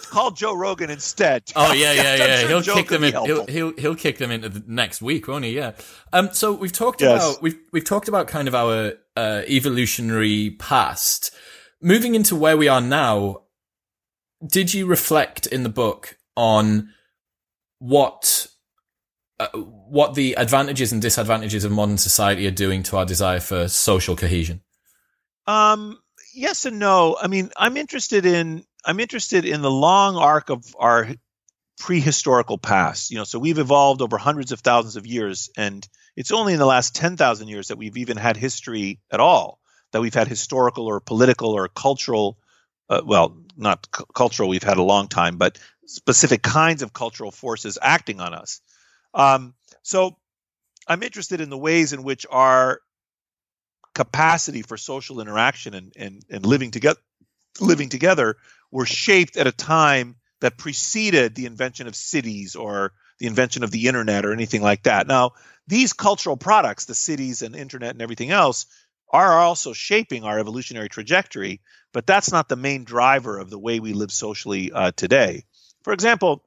Call 0.09 0.31
Joe 0.31 0.55
Rogan 0.55 0.89
instead. 0.89 1.43
Oh 1.55 1.73
yeah, 1.73 1.91
yeah, 1.93 2.15
yeah. 2.15 2.37
Sure 2.37 2.47
he'll 2.47 2.61
Joe 2.61 2.73
kick 2.75 2.87
them 2.89 3.03
in. 3.03 3.13
He'll, 3.13 3.45
he'll 3.45 3.73
he'll 3.77 3.95
kick 3.95 4.17
them 4.17 4.31
into 4.31 4.49
the 4.49 4.63
next 4.67 5.01
week, 5.01 5.27
won't 5.27 5.45
he? 5.45 5.51
Yeah. 5.51 5.73
Um. 6.13 6.29
So 6.33 6.53
we've 6.53 6.71
talked 6.71 7.01
yes. 7.01 7.23
about 7.23 7.41
we've 7.41 7.57
we've 7.71 7.85
talked 7.85 8.07
about 8.07 8.27
kind 8.27 8.47
of 8.47 8.55
our 8.55 8.93
uh, 9.15 9.41
evolutionary 9.47 10.51
past. 10.59 11.31
Moving 11.81 12.15
into 12.15 12.35
where 12.35 12.57
we 12.57 12.67
are 12.67 12.81
now, 12.81 13.43
did 14.45 14.73
you 14.73 14.85
reflect 14.85 15.47
in 15.47 15.63
the 15.63 15.69
book 15.69 16.17
on 16.35 16.93
what 17.79 18.47
uh, 19.39 19.47
what 19.57 20.15
the 20.15 20.33
advantages 20.33 20.91
and 20.91 21.01
disadvantages 21.01 21.63
of 21.63 21.71
modern 21.71 21.97
society 21.97 22.45
are 22.45 22.51
doing 22.51 22.83
to 22.83 22.97
our 22.97 23.05
desire 23.05 23.39
for 23.39 23.67
social 23.67 24.15
cohesion? 24.15 24.61
Um, 25.47 25.99
yes 26.33 26.65
and 26.65 26.79
no. 26.79 27.17
I 27.21 27.27
mean, 27.27 27.49
I'm 27.57 27.77
interested 27.77 28.25
in 28.25 28.65
I'm 28.85 28.99
interested 28.99 29.45
in 29.45 29.61
the 29.61 29.71
long 29.71 30.15
arc 30.15 30.49
of 30.49 30.75
our 30.77 31.09
prehistorical 31.79 32.61
past. 32.61 33.11
You 33.11 33.17
know, 33.17 33.23
so 33.23 33.39
we've 33.39 33.57
evolved 33.57 34.01
over 34.01 34.17
hundreds 34.17 34.51
of 34.51 34.59
thousands 34.59 34.95
of 34.95 35.07
years, 35.07 35.49
and 35.57 35.87
it's 36.15 36.31
only 36.31 36.53
in 36.53 36.59
the 36.59 36.65
last 36.65 36.95
ten 36.95 37.17
thousand 37.17 37.47
years 37.47 37.69
that 37.69 37.77
we've 37.77 37.97
even 37.97 38.17
had 38.17 38.37
history 38.37 38.99
at 39.11 39.19
all. 39.19 39.59
That 39.91 40.01
we've 40.01 40.13
had 40.13 40.27
historical 40.27 40.85
or 40.85 40.99
political 40.99 41.51
or 41.51 41.67
cultural, 41.67 42.37
uh, 42.89 43.01
well, 43.03 43.37
not 43.57 43.87
c- 43.95 44.03
cultural. 44.13 44.49
We've 44.49 44.61
had 44.61 44.77
a 44.77 44.83
long 44.83 45.07
time, 45.07 45.37
but 45.37 45.57
specific 45.87 46.43
kinds 46.43 46.83
of 46.83 46.93
cultural 46.93 47.31
forces 47.31 47.79
acting 47.81 48.19
on 48.19 48.35
us. 48.35 48.61
Um, 49.15 49.55
so 49.81 50.15
I'm 50.87 51.01
interested 51.01 51.41
in 51.41 51.49
the 51.49 51.57
ways 51.57 51.93
in 51.93 52.03
which 52.03 52.27
our 52.29 52.81
capacity 53.95 54.61
for 54.61 54.77
social 54.77 55.19
interaction 55.21 55.73
and, 55.73 55.91
and, 55.95 56.23
and 56.29 56.45
living 56.45 56.69
together 56.69 56.99
living 57.59 57.89
together 57.89 58.37
were 58.71 58.85
shaped 58.85 59.37
at 59.37 59.47
a 59.47 59.51
time 59.51 60.15
that 60.41 60.57
preceded 60.57 61.35
the 61.35 61.45
invention 61.45 61.87
of 61.87 61.95
cities 61.95 62.55
or 62.55 62.93
the 63.19 63.27
invention 63.27 63.63
of 63.63 63.71
the 63.71 63.87
internet 63.87 64.25
or 64.25 64.33
anything 64.33 64.61
like 64.61 64.83
that. 64.83 65.07
Now, 65.07 65.31
these 65.67 65.93
cultural 65.93 66.37
products, 66.37 66.85
the 66.85 66.95
cities 66.95 67.41
and 67.41 67.55
internet 67.55 67.91
and 67.91 68.01
everything 68.01 68.31
else, 68.31 68.65
are 69.11 69.39
also 69.39 69.73
shaping 69.73 70.23
our 70.23 70.39
evolutionary 70.39 70.89
trajectory, 70.89 71.61
but 71.93 72.05
that's 72.05 72.31
not 72.31 72.47
the 72.47 72.55
main 72.55 72.83
driver 72.83 73.37
of 73.39 73.49
the 73.49 73.59
way 73.59 73.79
we 73.79 73.93
live 73.93 74.11
socially 74.11 74.71
uh, 74.71 74.91
today. 74.95 75.43
For 75.83 75.93
example, 75.93 76.43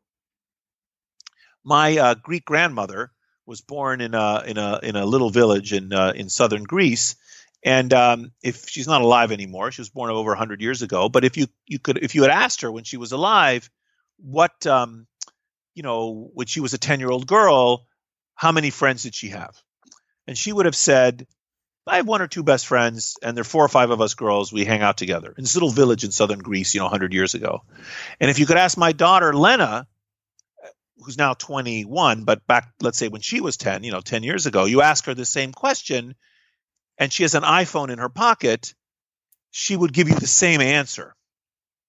my 1.64 1.98
uh, 1.98 2.14
Greek 2.14 2.44
grandmother 2.44 3.10
was 3.46 3.60
born 3.60 4.00
in 4.00 4.14
a 4.14 4.42
in 4.46 4.58
a 4.58 4.78
in 4.82 4.96
a 4.96 5.04
little 5.04 5.30
village 5.30 5.72
in 5.72 5.92
uh, 5.92 6.12
in 6.14 6.28
southern 6.28 6.62
Greece, 6.62 7.16
and 7.62 7.92
um, 7.92 8.32
if 8.42 8.68
she's 8.68 8.88
not 8.88 9.02
alive 9.02 9.32
anymore, 9.32 9.70
she 9.70 9.80
was 9.80 9.90
born 9.90 10.10
over 10.10 10.30
100 10.30 10.60
years 10.60 10.82
ago. 10.82 11.08
But 11.08 11.24
if 11.24 11.36
you 11.36 11.46
you 11.66 11.78
could 11.78 11.98
if 11.98 12.14
you 12.14 12.22
had 12.22 12.30
asked 12.30 12.62
her 12.62 12.72
when 12.72 12.84
she 12.84 12.96
was 12.96 13.12
alive, 13.12 13.70
what 14.18 14.66
um, 14.66 15.06
you 15.74 15.82
know 15.82 16.30
when 16.34 16.46
she 16.46 16.60
was 16.60 16.74
a 16.74 16.78
10 16.78 17.00
year 17.00 17.10
old 17.10 17.26
girl, 17.26 17.86
how 18.34 18.52
many 18.52 18.70
friends 18.70 19.04
did 19.04 19.14
she 19.14 19.28
have? 19.28 19.56
And 20.26 20.36
she 20.36 20.52
would 20.52 20.66
have 20.66 20.76
said, 20.76 21.26
I 21.86 21.96
have 21.96 22.06
one 22.06 22.22
or 22.22 22.28
two 22.28 22.44
best 22.44 22.66
friends, 22.66 23.16
and 23.22 23.36
there 23.36 23.42
are 23.42 23.44
four 23.44 23.64
or 23.64 23.68
five 23.68 23.90
of 23.90 24.00
us 24.00 24.14
girls. 24.14 24.52
We 24.52 24.64
hang 24.64 24.82
out 24.82 24.96
together 24.96 25.34
in 25.36 25.42
this 25.42 25.56
little 25.56 25.70
village 25.70 26.04
in 26.04 26.12
southern 26.12 26.38
Greece, 26.38 26.74
you 26.74 26.80
know, 26.80 26.84
100 26.84 27.12
years 27.12 27.34
ago. 27.34 27.62
And 28.20 28.30
if 28.30 28.38
you 28.38 28.46
could 28.46 28.56
ask 28.56 28.78
my 28.78 28.92
daughter, 28.92 29.32
Lena, 29.32 29.86
who's 30.98 31.18
now 31.18 31.34
21, 31.34 32.24
but 32.24 32.46
back, 32.46 32.72
let's 32.80 32.98
say 32.98 33.08
when 33.08 33.20
she 33.20 33.40
was 33.40 33.56
10, 33.56 33.82
you 33.82 33.90
know, 33.90 34.00
10 34.00 34.22
years 34.22 34.46
ago, 34.46 34.64
you 34.64 34.82
ask 34.82 35.06
her 35.06 35.14
the 35.14 35.24
same 35.24 35.52
question, 35.52 36.14
and 36.99 37.12
she 37.12 37.22
has 37.24 37.34
an 37.34 37.43
iPhone 37.43 37.90
in 37.90 37.99
her 37.99 38.09
pocket, 38.09 38.74
she 39.51 39.76
would 39.76 39.93
give 39.93 40.09
you 40.09 40.14
the 40.14 40.26
same 40.26 40.61
answer. 40.61 41.14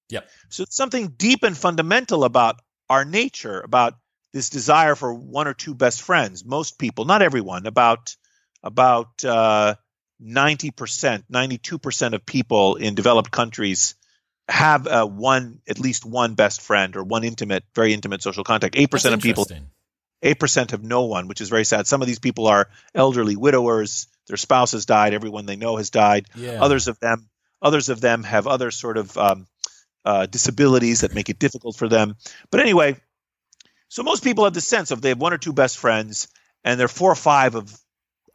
Yep. 0.09 0.29
So 0.49 0.63
it's 0.63 0.75
something 0.75 1.07
deep 1.17 1.43
and 1.43 1.57
fundamental 1.57 2.23
about 2.23 2.59
our 2.89 3.05
nature, 3.05 3.61
about 3.61 3.95
this 4.33 4.49
desire 4.49 4.95
for 4.95 5.13
one 5.13 5.47
or 5.47 5.53
two 5.53 5.73
best 5.75 6.01
friends. 6.01 6.43
Most 6.43 6.77
people, 6.77 7.05
not 7.05 7.21
everyone, 7.21 7.65
about 7.65 8.15
about 8.63 9.23
uh, 9.25 9.75
90%, 10.21 11.23
92% 11.31 12.13
of 12.13 12.25
people 12.25 12.75
in 12.75 12.95
developed 12.95 13.29
countries 13.29 13.95
have 14.47 14.87
uh, 14.87 15.05
one, 15.05 15.59
at 15.67 15.79
least 15.79 16.05
one 16.05 16.35
best 16.35 16.61
friend 16.61 16.95
or 16.95 17.03
one 17.03 17.23
intimate, 17.23 17.63
very 17.75 17.93
intimate 17.93 18.21
social 18.21 18.43
contact. 18.43 18.75
8% 18.75 19.13
of 19.13 19.21
people, 19.21 19.47
8% 20.23 20.71
have 20.71 20.83
no 20.83 21.03
one, 21.03 21.27
which 21.27 21.41
is 21.41 21.49
very 21.49 21.65
sad. 21.65 21.87
Some 21.87 22.01
of 22.01 22.07
these 22.07 22.19
people 22.19 22.47
are 22.47 22.69
elderly 22.95 23.35
widowers. 23.35 24.07
Their 24.27 24.37
spouse 24.37 24.71
has 24.71 24.85
died. 24.85 25.13
Everyone 25.13 25.45
they 25.45 25.55
know 25.55 25.77
has 25.77 25.89
died. 25.89 26.27
Yeah. 26.35 26.61
Others 26.63 26.87
of 26.87 26.99
them, 26.99 27.29
others 27.61 27.89
of 27.89 28.01
them 28.01 28.23
have 28.23 28.47
other 28.47 28.71
sort 28.71 28.97
of 28.97 29.17
um, 29.17 29.47
uh, 30.05 30.25
disabilities 30.25 31.01
that 31.01 31.13
make 31.13 31.29
it 31.29 31.39
difficult 31.39 31.75
for 31.75 31.89
them. 31.89 32.15
But 32.49 32.61
anyway, 32.61 32.97
so 33.89 34.03
most 34.03 34.23
people 34.23 34.45
have 34.45 34.53
the 34.53 34.61
sense 34.61 34.91
of 34.91 35.01
they 35.01 35.09
have 35.09 35.19
one 35.21 35.33
or 35.33 35.37
two 35.37 35.53
best 35.53 35.77
friends, 35.77 36.27
and 36.63 36.79
there 36.79 36.85
are 36.85 36.89
four 36.89 37.11
or 37.11 37.15
five 37.15 37.55
of 37.55 37.71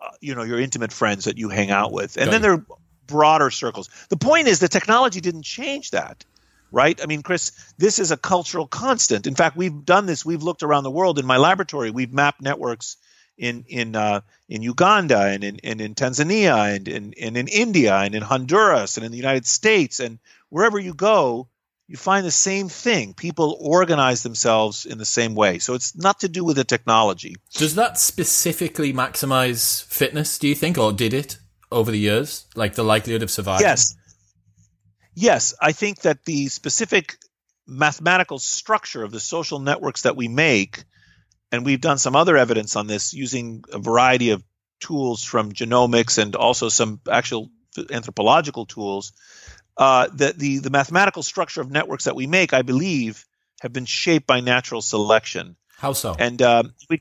uh, 0.01 0.11
you 0.20 0.34
know 0.34 0.43
your 0.43 0.61
intimate 0.61 0.93
friends 0.93 1.24
that 1.24 1.39
you 1.39 1.49
hang 1.49 1.70
out 1.70 1.93
with, 1.93 2.16
and 2.16 2.26
Got 2.26 2.30
then 2.30 2.43
there 2.43 2.53
are 2.53 2.66
broader 3.07 3.51
circles. 3.51 3.89
The 4.11 4.16
point 4.16 4.49
is 4.49 4.61
the 4.61 4.68
technology 4.68 5.20
didn't 5.20 5.43
change 5.43 5.91
that, 5.93 6.24
right? 6.70 7.01
I 7.03 7.07
mean, 7.07 7.22
Chris, 7.22 7.53
this 7.78 7.99
is 7.99 8.11
a 8.11 8.16
cultural 8.16 8.66
constant. 8.66 9.26
In 9.26 9.34
fact, 9.34 9.57
we've 9.57 9.84
done 9.84 10.07
this. 10.07 10.24
We've 10.24 10.43
looked 10.43 10.62
around 10.62 10.84
the 10.84 10.91
world 10.91 11.18
in 11.18 11.26
my 11.26 11.39
laboratory. 11.39 11.91
We've 11.91 12.12
mapped 12.12 12.43
networks 12.43 12.97
in 13.39 13.64
in 13.68 13.97
uh, 13.97 14.20
in 14.49 14.62
Uganda 14.62 15.20
and 15.20 15.45
in, 15.45 15.61
and 15.64 15.80
in 15.80 15.95
Tanzania 15.95 16.74
and 16.74 16.89
in, 16.89 17.14
and 17.20 17.36
in 17.36 17.49
India 17.49 17.95
and 17.97 18.14
in 18.14 18.22
Honduras 18.22 18.97
and 18.97 19.07
in 19.07 19.12
the 19.12 19.16
United 19.16 19.47
States 19.47 20.01
and 20.01 20.18
wherever 20.49 20.78
you 20.78 20.95
go, 20.95 21.49
you 21.86 21.97
find 21.97 22.26
the 22.26 22.30
same 22.30 22.68
thing. 22.68 23.14
People 23.14 23.57
organize 23.61 24.22
themselves 24.22 24.84
in 24.84 24.99
the 24.99 25.05
same 25.05 25.34
way. 25.34 25.59
So 25.59 25.74
it's 25.74 25.97
not 25.97 26.20
to 26.20 26.28
do 26.28 26.45
with 26.45 26.57
the 26.57 26.64
technology. 26.64 27.36
Does 27.55 27.76
that 27.76 27.99
specifically 27.99 28.93
maximize 28.93 29.84
fitness, 29.84 30.39
do 30.39 30.49
you 30.49 30.55
think, 30.55 30.76
or 30.76 30.93
did 30.93 31.14
it 31.14 31.39
over 31.72 31.91
the 31.91 31.99
years? 31.99 32.47
Like 32.55 32.74
the 32.74 32.84
likelihood 32.84 33.22
of 33.22 33.30
survival? 33.30 33.62
Yes. 33.62 33.97
Yes. 35.14 35.55
I 35.61 35.72
think 35.72 36.01
that 36.03 36.24
the 36.24 36.49
specific 36.49 37.16
mathematical 37.66 38.39
structure 38.39 39.03
of 39.03 39.12
the 39.12 39.20
social 39.20 39.59
networks 39.59 40.03
that 40.03 40.16
we 40.16 40.28
make, 40.28 40.84
and 41.51 41.64
we've 41.64 41.80
done 41.80 41.99
some 41.99 42.16
other 42.16 42.36
evidence 42.36 42.76
on 42.76 42.86
this 42.86 43.14
using 43.14 43.64
a 43.72 43.78
variety 43.78 44.30
of 44.30 44.42
tools 44.80 45.24
from 45.24 45.53
genomics 45.53 46.18
and 46.18 46.36
also 46.36 46.68
some 46.68 47.01
actual 47.11 47.51
anthropological 47.90 48.66
tools 48.66 49.12
uh, 49.78 50.09
the, 50.12 50.34
the 50.36 50.59
the 50.59 50.70
mathematical 50.70 51.22
structure 51.22 51.61
of 51.61 51.70
networks 51.70 52.05
that 52.05 52.16
we 52.16 52.26
make, 52.26 52.53
I 52.53 52.62
believe, 52.62 53.24
have 53.61 53.72
been 53.72 53.84
shaped 53.84 54.26
by 54.26 54.40
natural 54.40 54.82
selection. 54.82 55.57
How 55.76 55.92
so? 55.92 56.16
And 56.18 56.42
um, 56.42 56.74
we, 56.90 56.99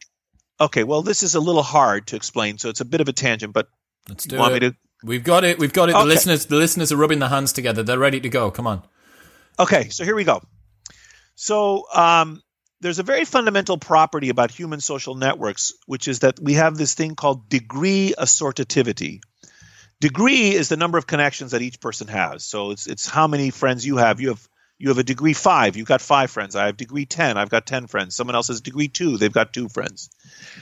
okay, 0.62 0.84
well, 0.84 1.02
this 1.02 1.24
is 1.24 1.34
a 1.34 1.40
little 1.40 1.64
hard 1.64 2.08
to 2.08 2.16
explain, 2.16 2.60
so 2.60 2.70
it's 2.70 2.80
a 2.80 2.86
bit 2.86 3.02
of 3.02 3.10
a 3.10 3.14
tangent. 3.14 3.52
But 3.52 3.68
let's 4.08 4.26
do 4.26 4.40
it. 4.44 4.60
To... 4.60 4.76
We've 5.04 5.24
got 5.24 5.44
it. 5.44 5.58
We've 5.58 5.74
got 5.74 5.90
it. 5.90 5.96
Okay. 5.96 6.04
The 6.04 6.08
listeners, 6.08 6.46
the 6.46 6.56
listeners 6.56 6.92
are 6.92 6.98
rubbing 6.98 7.18
their 7.18 7.30
hands 7.30 7.52
together. 7.52 7.82
They're 7.82 7.98
ready 7.98 8.20
to 8.20 8.30
go. 8.30 8.52
Come 8.52 8.68
on. 8.68 8.84
Okay, 9.60 9.90
so 9.90 10.04
here 10.04 10.16
we 10.16 10.24
go. 10.24 10.44
So 11.34 11.88
um, 11.96 12.44
there's 12.82 13.00
a 13.00 13.04
very 13.04 13.26
fundamental 13.26 13.78
property 13.78 14.30
about 14.30 14.52
human 14.52 14.80
social 14.80 15.16
networks, 15.16 15.74
which 15.86 16.08
is 16.08 16.20
that 16.20 16.40
we 16.40 16.54
have 16.54 16.78
this 16.78 16.94
thing 16.94 17.16
called 17.16 17.50
degree 17.50 18.14
assortativity. 18.18 19.22
Degree 20.00 20.54
is 20.54 20.70
the 20.70 20.78
number 20.78 20.98
of 20.98 21.08
connections 21.08 21.52
that 21.52 21.64
each 21.64 21.80
person 21.80 22.08
has. 22.08 22.44
So 22.44 22.72
it's 22.72 22.86
it's 22.86 23.08
how 23.08 23.28
many 23.28 23.50
friends 23.50 23.86
you 23.86 23.98
have. 23.98 24.22
You 24.22 24.30
have 24.30 24.48
you 24.78 24.90
have 24.90 25.00
a 25.00 25.04
degree 25.04 25.34
five, 25.34 25.76
you've 25.76 25.88
got 25.88 26.02
five 26.02 26.30
friends. 26.30 26.56
I 26.56 26.68
have 26.68 26.78
degree 26.78 27.08
10, 27.08 27.36
I've 27.36 27.50
got 27.50 27.66
10 27.66 27.88
friends. 27.88 28.16
Someone 28.16 28.36
else 28.36 28.50
has 28.50 28.62
degree 28.62 28.88
two, 28.88 29.18
they've 29.18 29.32
got 29.32 29.52
two 29.52 29.70
friends. 29.70 30.12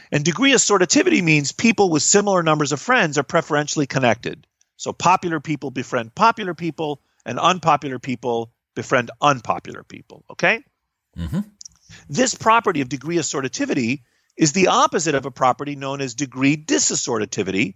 And 0.09 0.23
degree 0.23 0.53
assortativity 0.53 1.21
means 1.21 1.51
people 1.51 1.89
with 1.89 2.01
similar 2.01 2.41
numbers 2.41 2.71
of 2.71 2.79
friends 2.79 3.17
are 3.17 3.23
preferentially 3.23 3.87
connected. 3.87 4.47
So 4.77 4.93
popular 4.93 5.41
people 5.41 5.69
befriend 5.69 6.15
popular 6.15 6.53
people, 6.53 7.01
and 7.25 7.39
unpopular 7.39 7.99
people 7.99 8.51
befriend 8.75 9.11
unpopular 9.21 9.83
people. 9.83 10.23
Okay? 10.29 10.63
Mm-hmm. 11.17 11.39
This 12.09 12.35
property 12.35 12.81
of 12.81 12.89
degree 12.89 13.17
assortativity 13.17 14.01
is 14.37 14.51
the 14.51 14.67
opposite 14.67 15.15
of 15.15 15.25
a 15.25 15.31
property 15.31 15.75
known 15.75 16.01
as 16.01 16.13
degree 16.13 16.57
disassortativity, 16.57 17.75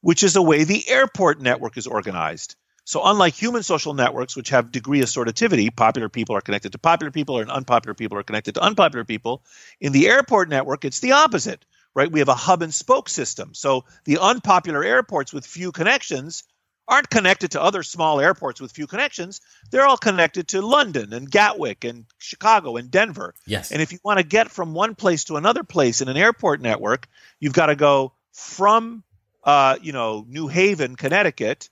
which 0.00 0.22
is 0.22 0.34
the 0.34 0.42
way 0.42 0.64
the 0.64 0.88
airport 0.88 1.40
network 1.40 1.76
is 1.76 1.86
organized. 1.86 2.56
So, 2.84 3.02
unlike 3.04 3.34
human 3.34 3.62
social 3.62 3.92
networks, 3.92 4.34
which 4.34 4.48
have 4.48 4.72
degree 4.72 5.02
assortativity, 5.02 5.74
popular 5.74 6.08
people 6.08 6.36
are 6.36 6.40
connected 6.40 6.72
to 6.72 6.78
popular 6.78 7.10
people, 7.10 7.38
and 7.38 7.50
unpopular 7.50 7.92
people 7.92 8.16
are 8.16 8.22
connected 8.22 8.54
to 8.54 8.62
unpopular 8.62 9.04
people. 9.04 9.42
In 9.78 9.92
the 9.92 10.08
airport 10.08 10.48
network, 10.48 10.86
it's 10.86 11.00
the 11.00 11.12
opposite, 11.12 11.66
right? 11.94 12.10
We 12.10 12.20
have 12.20 12.30
a 12.30 12.34
hub 12.34 12.62
and 12.62 12.72
spoke 12.72 13.10
system. 13.10 13.52
So, 13.52 13.84
the 14.06 14.18
unpopular 14.18 14.82
airports 14.82 15.34
with 15.34 15.44
few 15.44 15.70
connections 15.70 16.44
aren't 16.88 17.10
connected 17.10 17.52
to 17.52 17.62
other 17.62 17.82
small 17.82 18.18
airports 18.18 18.60
with 18.60 18.72
few 18.72 18.86
connections. 18.86 19.40
They're 19.70 19.86
all 19.86 19.98
connected 19.98 20.48
to 20.48 20.62
London 20.62 21.12
and 21.12 21.30
Gatwick 21.30 21.84
and 21.84 22.06
Chicago 22.16 22.76
and 22.76 22.90
Denver. 22.90 23.34
Yes. 23.46 23.70
And 23.70 23.82
if 23.82 23.92
you 23.92 23.98
want 24.02 24.18
to 24.18 24.24
get 24.24 24.50
from 24.50 24.72
one 24.72 24.94
place 24.94 25.24
to 25.24 25.36
another 25.36 25.62
place 25.62 26.00
in 26.00 26.08
an 26.08 26.16
airport 26.16 26.62
network, 26.62 27.06
you've 27.38 27.52
got 27.52 27.66
to 27.66 27.76
go 27.76 28.12
from, 28.32 29.04
uh, 29.44 29.76
you 29.82 29.92
know, 29.92 30.24
New 30.26 30.48
Haven, 30.48 30.96
Connecticut, 30.96 31.68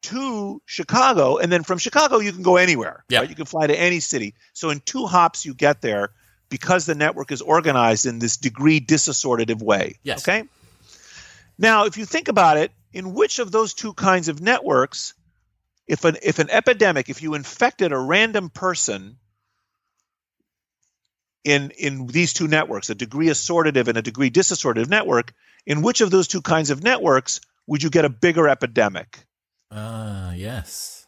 to 0.00 0.62
Chicago, 0.64 1.38
and 1.38 1.50
then 1.50 1.64
from 1.64 1.78
Chicago 1.78 2.18
you 2.18 2.32
can 2.32 2.42
go 2.42 2.56
anywhere. 2.56 3.04
Yeah. 3.08 3.20
Right? 3.20 3.30
You 3.30 3.34
can 3.34 3.46
fly 3.46 3.66
to 3.66 3.78
any 3.78 4.00
city. 4.00 4.34
So 4.52 4.70
in 4.70 4.80
two 4.80 5.06
hops 5.06 5.44
you 5.44 5.54
get 5.54 5.80
there 5.80 6.10
because 6.50 6.86
the 6.86 6.94
network 6.94 7.32
is 7.32 7.42
organized 7.42 8.06
in 8.06 8.18
this 8.18 8.36
degree 8.36 8.80
disassortative 8.80 9.60
way. 9.60 9.96
Yes. 10.02 10.26
Okay. 10.26 10.44
Now, 11.58 11.86
if 11.86 11.98
you 11.98 12.04
think 12.04 12.28
about 12.28 12.56
it, 12.56 12.70
in 12.92 13.14
which 13.14 13.38
of 13.38 13.52
those 13.52 13.74
two 13.74 13.92
kinds 13.94 14.28
of 14.28 14.40
networks, 14.40 15.14
if 15.86 16.04
an 16.04 16.16
if 16.22 16.38
an 16.38 16.50
epidemic, 16.50 17.08
if 17.08 17.22
you 17.22 17.34
infected 17.34 17.92
a 17.92 17.98
random 17.98 18.50
person 18.50 19.18
in 21.44 21.70
in 21.72 22.06
these 22.06 22.32
two 22.32 22.48
networks, 22.48 22.90
a 22.90 22.94
degree 22.94 23.28
assortative 23.28 23.88
and 23.88 23.98
a 23.98 24.02
degree 24.02 24.30
disassortative 24.30 24.88
network, 24.88 25.32
in 25.66 25.82
which 25.82 26.00
of 26.00 26.10
those 26.10 26.28
two 26.28 26.42
kinds 26.42 26.70
of 26.70 26.82
networks 26.82 27.40
would 27.66 27.82
you 27.82 27.90
get 27.90 28.04
a 28.04 28.10
bigger 28.10 28.48
epidemic? 28.48 29.24
Ah, 29.70 30.32
yes. 30.32 31.06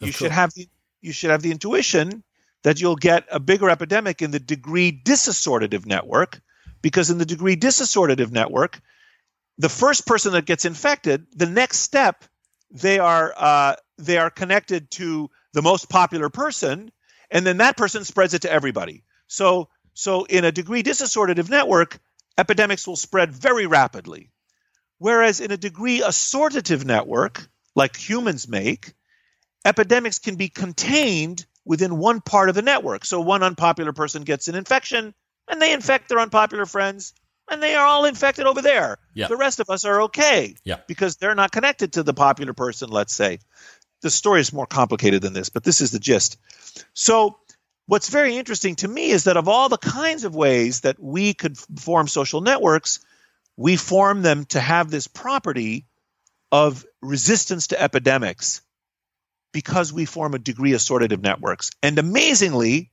Of 0.00 0.08
you 0.08 0.12
should 0.12 0.32
have 0.32 0.52
the 0.54 0.68
you 1.00 1.12
should 1.12 1.30
have 1.30 1.42
the 1.42 1.50
intuition 1.50 2.22
that 2.62 2.80
you'll 2.80 2.96
get 2.96 3.24
a 3.30 3.40
bigger 3.40 3.70
epidemic 3.70 4.20
in 4.20 4.30
the 4.30 4.40
degree 4.40 4.92
disassortative 4.92 5.86
network 5.86 6.40
because 6.82 7.10
in 7.10 7.18
the 7.18 7.26
degree 7.26 7.56
disassortative 7.56 8.30
network 8.30 8.80
the 9.58 9.68
first 9.68 10.06
person 10.06 10.32
that 10.32 10.46
gets 10.46 10.64
infected 10.64 11.26
the 11.34 11.46
next 11.46 11.78
step 11.78 12.24
they 12.70 12.98
are 12.98 13.32
uh, 13.36 13.74
they 13.98 14.18
are 14.18 14.30
connected 14.30 14.90
to 14.90 15.30
the 15.52 15.62
most 15.62 15.88
popular 15.88 16.28
person 16.28 16.90
and 17.30 17.46
then 17.46 17.58
that 17.58 17.76
person 17.76 18.04
spreads 18.04 18.34
it 18.34 18.42
to 18.42 18.52
everybody 18.52 19.04
so 19.26 19.68
so 19.94 20.24
in 20.24 20.44
a 20.44 20.52
degree 20.52 20.82
disassortative 20.82 21.50
network 21.50 21.98
epidemics 22.36 22.86
will 22.86 22.96
spread 22.96 23.32
very 23.32 23.66
rapidly 23.66 24.30
whereas 24.98 25.40
in 25.40 25.50
a 25.50 25.56
degree 25.56 26.00
assortative 26.00 26.84
network 26.84 27.48
like 27.74 27.96
humans 27.96 28.48
make 28.48 28.92
epidemics 29.64 30.18
can 30.18 30.36
be 30.36 30.48
contained 30.48 31.46
within 31.64 31.98
one 31.98 32.20
part 32.20 32.48
of 32.48 32.54
the 32.54 32.62
network. 32.62 33.04
So 33.04 33.20
one 33.20 33.42
unpopular 33.42 33.92
person 33.92 34.22
gets 34.22 34.48
an 34.48 34.54
infection 34.54 35.14
and 35.46 35.60
they 35.60 35.72
infect 35.72 36.08
their 36.08 36.18
unpopular 36.18 36.66
friends 36.66 37.12
and 37.50 37.62
they 37.62 37.74
are 37.74 37.86
all 37.86 38.04
infected 38.04 38.46
over 38.46 38.62
there. 38.62 38.98
Yeah. 39.14 39.28
The 39.28 39.36
rest 39.36 39.60
of 39.60 39.70
us 39.70 39.84
are 39.84 40.02
okay 40.02 40.56
Yeah. 40.64 40.78
because 40.86 41.16
they're 41.16 41.34
not 41.34 41.52
connected 41.52 41.94
to 41.94 42.02
the 42.02 42.14
popular 42.14 42.52
person, 42.52 42.90
let's 42.90 43.14
say. 43.14 43.38
The 44.02 44.10
story 44.10 44.40
is 44.40 44.52
more 44.52 44.66
complicated 44.66 45.22
than 45.22 45.32
this, 45.32 45.48
but 45.48 45.64
this 45.64 45.80
is 45.80 45.90
the 45.90 45.98
gist. 45.98 46.38
So 46.94 47.38
what's 47.86 48.10
very 48.10 48.36
interesting 48.36 48.76
to 48.76 48.88
me 48.88 49.10
is 49.10 49.24
that 49.24 49.36
of 49.36 49.48
all 49.48 49.68
the 49.68 49.78
kinds 49.78 50.24
of 50.24 50.34
ways 50.36 50.82
that 50.82 51.00
we 51.00 51.34
could 51.34 51.58
form 51.80 52.06
social 52.06 52.40
networks, 52.40 53.00
we 53.56 53.76
form 53.76 54.22
them 54.22 54.44
to 54.46 54.60
have 54.60 54.90
this 54.90 55.08
property 55.08 55.86
of 56.52 56.86
resistance 57.02 57.68
to 57.68 57.82
epidemics 57.82 58.62
because 59.52 59.92
we 59.92 60.04
form 60.04 60.34
a 60.34 60.38
degree 60.38 60.72
assortative 60.72 61.20
networks. 61.22 61.70
And 61.82 61.98
amazingly, 61.98 62.92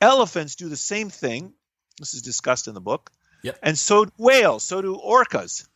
elephants 0.00 0.56
do 0.56 0.68
the 0.68 0.76
same 0.76 1.10
thing. 1.10 1.52
This 1.98 2.14
is 2.14 2.22
discussed 2.22 2.66
in 2.66 2.74
the 2.74 2.80
book. 2.80 3.10
Yep. 3.44 3.58
And 3.62 3.78
so 3.78 4.06
do 4.06 4.12
whales, 4.16 4.62
so 4.62 4.80
do 4.80 4.96
orcas. 4.96 5.68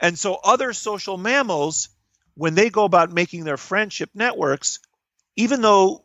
And 0.00 0.18
so 0.18 0.34
other 0.34 0.72
social 0.72 1.16
mammals, 1.16 1.88
when 2.34 2.54
they 2.54 2.70
go 2.70 2.84
about 2.84 3.12
making 3.12 3.44
their 3.44 3.56
friendship 3.56 4.10
networks, 4.14 4.80
even 5.36 5.62
though 5.62 6.04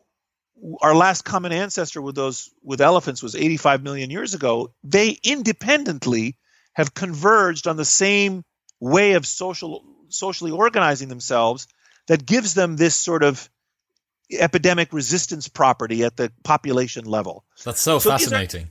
our 0.80 0.94
last 0.94 1.22
common 1.22 1.50
ancestor 1.52 2.00
with 2.00 2.14
those 2.14 2.50
with 2.62 2.80
elephants 2.80 3.22
was 3.22 3.34
85 3.34 3.82
million 3.82 4.10
years 4.10 4.34
ago, 4.34 4.72
they 4.84 5.18
independently 5.24 6.36
have 6.74 6.94
converged 6.94 7.66
on 7.66 7.76
the 7.76 7.84
same 7.84 8.44
way 8.78 9.14
of 9.14 9.26
social 9.26 9.84
socially 10.10 10.52
organizing 10.52 11.08
themselves 11.08 11.66
that 12.06 12.24
gives 12.24 12.54
them 12.54 12.76
this 12.76 12.94
sort 12.94 13.24
of 13.24 13.50
epidemic 14.30 14.92
resistance 14.92 15.48
property 15.48 16.04
at 16.04 16.16
the 16.16 16.32
population 16.44 17.04
level. 17.04 17.44
That's 17.64 17.80
so, 17.80 17.98
So 17.98 18.10
fascinating. 18.10 18.70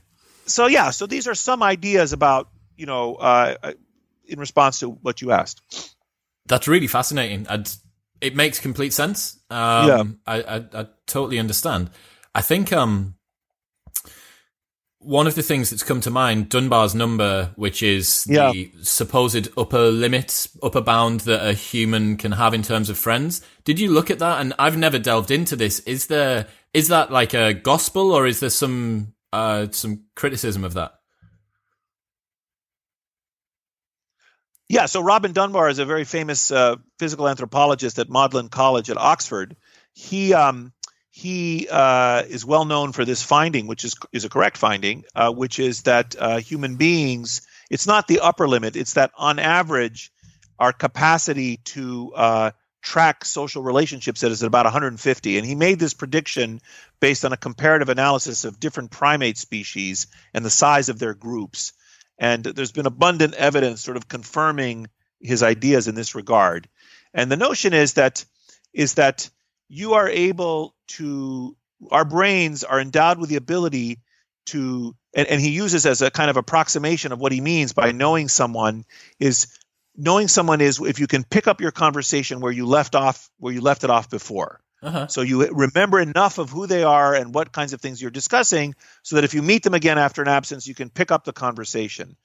So 0.52 0.66
yeah, 0.66 0.90
so 0.90 1.06
these 1.06 1.26
are 1.28 1.34
some 1.34 1.62
ideas 1.62 2.12
about 2.12 2.48
you 2.76 2.86
know 2.86 3.14
uh, 3.16 3.72
in 4.26 4.38
response 4.38 4.80
to 4.80 4.90
what 4.90 5.20
you 5.20 5.32
asked. 5.32 5.60
That's 6.46 6.66
really 6.68 6.86
fascinating. 6.88 7.46
And 7.48 7.74
it 8.20 8.34
makes 8.36 8.58
complete 8.60 8.92
sense. 8.92 9.38
Um, 9.50 9.88
Yeah. 9.88 10.02
I, 10.26 10.42
I, 10.42 10.56
I 10.74 10.86
totally 11.06 11.38
understand. 11.38 11.90
I 12.34 12.42
think 12.42 12.72
um, 12.72 13.14
one 14.98 15.26
of 15.26 15.34
the 15.34 15.42
things 15.42 15.70
that's 15.70 15.82
come 15.82 16.00
to 16.02 16.10
mind, 16.10 16.48
Dunbar's 16.50 16.94
number, 16.94 17.52
which 17.56 17.82
is 17.82 18.26
Yeah. 18.28 18.52
the 18.52 18.70
supposed 18.82 19.48
upper 19.56 19.90
limit, 19.90 20.46
upper 20.62 20.80
bound 20.80 21.20
that 21.20 21.46
a 21.46 21.52
human 21.54 22.16
can 22.16 22.32
have 22.32 22.52
in 22.52 22.62
terms 22.62 22.90
of 22.90 22.98
friends. 22.98 23.40
Did 23.64 23.80
you 23.80 23.90
look 23.90 24.10
at 24.10 24.18
that? 24.18 24.40
And 24.40 24.52
I've 24.58 24.76
never 24.76 24.98
delved 24.98 25.30
into 25.30 25.56
this. 25.56 25.80
Is 25.80 26.06
there 26.08 26.46
is 26.74 26.88
that 26.88 27.10
like 27.10 27.34
a 27.34 27.54
gospel, 27.54 28.12
or 28.12 28.26
is 28.26 28.40
there 28.40 28.50
some 28.50 29.14
uh, 29.32 29.68
some 29.70 30.04
criticism 30.14 30.64
of 30.64 30.74
that? 30.74 30.94
Yeah, 34.68 34.86
so 34.86 35.00
Robin 35.00 35.32
Dunbar 35.32 35.68
is 35.68 35.80
a 35.80 35.84
very 35.84 36.04
famous 36.04 36.52
uh, 36.52 36.76
physical 36.96 37.28
anthropologist 37.28 37.98
at 37.98 38.08
Magdalen 38.08 38.50
College 38.50 38.88
at 38.88 38.96
Oxford. 38.96 39.56
He 39.94 40.32
um, 40.32 40.72
he 41.10 41.66
uh, 41.68 42.22
is 42.28 42.44
well 42.44 42.64
known 42.64 42.92
for 42.92 43.04
this 43.04 43.20
finding, 43.20 43.66
which 43.66 43.84
is 43.84 43.94
is 44.12 44.24
a 44.24 44.28
correct 44.28 44.56
finding, 44.56 45.02
uh, 45.14 45.32
which 45.32 45.58
is 45.58 45.82
that 45.82 46.14
uh, 46.16 46.38
human 46.38 46.76
beings. 46.76 47.42
It's 47.68 47.88
not 47.88 48.06
the 48.06 48.20
upper 48.20 48.46
limit. 48.46 48.76
It's 48.76 48.94
that 48.94 49.10
on 49.16 49.40
average, 49.40 50.12
our 50.58 50.72
capacity 50.72 51.56
to 51.74 52.12
uh, 52.14 52.50
track 52.82 53.24
social 53.24 53.62
relationships 53.62 54.20
that 54.20 54.30
is 54.30 54.42
at 54.42 54.46
about 54.46 54.66
150. 54.66 55.38
And 55.38 55.46
he 55.46 55.54
made 55.54 55.78
this 55.78 55.94
prediction 55.94 56.60
based 57.00 57.24
on 57.24 57.32
a 57.32 57.36
comparative 57.36 57.88
analysis 57.88 58.44
of 58.44 58.60
different 58.60 58.90
primate 58.90 59.38
species 59.38 60.06
and 60.34 60.44
the 60.44 60.50
size 60.50 60.88
of 60.88 60.98
their 60.98 61.14
groups. 61.14 61.72
And 62.18 62.44
there's 62.44 62.72
been 62.72 62.86
abundant 62.86 63.34
evidence 63.34 63.80
sort 63.80 63.96
of 63.96 64.08
confirming 64.08 64.88
his 65.20 65.42
ideas 65.42 65.88
in 65.88 65.94
this 65.94 66.14
regard. 66.14 66.68
And 67.12 67.30
the 67.30 67.36
notion 67.36 67.72
is 67.72 67.94
that 67.94 68.24
is 68.72 68.94
that 68.94 69.28
you 69.68 69.94
are 69.94 70.08
able 70.08 70.74
to 70.88 71.56
our 71.90 72.04
brains 72.04 72.64
are 72.64 72.80
endowed 72.80 73.18
with 73.18 73.28
the 73.30 73.36
ability 73.36 74.00
to 74.46 74.94
and, 75.14 75.26
and 75.26 75.40
he 75.40 75.50
uses 75.50 75.86
as 75.86 76.02
a 76.02 76.10
kind 76.10 76.30
of 76.30 76.36
approximation 76.36 77.12
of 77.12 77.18
what 77.18 77.32
he 77.32 77.40
means 77.40 77.72
by 77.72 77.92
knowing 77.92 78.28
someone 78.28 78.84
is 79.18 79.48
knowing 79.96 80.28
someone 80.28 80.60
is 80.60 80.80
if 80.80 80.98
you 81.00 81.06
can 81.06 81.24
pick 81.24 81.46
up 81.46 81.60
your 81.60 81.72
conversation 81.72 82.40
where 82.40 82.52
you 82.52 82.66
left 82.66 82.94
off 82.94 83.30
where 83.38 83.52
you 83.52 83.60
left 83.60 83.84
it 83.84 83.90
off 83.90 84.08
before 84.08 84.60
Uh-huh. 84.82 85.06
so 85.08 85.20
you 85.20 85.46
remember 85.52 86.00
enough 86.00 86.38
of 86.38 86.48
who 86.48 86.66
they 86.66 86.82
are 86.84 87.14
and 87.14 87.34
what 87.34 87.52
kinds 87.52 87.72
of 87.74 87.80
things 87.82 88.00
you're 88.00 88.10
discussing 88.10 88.74
so 89.02 89.16
that 89.16 89.24
if 89.24 89.34
you 89.34 89.42
meet 89.42 89.62
them 89.62 89.74
again 89.74 89.98
after 89.98 90.22
an 90.22 90.28
absence, 90.28 90.66
you 90.66 90.74
can 90.74 90.88
pick 90.88 91.10
up 91.10 91.24
the 91.24 91.32
conversation. 91.34 92.16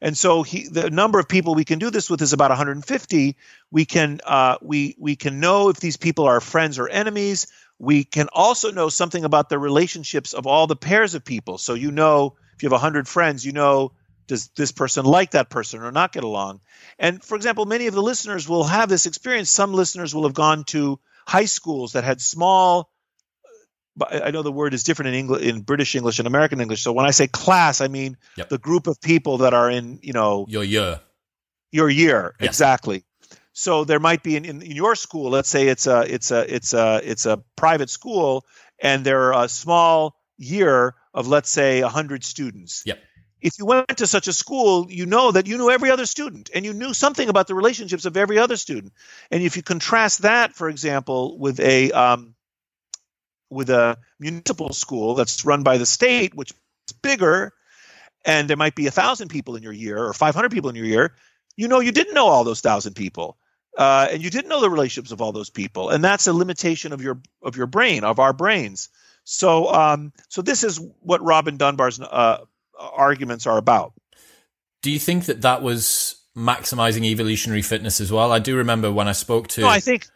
And 0.00 0.16
so 0.16 0.42
he, 0.42 0.68
the 0.68 0.88
number 0.90 1.18
of 1.18 1.28
people 1.28 1.54
we 1.54 1.64
can 1.66 1.78
do 1.78 1.90
this 1.90 2.08
with 2.08 2.22
is 2.22 2.32
about 2.32 2.50
150. 2.50 3.36
We 3.70 3.84
can 3.84 4.20
uh, 4.24 4.56
we 4.62 4.96
we 4.98 5.16
can 5.16 5.38
know 5.38 5.68
if 5.68 5.76
these 5.80 5.98
people 5.98 6.24
are 6.24 6.40
friends 6.40 6.78
or 6.78 6.88
enemies. 6.88 7.46
We 7.78 8.04
can 8.04 8.28
also 8.32 8.72
know 8.72 8.88
something 8.88 9.24
about 9.24 9.48
the 9.50 9.58
relationships 9.58 10.32
of 10.32 10.46
all 10.46 10.66
the 10.66 10.76
pairs 10.76 11.14
of 11.14 11.24
people. 11.24 11.58
So 11.58 11.74
you 11.74 11.90
know 11.90 12.36
if 12.56 12.62
you 12.62 12.66
have 12.68 12.80
100 12.82 13.06
friends, 13.06 13.44
you 13.44 13.52
know 13.52 13.92
does 14.28 14.48
this 14.54 14.70
person 14.70 15.04
like 15.04 15.32
that 15.32 15.50
person 15.50 15.82
or 15.82 15.90
not 15.90 16.12
get 16.12 16.22
along? 16.22 16.60
And 16.98 17.22
for 17.22 17.34
example, 17.34 17.66
many 17.66 17.88
of 17.88 17.94
the 17.94 18.02
listeners 18.02 18.48
will 18.48 18.64
have 18.64 18.88
this 18.88 19.06
experience. 19.06 19.50
Some 19.50 19.72
listeners 19.72 20.14
will 20.14 20.22
have 20.24 20.34
gone 20.34 20.64
to 20.66 21.00
high 21.26 21.46
schools 21.46 21.92
that 21.94 22.04
had 22.04 22.20
small 22.20 22.90
but 23.96 24.24
I 24.24 24.30
know 24.30 24.42
the 24.42 24.52
word 24.52 24.74
is 24.74 24.84
different 24.84 25.08
in 25.08 25.14
English 25.14 25.42
in 25.42 25.62
British 25.62 25.96
English 25.96 26.20
and 26.20 26.28
American 26.28 26.60
English. 26.60 26.82
So 26.82 26.92
when 26.92 27.04
I 27.04 27.10
say 27.10 27.26
class, 27.26 27.80
I 27.80 27.88
mean 27.88 28.16
Yep. 28.36 28.48
the 28.48 28.58
group 28.58 28.86
of 28.86 29.00
people 29.00 29.38
that 29.38 29.54
are 29.54 29.68
in, 29.68 29.98
you 30.02 30.12
know, 30.12 30.46
Your 30.48 30.62
year. 30.62 31.00
your 31.72 31.90
year. 31.90 32.34
Exactly. 32.38 33.04
So 33.52 33.82
there 33.82 33.98
might 33.98 34.22
be 34.22 34.36
in, 34.36 34.44
in, 34.44 34.62
in 34.62 34.70
your 34.76 34.94
school, 34.94 35.30
let's 35.30 35.48
say 35.48 35.66
it's 35.66 35.88
a 35.88 36.02
it's 36.14 36.30
a 36.30 36.54
it's 36.54 36.72
a 36.74 37.00
it's 37.02 37.26
a 37.26 37.42
private 37.56 37.90
school 37.90 38.46
and 38.80 39.04
there 39.04 39.32
are 39.32 39.44
a 39.44 39.48
small 39.48 40.14
year 40.36 40.94
of 41.12 41.26
let's 41.26 41.50
say 41.50 41.82
100 41.82 42.22
students. 42.22 42.84
Yep. 42.86 43.00
If 43.40 43.58
you 43.58 43.66
went 43.66 43.98
to 43.98 44.06
such 44.06 44.28
a 44.28 44.32
school, 44.32 44.86
you 44.90 45.06
know 45.06 45.32
that 45.32 45.46
you 45.46 45.58
knew 45.58 45.70
every 45.70 45.90
other 45.90 46.06
student 46.06 46.50
and 46.54 46.64
you 46.64 46.72
knew 46.74 46.94
something 46.94 47.28
about 47.28 47.46
the 47.48 47.54
relationships 47.54 48.04
of 48.06 48.16
every 48.16 48.38
other 48.38 48.56
student. 48.56 48.92
And 49.30 49.42
if 49.42 49.56
you 49.56 49.62
contrast 49.62 50.22
that, 50.22 50.54
for 50.54 50.68
example, 50.68 51.38
with 51.38 51.60
a 51.60 51.92
um, 51.92 52.34
with 53.50 53.70
a 53.70 53.98
municipal 54.20 54.72
school 54.72 55.14
that's 55.14 55.44
run 55.44 55.62
by 55.62 55.78
the 55.78 55.86
state, 55.86 56.34
which 56.34 56.52
is 56.52 56.92
bigger, 57.02 57.52
and 58.24 58.48
there 58.48 58.56
might 58.56 58.74
be 58.74 58.86
a 58.86 58.90
thousand 58.90 59.28
people 59.28 59.56
in 59.56 59.62
your 59.62 59.72
year 59.72 59.98
or 60.04 60.12
500 60.12 60.50
people 60.52 60.70
in 60.70 60.76
your 60.76 60.86
year, 60.86 61.14
you 61.56 61.68
know 61.68 61.80
you 61.80 61.92
didn't 61.92 62.14
know 62.14 62.26
all 62.28 62.44
those 62.44 62.60
thousand 62.60 62.94
people. 62.94 63.38
uh, 63.78 64.08
and 64.12 64.22
you 64.24 64.30
didn't 64.30 64.48
know 64.48 64.60
the 64.60 64.70
relationships 64.70 65.12
of 65.12 65.22
all 65.22 65.32
those 65.32 65.50
people, 65.50 65.90
and 65.90 66.04
that's 66.04 66.26
a 66.26 66.32
limitation 66.32 66.92
of 66.92 67.02
your 67.02 67.20
of 67.42 67.56
your 67.56 67.66
brain, 67.66 68.04
of 68.04 68.18
our 68.20 68.32
brains. 68.32 68.90
So, 69.24 69.72
um, 69.72 70.12
so 70.28 70.42
this 70.42 70.64
is 70.64 70.80
what 71.00 71.22
Robin 71.22 71.56
Dunbar's 71.58 72.00
uh, 72.00 72.44
arguments 72.78 73.46
are 73.46 73.58
about. 73.58 73.92
Do 74.82 74.90
you 74.90 74.98
think 74.98 75.26
that 75.26 75.42
that 75.42 75.62
was 75.62 76.22
maximizing 76.36 77.04
evolutionary 77.04 77.62
fitness 77.62 78.00
as 78.00 78.12
well? 78.12 78.32
I 78.32 78.38
do 78.38 78.56
remember 78.56 78.92
when 78.92 79.08
I 79.08 79.12
spoke 79.12 79.48
to. 79.48 79.62
No, 79.62 79.68
I 79.68 79.80
think 79.80 80.06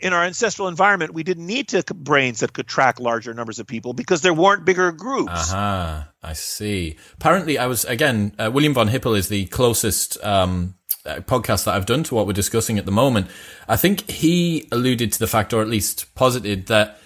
in 0.00 0.12
our 0.12 0.24
ancestral 0.24 0.68
environment, 0.68 1.14
we 1.14 1.22
didn't 1.22 1.46
need 1.46 1.68
to 1.68 1.82
brains 1.94 2.40
that 2.40 2.52
could 2.52 2.66
track 2.66 3.00
larger 3.00 3.32
numbers 3.34 3.58
of 3.58 3.66
people 3.66 3.92
because 3.92 4.20
there 4.20 4.34
weren't 4.34 4.64
bigger 4.64 4.92
groups. 4.92 5.52
Aha, 5.52 5.56
uh-huh, 5.56 6.10
I 6.22 6.32
see. 6.34 6.96
Apparently, 7.14 7.58
I 7.58 7.66
was 7.66 7.84
again. 7.84 8.34
Uh, 8.38 8.50
William 8.52 8.74
von 8.74 8.88
Hippel 8.88 9.14
is 9.14 9.28
the 9.28 9.46
closest 9.46 10.22
um, 10.24 10.74
uh, 11.04 11.16
podcast 11.16 11.64
that 11.64 11.74
I've 11.74 11.86
done 11.86 12.04
to 12.04 12.14
what 12.14 12.26
we're 12.26 12.32
discussing 12.32 12.78
at 12.78 12.84
the 12.84 12.92
moment. 12.92 13.28
I 13.68 13.76
think 13.76 14.10
he 14.10 14.68
alluded 14.70 15.12
to 15.12 15.18
the 15.18 15.26
fact, 15.26 15.52
or 15.52 15.62
at 15.62 15.68
least 15.68 16.14
posited 16.14 16.66
that 16.66 16.98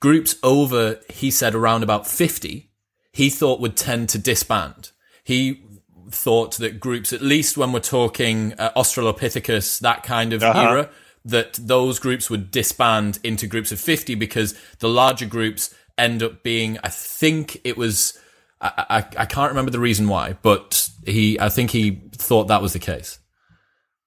groups 0.00 0.36
over, 0.42 0.98
he 1.08 1.30
said 1.30 1.54
around 1.54 1.82
about 1.82 2.06
fifty, 2.06 2.69
he 3.12 3.30
thought 3.30 3.60
would 3.60 3.76
tend 3.76 4.08
to 4.10 4.18
disband. 4.18 4.90
He 5.24 5.62
thought 6.10 6.56
that 6.58 6.80
groups, 6.80 7.12
at 7.12 7.22
least 7.22 7.56
when 7.56 7.72
we're 7.72 7.80
talking 7.80 8.54
uh, 8.58 8.70
Australopithecus, 8.76 9.80
that 9.80 10.02
kind 10.02 10.32
of 10.32 10.42
uh-huh. 10.42 10.60
era 10.60 10.90
that 11.24 11.54
those 11.54 11.98
groups 11.98 12.30
would 12.30 12.50
disband 12.50 13.18
into 13.22 13.46
groups 13.46 13.72
of 13.72 13.80
50 13.80 14.14
because 14.14 14.58
the 14.78 14.88
larger 14.88 15.26
groups 15.26 15.74
end 15.98 16.22
up 16.22 16.42
being, 16.42 16.78
I 16.82 16.88
think 16.88 17.60
it 17.62 17.76
was, 17.76 18.18
I, 18.60 18.86
I, 18.88 18.96
I 19.18 19.26
can't 19.26 19.50
remember 19.50 19.70
the 19.70 19.80
reason 19.80 20.08
why, 20.08 20.36
but 20.40 20.88
he, 21.04 21.38
I 21.38 21.50
think 21.50 21.70
he 21.70 22.02
thought 22.12 22.48
that 22.48 22.62
was 22.62 22.72
the 22.72 22.78
case. 22.78 23.18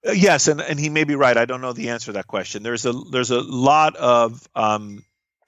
Uh, 0.06 0.12
yes, 0.12 0.48
and, 0.48 0.60
and 0.60 0.78
he 0.78 0.90
may 0.90 1.04
be 1.04 1.14
right. 1.14 1.36
I 1.36 1.44
don't 1.44 1.60
know 1.60 1.72
the 1.72 1.90
answer 1.90 2.06
to 2.06 2.12
that 2.12 2.26
question. 2.26 2.62
There's 2.62 2.84
a 2.84 2.92
there's 2.92 3.30
a 3.30 3.40
lot 3.40 3.96
of 3.96 4.46
um, 4.54 5.02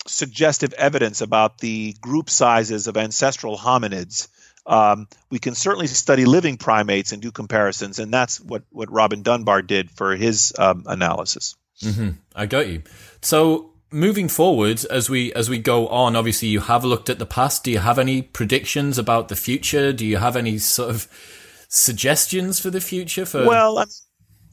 suggestive 0.07 0.73
evidence 0.75 1.21
about 1.21 1.59
the 1.59 1.95
group 2.01 2.31
sizes 2.31 2.87
of 2.87 2.97
ancestral 2.97 3.57
hominids. 3.57 4.29
Um, 4.67 5.09
we 5.31 5.39
can 5.39 5.55
certainly 5.55 5.87
study 5.87 6.25
living 6.25 6.57
primates 6.57 7.13
and 7.13 7.23
do 7.23 7.31
comparisons, 7.31 7.99
and 7.99 8.13
that's 8.13 8.41
what, 8.41 8.65
what 8.71 8.91
Robin 8.91 9.23
Dunbar 9.23 9.63
did 9.63 9.91
for 9.91 10.17
his 10.17 10.53
um, 10.59 10.85
analysis. 10.87 11.55
Mm-hmm. 11.83 12.11
I 12.35 12.47
got 12.47 12.67
you. 12.69 12.83
So 13.23 13.73
moving 13.91 14.29
forward, 14.29 14.85
as 14.91 15.09
we 15.09 15.33
as 15.35 15.49
we 15.49 15.59
go 15.59 15.89
on, 15.89 16.17
obviously 16.17 16.49
you 16.49 16.61
have 16.61 16.85
looked 16.85 17.09
at 17.11 17.19
the 17.19 17.27
past. 17.27 17.65
Do 17.65 17.71
you 17.71 17.79
have 17.79 17.99
any 17.99 18.23
predictions 18.23 18.99
about 18.99 19.29
the 19.29 19.37
future? 19.37 19.93
Do 19.93 20.05
you 20.05 20.17
have 20.17 20.37
any 20.37 20.59
sort 20.59 20.91
of 20.91 21.09
suggestions 21.69 22.59
for 22.59 22.71
the 22.71 22.81
future? 22.81 23.27
For 23.27 23.47
well, 23.47 23.85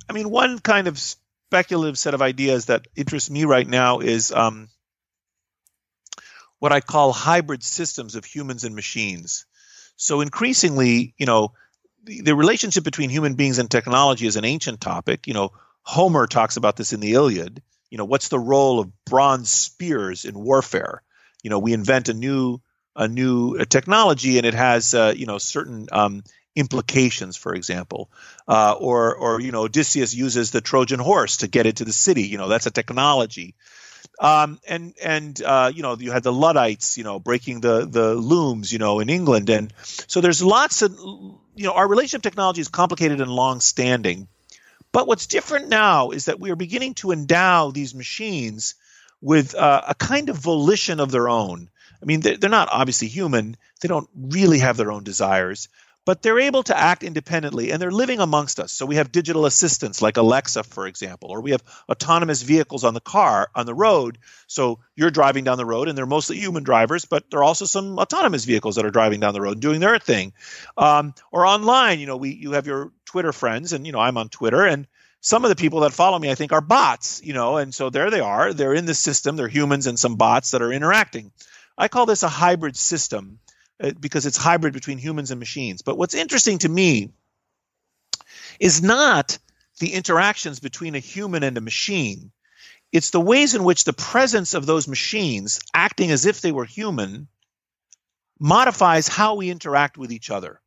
I 0.10 0.14
mean, 0.14 0.30
one 0.30 0.60
kind 0.60 0.88
of 0.88 1.00
speculative 1.00 1.98
set 1.98 2.14
of 2.14 2.22
ideas 2.22 2.66
that 2.66 2.88
interests 2.96 3.30
me 3.30 3.46
right 3.46 3.68
now 3.68 4.00
is 4.00 4.32
um, 4.32 4.70
what 6.64 6.72
I 6.72 6.80
call 6.80 7.12
hybrid 7.12 7.62
systems 7.62 8.16
of 8.16 8.24
humans 8.24 8.64
and 8.64 8.74
machines. 8.74 9.46
So 9.98 10.22
increasingly, 10.22 11.14
you 11.18 11.26
know, 11.26 11.52
the, 12.06 12.22
the 12.22 12.36
relationship 12.36 12.86
between 12.86 13.10
human 13.10 13.34
beings 13.34 13.60
and 13.60 13.70
technology 13.70 14.28
is 14.28 14.38
an 14.38 14.46
ancient 14.46 14.80
topic. 14.80 15.28
You 15.28 15.34
know, 15.34 15.52
Homer 15.82 16.26
talks 16.26 16.56
about 16.56 16.78
this 16.78 16.94
in 16.94 17.02
the 17.02 17.16
Iliad. 17.16 17.62
You 17.90 17.98
know, 17.98 18.06
what's 18.06 18.30
the 18.30 18.40
role 18.40 18.80
of 18.80 18.94
bronze 19.04 19.50
spears 19.50 20.24
in 20.24 20.40
warfare? 20.40 21.02
You 21.44 21.50
know, 21.50 21.60
we 21.60 21.74
invent 21.74 22.08
a 22.08 22.14
new 22.14 22.62
a 22.96 23.10
new 23.10 23.58
uh, 23.58 23.66
technology 23.66 24.38
and 24.38 24.46
it 24.46 24.54
has 24.54 24.94
uh, 24.94 25.14
you 25.14 25.26
know 25.26 25.40
certain 25.40 25.90
um, 25.92 26.24
implications, 26.56 27.36
for 27.36 27.54
example, 27.54 28.10
uh, 28.48 28.74
or 28.80 29.14
or 29.14 29.42
you 29.42 29.52
know 29.52 29.64
Odysseus 29.64 30.16
uses 30.16 30.52
the 30.52 30.62
Trojan 30.62 31.02
horse 31.02 31.38
to 31.38 31.50
get 31.50 31.66
into 31.66 31.84
the 31.84 31.92
city. 31.92 32.24
You 32.24 32.38
know, 32.38 32.48
that's 32.48 32.68
a 32.68 32.72
technology. 32.72 33.54
Um, 34.20 34.60
and 34.68 34.94
and 35.02 35.42
uh, 35.42 35.72
you 35.74 35.82
know 35.82 35.98
you 35.98 36.12
had 36.12 36.24
the 36.24 36.32
Luddites, 36.32 36.98
you 36.98 37.04
know, 37.04 37.20
breaking 37.20 37.62
the 37.62 37.86
the 37.86 38.14
looms, 38.14 38.72
you 38.72 38.80
know, 38.80 39.00
in 39.00 39.10
England, 39.10 39.50
and 39.50 39.74
so 39.84 40.22
there's 40.22 40.44
lots 40.44 40.82
of 40.82 40.92
you 41.00 41.66
know 41.66 41.74
our 41.74 41.88
relationship 41.88 42.22
technology 42.22 42.62
is 42.62 42.68
complicated 42.68 43.22
and 43.22 43.32
long 43.32 43.60
standing, 43.60 44.28
but 44.92 45.08
what's 45.08 45.28
different 45.28 45.70
now 45.70 46.12
is 46.12 46.26
that 46.26 46.40
we 46.40 46.52
are 46.52 46.56
beginning 46.56 46.94
to 46.96 47.12
endow 47.12 47.72
these 47.72 47.96
machines 47.96 48.76
with 49.20 49.56
uh, 49.56 49.82
a 49.88 49.96
kind 49.96 50.30
of 50.30 50.38
volition 50.38 51.00
of 51.00 51.10
their 51.10 51.30
own. 51.30 51.70
I 52.02 52.06
mean, 52.06 52.20
they're, 52.20 52.38
they're 52.38 52.50
not 52.50 52.70
obviously 52.72 53.08
human; 53.08 53.58
they 53.82 53.88
don't 53.88 54.10
really 54.16 54.60
have 54.60 54.78
their 54.78 54.92
own 54.92 55.04
desires, 55.04 55.70
but 56.06 56.22
they're 56.22 56.40
able 56.40 56.64
to 56.64 56.78
act 56.78 57.04
independently 57.04 57.72
and 57.72 57.82
they're 57.82 57.92
living 57.92 58.20
amongst 58.20 58.60
us. 58.60 58.72
So 58.72 58.86
we 58.86 58.96
have 58.96 59.12
digital 59.12 59.46
assistants 59.46 60.02
like 60.02 60.18
Alexa, 60.18 60.64
for 60.64 60.88
example, 60.88 61.32
or 61.32 61.42
we 61.42 61.52
have 61.52 61.64
autonomous 61.90 62.42
vehicles 62.42 62.84
on 62.84 62.94
the 62.94 63.00
car, 63.00 63.50
on 63.56 63.66
the 63.66 63.74
road. 63.74 64.18
So 64.48 64.80
you're 64.96 65.12
driving 65.12 65.44
down 65.44 65.58
the 65.58 65.66
road 65.66 65.88
and 65.88 65.98
they're 65.98 66.06
mostly 66.06 66.38
human 66.38 66.64
drivers, 66.64 67.06
but 67.06 67.30
there 67.30 67.40
are 67.40 67.44
also 67.44 67.66
some 67.66 67.98
autonomous 67.98 68.46
vehicles 68.46 68.76
that 68.76 68.86
are 68.86 68.92
driving 68.92 69.20
down 69.20 69.34
the 69.34 69.42
road 69.42 69.60
doing 69.60 69.80
their 69.80 69.98
thing. 70.00 70.34
Um, 70.78 71.14
or 71.32 71.46
online, 71.46 72.00
you 72.00 72.08
know, 72.08 72.18
we 72.18 72.32
you 72.32 72.54
have 72.54 72.68
your 72.68 72.92
Twitter 73.06 73.32
friends 73.32 73.74
and, 73.74 73.86
you 73.86 73.94
know, 73.94 74.00
I'm 74.00 74.18
on 74.18 74.30
Twitter 74.30 74.66
and 74.66 74.88
some 75.22 75.46
of 75.46 75.50
the 75.50 75.56
people 75.56 75.82
that 75.82 75.94
follow 75.94 76.20
me, 76.20 76.30
I 76.30 76.36
think, 76.36 76.52
are 76.52 76.60
bots, 76.60 77.22
you 77.24 77.32
know, 77.32 77.56
and 77.56 77.74
so 77.74 77.90
there 77.90 78.10
they 78.10 78.20
are. 78.20 78.54
They're 78.54 78.74
in 78.74 78.86
the 78.86 78.94
system. 78.94 79.38
They're 79.38 79.48
humans 79.48 79.88
and 79.88 79.98
some 79.98 80.18
bots 80.18 80.52
that 80.52 80.62
are 80.62 80.74
interacting. 80.74 81.32
I 81.78 81.88
call 81.88 82.06
this 82.06 82.24
a 82.24 82.28
hybrid 82.28 82.76
system 82.76 83.40
Uh, 83.84 83.92
because 84.00 84.26
it's 84.26 84.38
hybrid 84.38 84.74
between 84.74 84.98
humans 84.98 85.30
and 85.30 85.40
machines. 85.40 85.82
But 85.82 85.98
what's 85.98 86.14
interesting 86.14 86.60
to 86.60 86.70
me 86.70 87.12
is 88.60 88.82
not 88.82 89.38
the 89.80 89.94
interactions 89.94 90.62
between 90.62 90.96
a 90.96 91.00
human 91.00 91.44
and 91.44 91.58
a 91.58 91.62
machine. 91.62 92.32
It's 92.94 93.10
the 93.10 93.20
ways 93.20 93.56
in 93.56 93.64
which 93.64 93.84
the 93.84 93.92
presence 93.92 94.54
of 94.54 94.66
those 94.66 94.88
machines, 94.88 95.60
acting 95.74 96.12
as 96.12 96.26
if 96.26 96.40
they 96.40 96.54
were 96.54 96.64
human, 96.64 97.28
modifies 98.40 99.08
how 99.08 99.36
we 99.36 99.50
interact 99.50 99.98
with 99.98 100.12
each 100.12 100.32
other. 100.32 100.62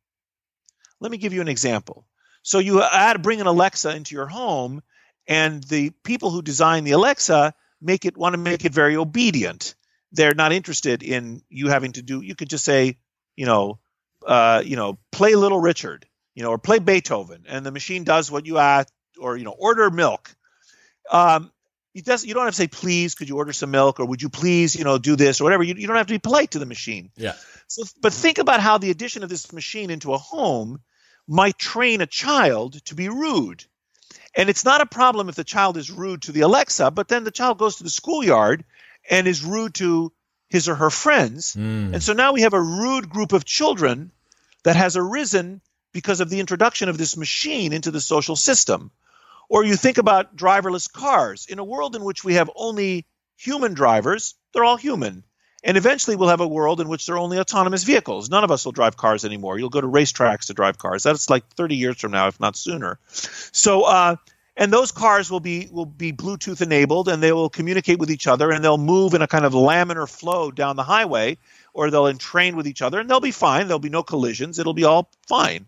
Let 0.99 1.11
me 1.11 1.17
give 1.17 1.33
you 1.33 1.41
an 1.41 1.47
example. 1.47 2.05
So 2.43 2.59
you 2.59 2.83
add 2.83 3.23
bring 3.23 3.41
an 3.41 3.47
Alexa 3.47 3.95
into 3.95 4.13
your 4.13 4.27
home, 4.27 4.83
and 5.25 5.63
the 5.63 5.89
people 6.03 6.29
who 6.29 6.41
design 6.41 6.83
the 6.83 6.91
Alexa 6.91 7.55
make 7.81 8.05
it 8.05 8.15
want 8.15 8.33
to 8.33 8.37
make 8.37 8.63
it 8.63 8.73
very 8.73 8.95
obedient 8.95 9.75
they're 10.11 10.33
not 10.33 10.53
interested 10.53 11.03
in 11.03 11.41
you 11.49 11.67
having 11.67 11.93
to 11.93 12.01
do. 12.01 12.21
You 12.21 12.35
could 12.35 12.49
just 12.49 12.65
say, 12.65 12.97
you 13.37 13.45
know, 13.45 13.79
uh, 14.25 14.61
you 14.65 14.75
know, 14.75 14.97
play 15.13 15.35
Little 15.35 15.59
Richard, 15.59 16.05
you 16.35 16.43
know, 16.43 16.49
or 16.49 16.57
play 16.57 16.79
Beethoven, 16.79 17.45
and 17.47 17.65
the 17.65 17.71
machine 17.71 18.03
does 18.03 18.29
what 18.29 18.45
you 18.45 18.57
ask, 18.57 18.91
or 19.17 19.37
you 19.37 19.45
know, 19.45 19.55
order 19.57 19.89
milk. 19.89 20.35
Um, 21.09 21.51
it 21.95 22.03
does. 22.03 22.25
You 22.25 22.33
don't 22.33 22.43
have 22.43 22.53
to 22.53 22.57
say, 22.57 22.67
please, 22.67 23.15
could 23.15 23.29
you 23.29 23.37
order 23.37 23.53
some 23.53 23.71
milk, 23.71 23.99
or 23.99 24.05
would 24.05 24.21
you 24.21 24.29
please, 24.29 24.75
you 24.75 24.83
know, 24.83 24.97
do 24.97 25.15
this 25.15 25.39
or 25.39 25.45
whatever. 25.45 25.63
You, 25.63 25.75
you 25.75 25.87
don't 25.87 25.95
have 25.95 26.07
to 26.07 26.13
be 26.13 26.19
polite 26.19 26.51
to 26.51 26.59
the 26.59 26.65
machine. 26.65 27.11
Yeah. 27.15 27.33
So, 27.67 27.83
but 28.01 28.13
think 28.13 28.37
about 28.39 28.59
how 28.59 28.77
the 28.77 28.91
addition 28.91 29.23
of 29.23 29.29
this 29.29 29.53
machine 29.53 29.89
into 29.89 30.13
a 30.13 30.17
home 30.17 30.81
might 31.27 31.57
train 31.57 32.01
a 32.01 32.05
child 32.05 32.83
to 32.85 32.95
be 32.95 33.09
rude. 33.09 33.63
And 34.35 34.49
it's 34.49 34.63
not 34.63 34.81
a 34.81 34.85
problem 34.85 35.29
if 35.29 35.35
the 35.35 35.43
child 35.43 35.77
is 35.77 35.89
rude 35.89 36.23
to 36.23 36.31
the 36.31 36.41
Alexa, 36.41 36.91
but 36.91 37.07
then 37.07 37.23
the 37.23 37.31
child 37.31 37.57
goes 37.57 37.77
to 37.77 37.83
the 37.83 37.89
schoolyard 37.89 38.63
and 39.09 39.27
is 39.27 39.43
rude 39.43 39.73
to 39.75 40.11
his 40.49 40.69
or 40.69 40.75
her 40.75 40.89
friends. 40.89 41.55
Mm. 41.55 41.93
And 41.93 42.03
so 42.03 42.13
now 42.13 42.33
we 42.33 42.41
have 42.41 42.53
a 42.53 42.61
rude 42.61 43.09
group 43.09 43.33
of 43.33 43.45
children 43.45 44.11
that 44.63 44.75
has 44.75 44.97
arisen 44.97 45.61
because 45.93 46.19
of 46.19 46.29
the 46.29 46.39
introduction 46.39 46.89
of 46.89 46.97
this 46.97 47.17
machine 47.17 47.73
into 47.73 47.91
the 47.91 48.01
social 48.01 48.35
system. 48.35 48.91
Or 49.49 49.63
you 49.63 49.75
think 49.75 49.97
about 49.97 50.35
driverless 50.35 50.91
cars. 50.91 51.45
In 51.47 51.59
a 51.59 51.63
world 51.63 51.95
in 51.95 52.03
which 52.03 52.23
we 52.23 52.33
have 52.33 52.49
only 52.55 53.05
human 53.37 53.73
drivers, 53.73 54.35
they're 54.53 54.65
all 54.65 54.77
human. 54.77 55.23
And 55.63 55.77
eventually 55.77 56.15
we'll 56.15 56.29
have 56.29 56.41
a 56.41 56.47
world 56.47 56.81
in 56.81 56.87
which 56.87 57.05
there 57.05 57.15
are 57.15 57.19
only 57.19 57.39
autonomous 57.39 57.83
vehicles. 57.83 58.29
None 58.29 58.43
of 58.43 58.51
us 58.51 58.65
will 58.65 58.71
drive 58.71 58.95
cars 58.95 59.25
anymore. 59.25 59.57
You'll 59.57 59.69
go 59.69 59.81
to 59.81 59.87
racetracks 59.87 60.47
to 60.47 60.53
drive 60.53 60.77
cars. 60.77 61.03
That's 61.03 61.29
like 61.29 61.47
30 61.55 61.75
years 61.75 61.99
from 61.99 62.11
now, 62.11 62.27
if 62.27 62.39
not 62.39 62.55
sooner. 62.55 62.99
So, 63.07 63.83
uh, 63.83 64.15
and 64.57 64.73
those 64.73 64.91
cars 64.91 65.29
will 65.29 65.39
be 65.39 65.69
will 65.71 65.85
be 65.85 66.11
Bluetooth 66.11 66.61
enabled, 66.61 67.07
and 67.07 67.21
they 67.21 67.31
will 67.31 67.49
communicate 67.49 67.99
with 67.99 68.09
each 68.09 68.25
other, 68.25 68.51
and 68.51 68.63
they'll 68.63 68.79
move 68.79 69.13
in 69.13 69.21
a 69.21 69.27
kind 69.27 69.45
of 69.45 69.53
laminar 69.53 70.09
flow 70.09 70.49
down 70.49 70.75
the 70.75 70.83
highway, 70.83 71.37
or 71.73 71.91
they'll 71.91 72.07
entrain 72.07 72.55
with 72.55 72.67
each 72.67 72.81
other, 72.81 72.99
and 72.99 73.09
they'll 73.09 73.19
be 73.19 73.31
fine. 73.31 73.67
There'll 73.67 73.79
be 73.79 73.89
no 73.89 74.03
collisions. 74.03 74.57
It'll 74.57 74.73
be 74.73 74.83
all 74.83 75.11
fine. 75.27 75.67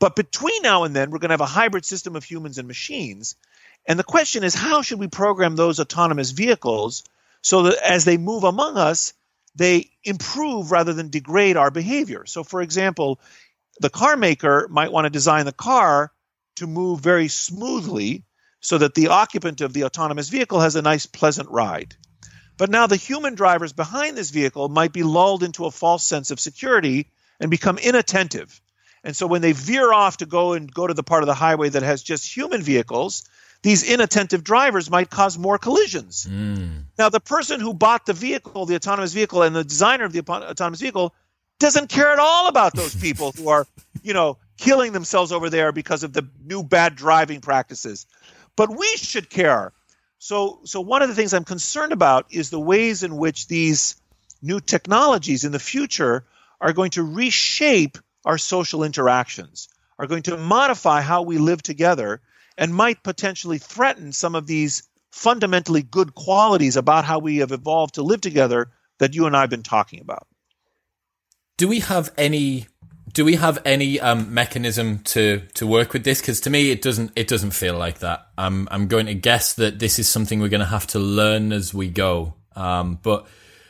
But 0.00 0.16
between 0.16 0.62
now 0.62 0.82
and 0.82 0.94
then, 0.94 1.10
we're 1.10 1.20
going 1.20 1.28
to 1.28 1.34
have 1.34 1.40
a 1.40 1.46
hybrid 1.46 1.84
system 1.84 2.16
of 2.16 2.24
humans 2.24 2.58
and 2.58 2.66
machines. 2.66 3.36
And 3.86 3.98
the 3.98 4.04
question 4.04 4.42
is, 4.42 4.54
how 4.54 4.82
should 4.82 4.98
we 4.98 5.06
program 5.06 5.54
those 5.54 5.78
autonomous 5.78 6.32
vehicles 6.32 7.04
so 7.42 7.62
that 7.62 7.76
as 7.82 8.04
they 8.04 8.16
move 8.16 8.42
among 8.42 8.76
us, 8.76 9.12
they 9.54 9.90
improve 10.02 10.72
rather 10.72 10.92
than 10.92 11.10
degrade 11.10 11.56
our 11.56 11.70
behavior? 11.70 12.26
So, 12.26 12.42
for 12.42 12.60
example, 12.60 13.20
the 13.78 13.90
car 13.90 14.16
maker 14.16 14.66
might 14.68 14.90
want 14.90 15.04
to 15.04 15.10
design 15.10 15.44
the 15.44 15.52
car 15.52 16.10
to 16.56 16.66
move 16.66 17.00
very 17.00 17.28
smoothly 17.28 18.24
so 18.60 18.78
that 18.78 18.94
the 18.94 19.08
occupant 19.08 19.60
of 19.60 19.72
the 19.72 19.84
autonomous 19.84 20.28
vehicle 20.28 20.60
has 20.60 20.76
a 20.76 20.82
nice, 20.82 21.06
pleasant 21.06 21.50
ride. 21.50 21.96
But 22.56 22.70
now 22.70 22.86
the 22.86 22.96
human 22.96 23.34
drivers 23.34 23.72
behind 23.72 24.16
this 24.16 24.30
vehicle 24.30 24.68
might 24.68 24.92
be 24.92 25.02
lulled 25.02 25.42
into 25.42 25.66
a 25.66 25.70
false 25.70 26.06
sense 26.06 26.30
of 26.30 26.40
security 26.40 27.08
and 27.40 27.50
become 27.50 27.78
inattentive. 27.78 28.60
And 29.02 29.14
so 29.14 29.26
when 29.26 29.42
they 29.42 29.52
veer 29.52 29.92
off 29.92 30.18
to 30.18 30.26
go 30.26 30.54
and 30.54 30.72
go 30.72 30.86
to 30.86 30.94
the 30.94 31.02
part 31.02 31.22
of 31.22 31.26
the 31.26 31.34
highway 31.34 31.68
that 31.68 31.82
has 31.82 32.02
just 32.02 32.34
human 32.34 32.62
vehicles, 32.62 33.28
these 33.62 33.82
inattentive 33.82 34.44
drivers 34.44 34.90
might 34.90 35.10
cause 35.10 35.38
more 35.38 35.58
collisions. 35.58 36.26
Mm. 36.30 36.84
Now, 36.98 37.08
the 37.08 37.20
person 37.20 37.60
who 37.60 37.74
bought 37.74 38.06
the 38.06 38.12
vehicle, 38.12 38.66
the 38.66 38.76
autonomous 38.76 39.12
vehicle, 39.12 39.42
and 39.42 39.54
the 39.54 39.64
designer 39.64 40.04
of 40.04 40.12
the 40.12 40.20
autonomous 40.20 40.80
vehicle 40.80 41.14
doesn't 41.60 41.88
care 41.88 42.12
at 42.12 42.18
all 42.18 42.48
about 42.48 42.74
those 42.74 42.94
people 42.94 43.32
who 43.32 43.48
are, 43.48 43.66
you 44.02 44.12
know, 44.14 44.38
killing 44.56 44.92
themselves 44.92 45.32
over 45.32 45.50
there 45.50 45.72
because 45.72 46.02
of 46.02 46.12
the 46.12 46.28
new 46.44 46.62
bad 46.62 46.94
driving 46.94 47.40
practices. 47.40 48.06
But 48.56 48.76
we 48.76 48.86
should 48.96 49.28
care. 49.28 49.72
So, 50.18 50.60
so 50.64 50.80
one 50.80 51.02
of 51.02 51.08
the 51.08 51.14
things 51.14 51.34
I'm 51.34 51.44
concerned 51.44 51.92
about 51.92 52.26
is 52.30 52.50
the 52.50 52.60
ways 52.60 53.02
in 53.02 53.16
which 53.16 53.46
these 53.46 53.96
new 54.40 54.60
technologies 54.60 55.44
in 55.44 55.52
the 55.52 55.58
future 55.58 56.24
are 56.60 56.72
going 56.72 56.92
to 56.92 57.02
reshape 57.02 57.98
our 58.24 58.38
social 58.38 58.84
interactions, 58.84 59.68
are 59.98 60.06
going 60.06 60.22
to 60.24 60.36
modify 60.36 61.00
how 61.00 61.22
we 61.22 61.38
live 61.38 61.62
together, 61.62 62.22
and 62.56 62.74
might 62.74 63.02
potentially 63.02 63.58
threaten 63.58 64.12
some 64.12 64.34
of 64.34 64.46
these 64.46 64.84
fundamentally 65.10 65.82
good 65.82 66.14
qualities 66.14 66.76
about 66.76 67.04
how 67.04 67.18
we 67.18 67.38
have 67.38 67.52
evolved 67.52 67.94
to 67.94 68.02
live 68.02 68.20
together 68.20 68.70
that 68.98 69.14
you 69.14 69.26
and 69.26 69.36
I 69.36 69.42
have 69.42 69.50
been 69.50 69.62
talking 69.62 70.00
about. 70.00 70.26
Do 71.56 71.68
we 71.68 71.80
have 71.80 72.12
any 72.16 72.66
do 73.14 73.24
we 73.24 73.36
have 73.36 73.60
any 73.64 74.00
um, 74.00 74.34
mechanism 74.34 74.98
to 74.98 75.40
to 75.54 75.66
work 75.66 75.92
with 75.92 76.04
this? 76.04 76.20
Because 76.20 76.40
to 76.42 76.50
me, 76.50 76.70
it 76.70 76.82
doesn't 76.82 77.12
it 77.16 77.28
doesn't 77.28 77.52
feel 77.52 77.78
like 77.78 78.00
that. 78.00 78.26
I'm 78.36 78.68
I'm 78.70 78.88
going 78.88 79.06
to 79.06 79.14
guess 79.14 79.54
that 79.54 79.78
this 79.78 79.98
is 79.98 80.08
something 80.08 80.40
we're 80.40 80.48
going 80.48 80.60
to 80.60 80.66
have 80.66 80.86
to 80.88 80.98
learn 80.98 81.52
as 81.52 81.72
we 81.72 81.88
go. 81.88 82.34
Um, 82.56 82.98
but 83.02 83.26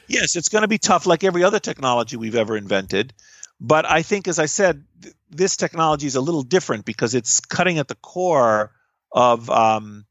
yes, 0.09 0.34
it's 0.34 0.49
going 0.49 0.62
to 0.62 0.68
be 0.68 0.78
tough, 0.78 1.07
like 1.07 1.24
every 1.24 1.45
other 1.45 1.61
technology 1.61 2.16
we've 2.16 2.34
ever 2.34 2.57
invented. 2.57 3.12
But 3.61 3.88
I 3.88 4.03
think, 4.03 4.28
as 4.28 4.38
I 4.38 4.47
said, 4.47 4.84
th- 5.01 5.14
this 5.30 5.57
technology 5.57 6.07
is 6.07 6.16
a 6.16 6.20
little 6.20 6.42
different 6.42 6.86
because 6.86 7.14
it's 7.14 7.40
cutting 7.40 7.78
at 7.78 7.86
the 7.86 7.95
core 7.97 8.72
of 9.12 9.51
um, 9.51 10.07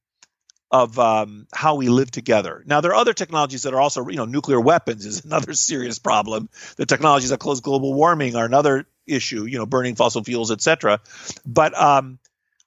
of 0.72 0.98
um, 0.98 1.48
how 1.54 1.76
we 1.76 1.90
live 1.90 2.10
together. 2.10 2.64
Now, 2.66 2.82
there 2.82 2.92
are 2.92 2.96
other 2.96 3.14
technologies 3.14 3.64
that 3.64 3.74
are 3.74 3.82
also, 3.82 4.08
you 4.10 4.18
know, 4.18 4.26
nuclear 4.26 4.60
weapons 4.60 5.06
is 5.06 5.26
another 5.26 5.54
serious 5.54 6.00
problem. 6.00 6.50
The 6.78 6.86
technologies 6.86 7.30
that 7.30 7.40
cause 7.40 7.62
global 7.62 7.94
warming 7.94 8.36
are 8.36 8.46
another 8.46 8.88
issue, 9.08 9.46
you 9.46 9.58
know, 9.58 9.66
burning 9.66 9.96
fossil 9.96 10.24
fuels, 10.24 10.52
etc. 10.52 11.00
But 11.46 11.80
um, 11.80 12.20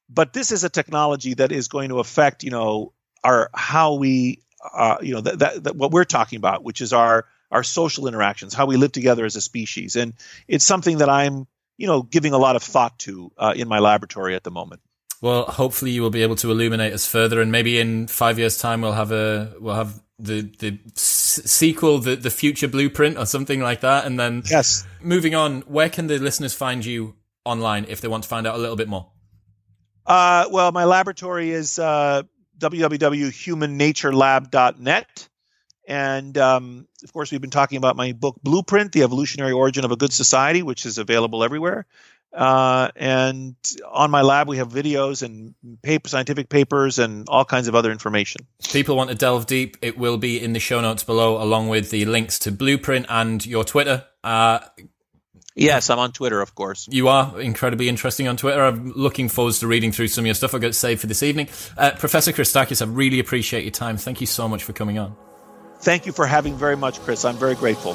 but 0.08 0.32
this 0.32 0.52
is 0.52 0.64
a 0.64 0.68
technology 0.68 1.34
that 1.34 1.52
is 1.52 1.68
going 1.68 1.88
to 1.90 1.98
affect, 1.98 2.44
you 2.44 2.50
know, 2.50 2.92
our 3.24 3.50
how 3.54 3.94
we, 3.94 4.42
uh, 4.74 4.98
you 5.00 5.14
know, 5.14 5.20
that, 5.22 5.38
that, 5.38 5.64
that 5.64 5.76
what 5.76 5.90
we're 5.90 6.04
talking 6.04 6.36
about, 6.36 6.64
which 6.64 6.80
is 6.80 6.92
our 6.92 7.26
our 7.50 7.62
social 7.62 8.08
interactions, 8.08 8.54
how 8.54 8.66
we 8.66 8.76
live 8.76 8.92
together 8.92 9.24
as 9.24 9.36
a 9.36 9.40
species, 9.40 9.96
and 9.96 10.14
it's 10.48 10.64
something 10.64 10.98
that 10.98 11.08
I'm, 11.08 11.46
you 11.76 11.86
know, 11.86 12.02
giving 12.02 12.32
a 12.32 12.38
lot 12.38 12.56
of 12.56 12.62
thought 12.62 12.98
to 13.00 13.30
uh, 13.38 13.54
in 13.56 13.68
my 13.68 13.78
laboratory 13.78 14.34
at 14.34 14.44
the 14.44 14.50
moment. 14.50 14.80
Well, 15.22 15.44
hopefully 15.44 15.92
you 15.92 16.02
will 16.02 16.10
be 16.10 16.22
able 16.22 16.36
to 16.36 16.50
illuminate 16.50 16.92
us 16.92 17.06
further, 17.06 17.40
and 17.40 17.50
maybe 17.50 17.80
in 17.80 18.06
five 18.06 18.38
years' 18.38 18.58
time 18.58 18.82
we'll 18.82 18.92
have 18.92 19.12
a 19.12 19.54
we'll 19.58 19.74
have 19.74 20.00
the 20.18 20.42
the 20.58 20.78
s- 20.94 21.40
sequel, 21.44 21.98
the 21.98 22.16
the 22.16 22.30
future 22.30 22.68
blueprint, 22.68 23.16
or 23.18 23.26
something 23.26 23.60
like 23.60 23.80
that. 23.80 24.04
And 24.06 24.18
then, 24.20 24.42
yes. 24.50 24.86
Moving 25.00 25.34
on, 25.34 25.62
where 25.62 25.88
can 25.88 26.06
the 26.06 26.18
listeners 26.18 26.54
find 26.54 26.84
you 26.84 27.14
online 27.44 27.86
if 27.88 28.00
they 28.00 28.08
want 28.08 28.24
to 28.24 28.28
find 28.28 28.46
out 28.46 28.54
a 28.56 28.58
little 28.58 28.76
bit 28.76 28.88
more? 28.88 29.10
Uh, 30.04 30.46
well, 30.50 30.70
my 30.72 30.84
laboratory 30.84 31.50
is 31.50 31.78
uh, 31.78 32.22
www.humannaturelab.net. 32.58 35.28
And 35.88 36.36
um, 36.36 36.88
of 37.04 37.12
course, 37.12 37.30
we've 37.30 37.40
been 37.40 37.50
talking 37.50 37.78
about 37.78 37.94
my 37.96 38.12
book, 38.12 38.36
Blueprint 38.42 38.90
The 38.92 39.02
Evolutionary 39.04 39.52
Origin 39.52 39.84
of 39.84 39.92
a 39.92 39.96
Good 39.96 40.12
Society, 40.12 40.62
which 40.62 40.84
is 40.84 40.98
available 40.98 41.44
everywhere. 41.44 41.86
Uh, 42.32 42.90
and 42.96 43.56
on 43.90 44.10
my 44.10 44.20
lab, 44.20 44.46
we 44.46 44.58
have 44.58 44.68
videos 44.68 45.22
and 45.22 45.54
paper, 45.82 46.08
scientific 46.08 46.48
papers 46.48 46.98
and 46.98 47.28
all 47.28 47.44
kinds 47.44 47.66
of 47.66 47.74
other 47.74 47.90
information. 47.90 48.46
If 48.60 48.72
people 48.72 48.96
want 48.96 49.10
to 49.10 49.16
delve 49.16 49.46
deep, 49.46 49.78
it 49.80 49.96
will 49.96 50.18
be 50.18 50.42
in 50.42 50.52
the 50.52 50.60
show 50.60 50.80
notes 50.80 51.02
below, 51.02 51.42
along 51.42 51.68
with 51.68 51.90
the 51.90 52.04
links 52.04 52.38
to 52.40 52.52
Blueprint 52.52 53.06
and 53.08 53.44
your 53.44 53.64
Twitter. 53.64 54.04
Uh, 54.22 54.58
yes, 55.54 55.88
I'm 55.88 55.98
on 55.98 56.12
Twitter, 56.12 56.42
of 56.42 56.54
course. 56.54 56.86
You 56.90 57.08
are 57.08 57.40
incredibly 57.40 57.88
interesting 57.88 58.28
on 58.28 58.36
Twitter. 58.36 58.62
I'm 58.62 58.92
looking 58.92 59.30
forward 59.30 59.54
to 59.54 59.66
reading 59.66 59.92
through 59.92 60.08
some 60.08 60.22
of 60.22 60.26
your 60.26 60.34
stuff 60.34 60.54
I've 60.54 60.60
got 60.60 60.68
to 60.68 60.72
save 60.74 61.00
for 61.00 61.06
this 61.06 61.22
evening. 61.22 61.48
Uh, 61.78 61.92
Professor 61.92 62.32
Christakis, 62.32 62.82
I 62.82 62.90
really 62.90 63.18
appreciate 63.18 63.64
your 63.64 63.70
time. 63.70 63.96
Thank 63.96 64.20
you 64.20 64.26
so 64.26 64.46
much 64.46 64.62
for 64.62 64.74
coming 64.74 64.98
on. 64.98 65.16
Thank 65.80 66.04
you 66.04 66.12
for 66.12 66.26
having 66.26 66.56
very 66.56 66.76
much, 66.76 67.00
Chris. 67.00 67.24
I'm 67.24 67.36
very 67.36 67.54
grateful. 67.54 67.94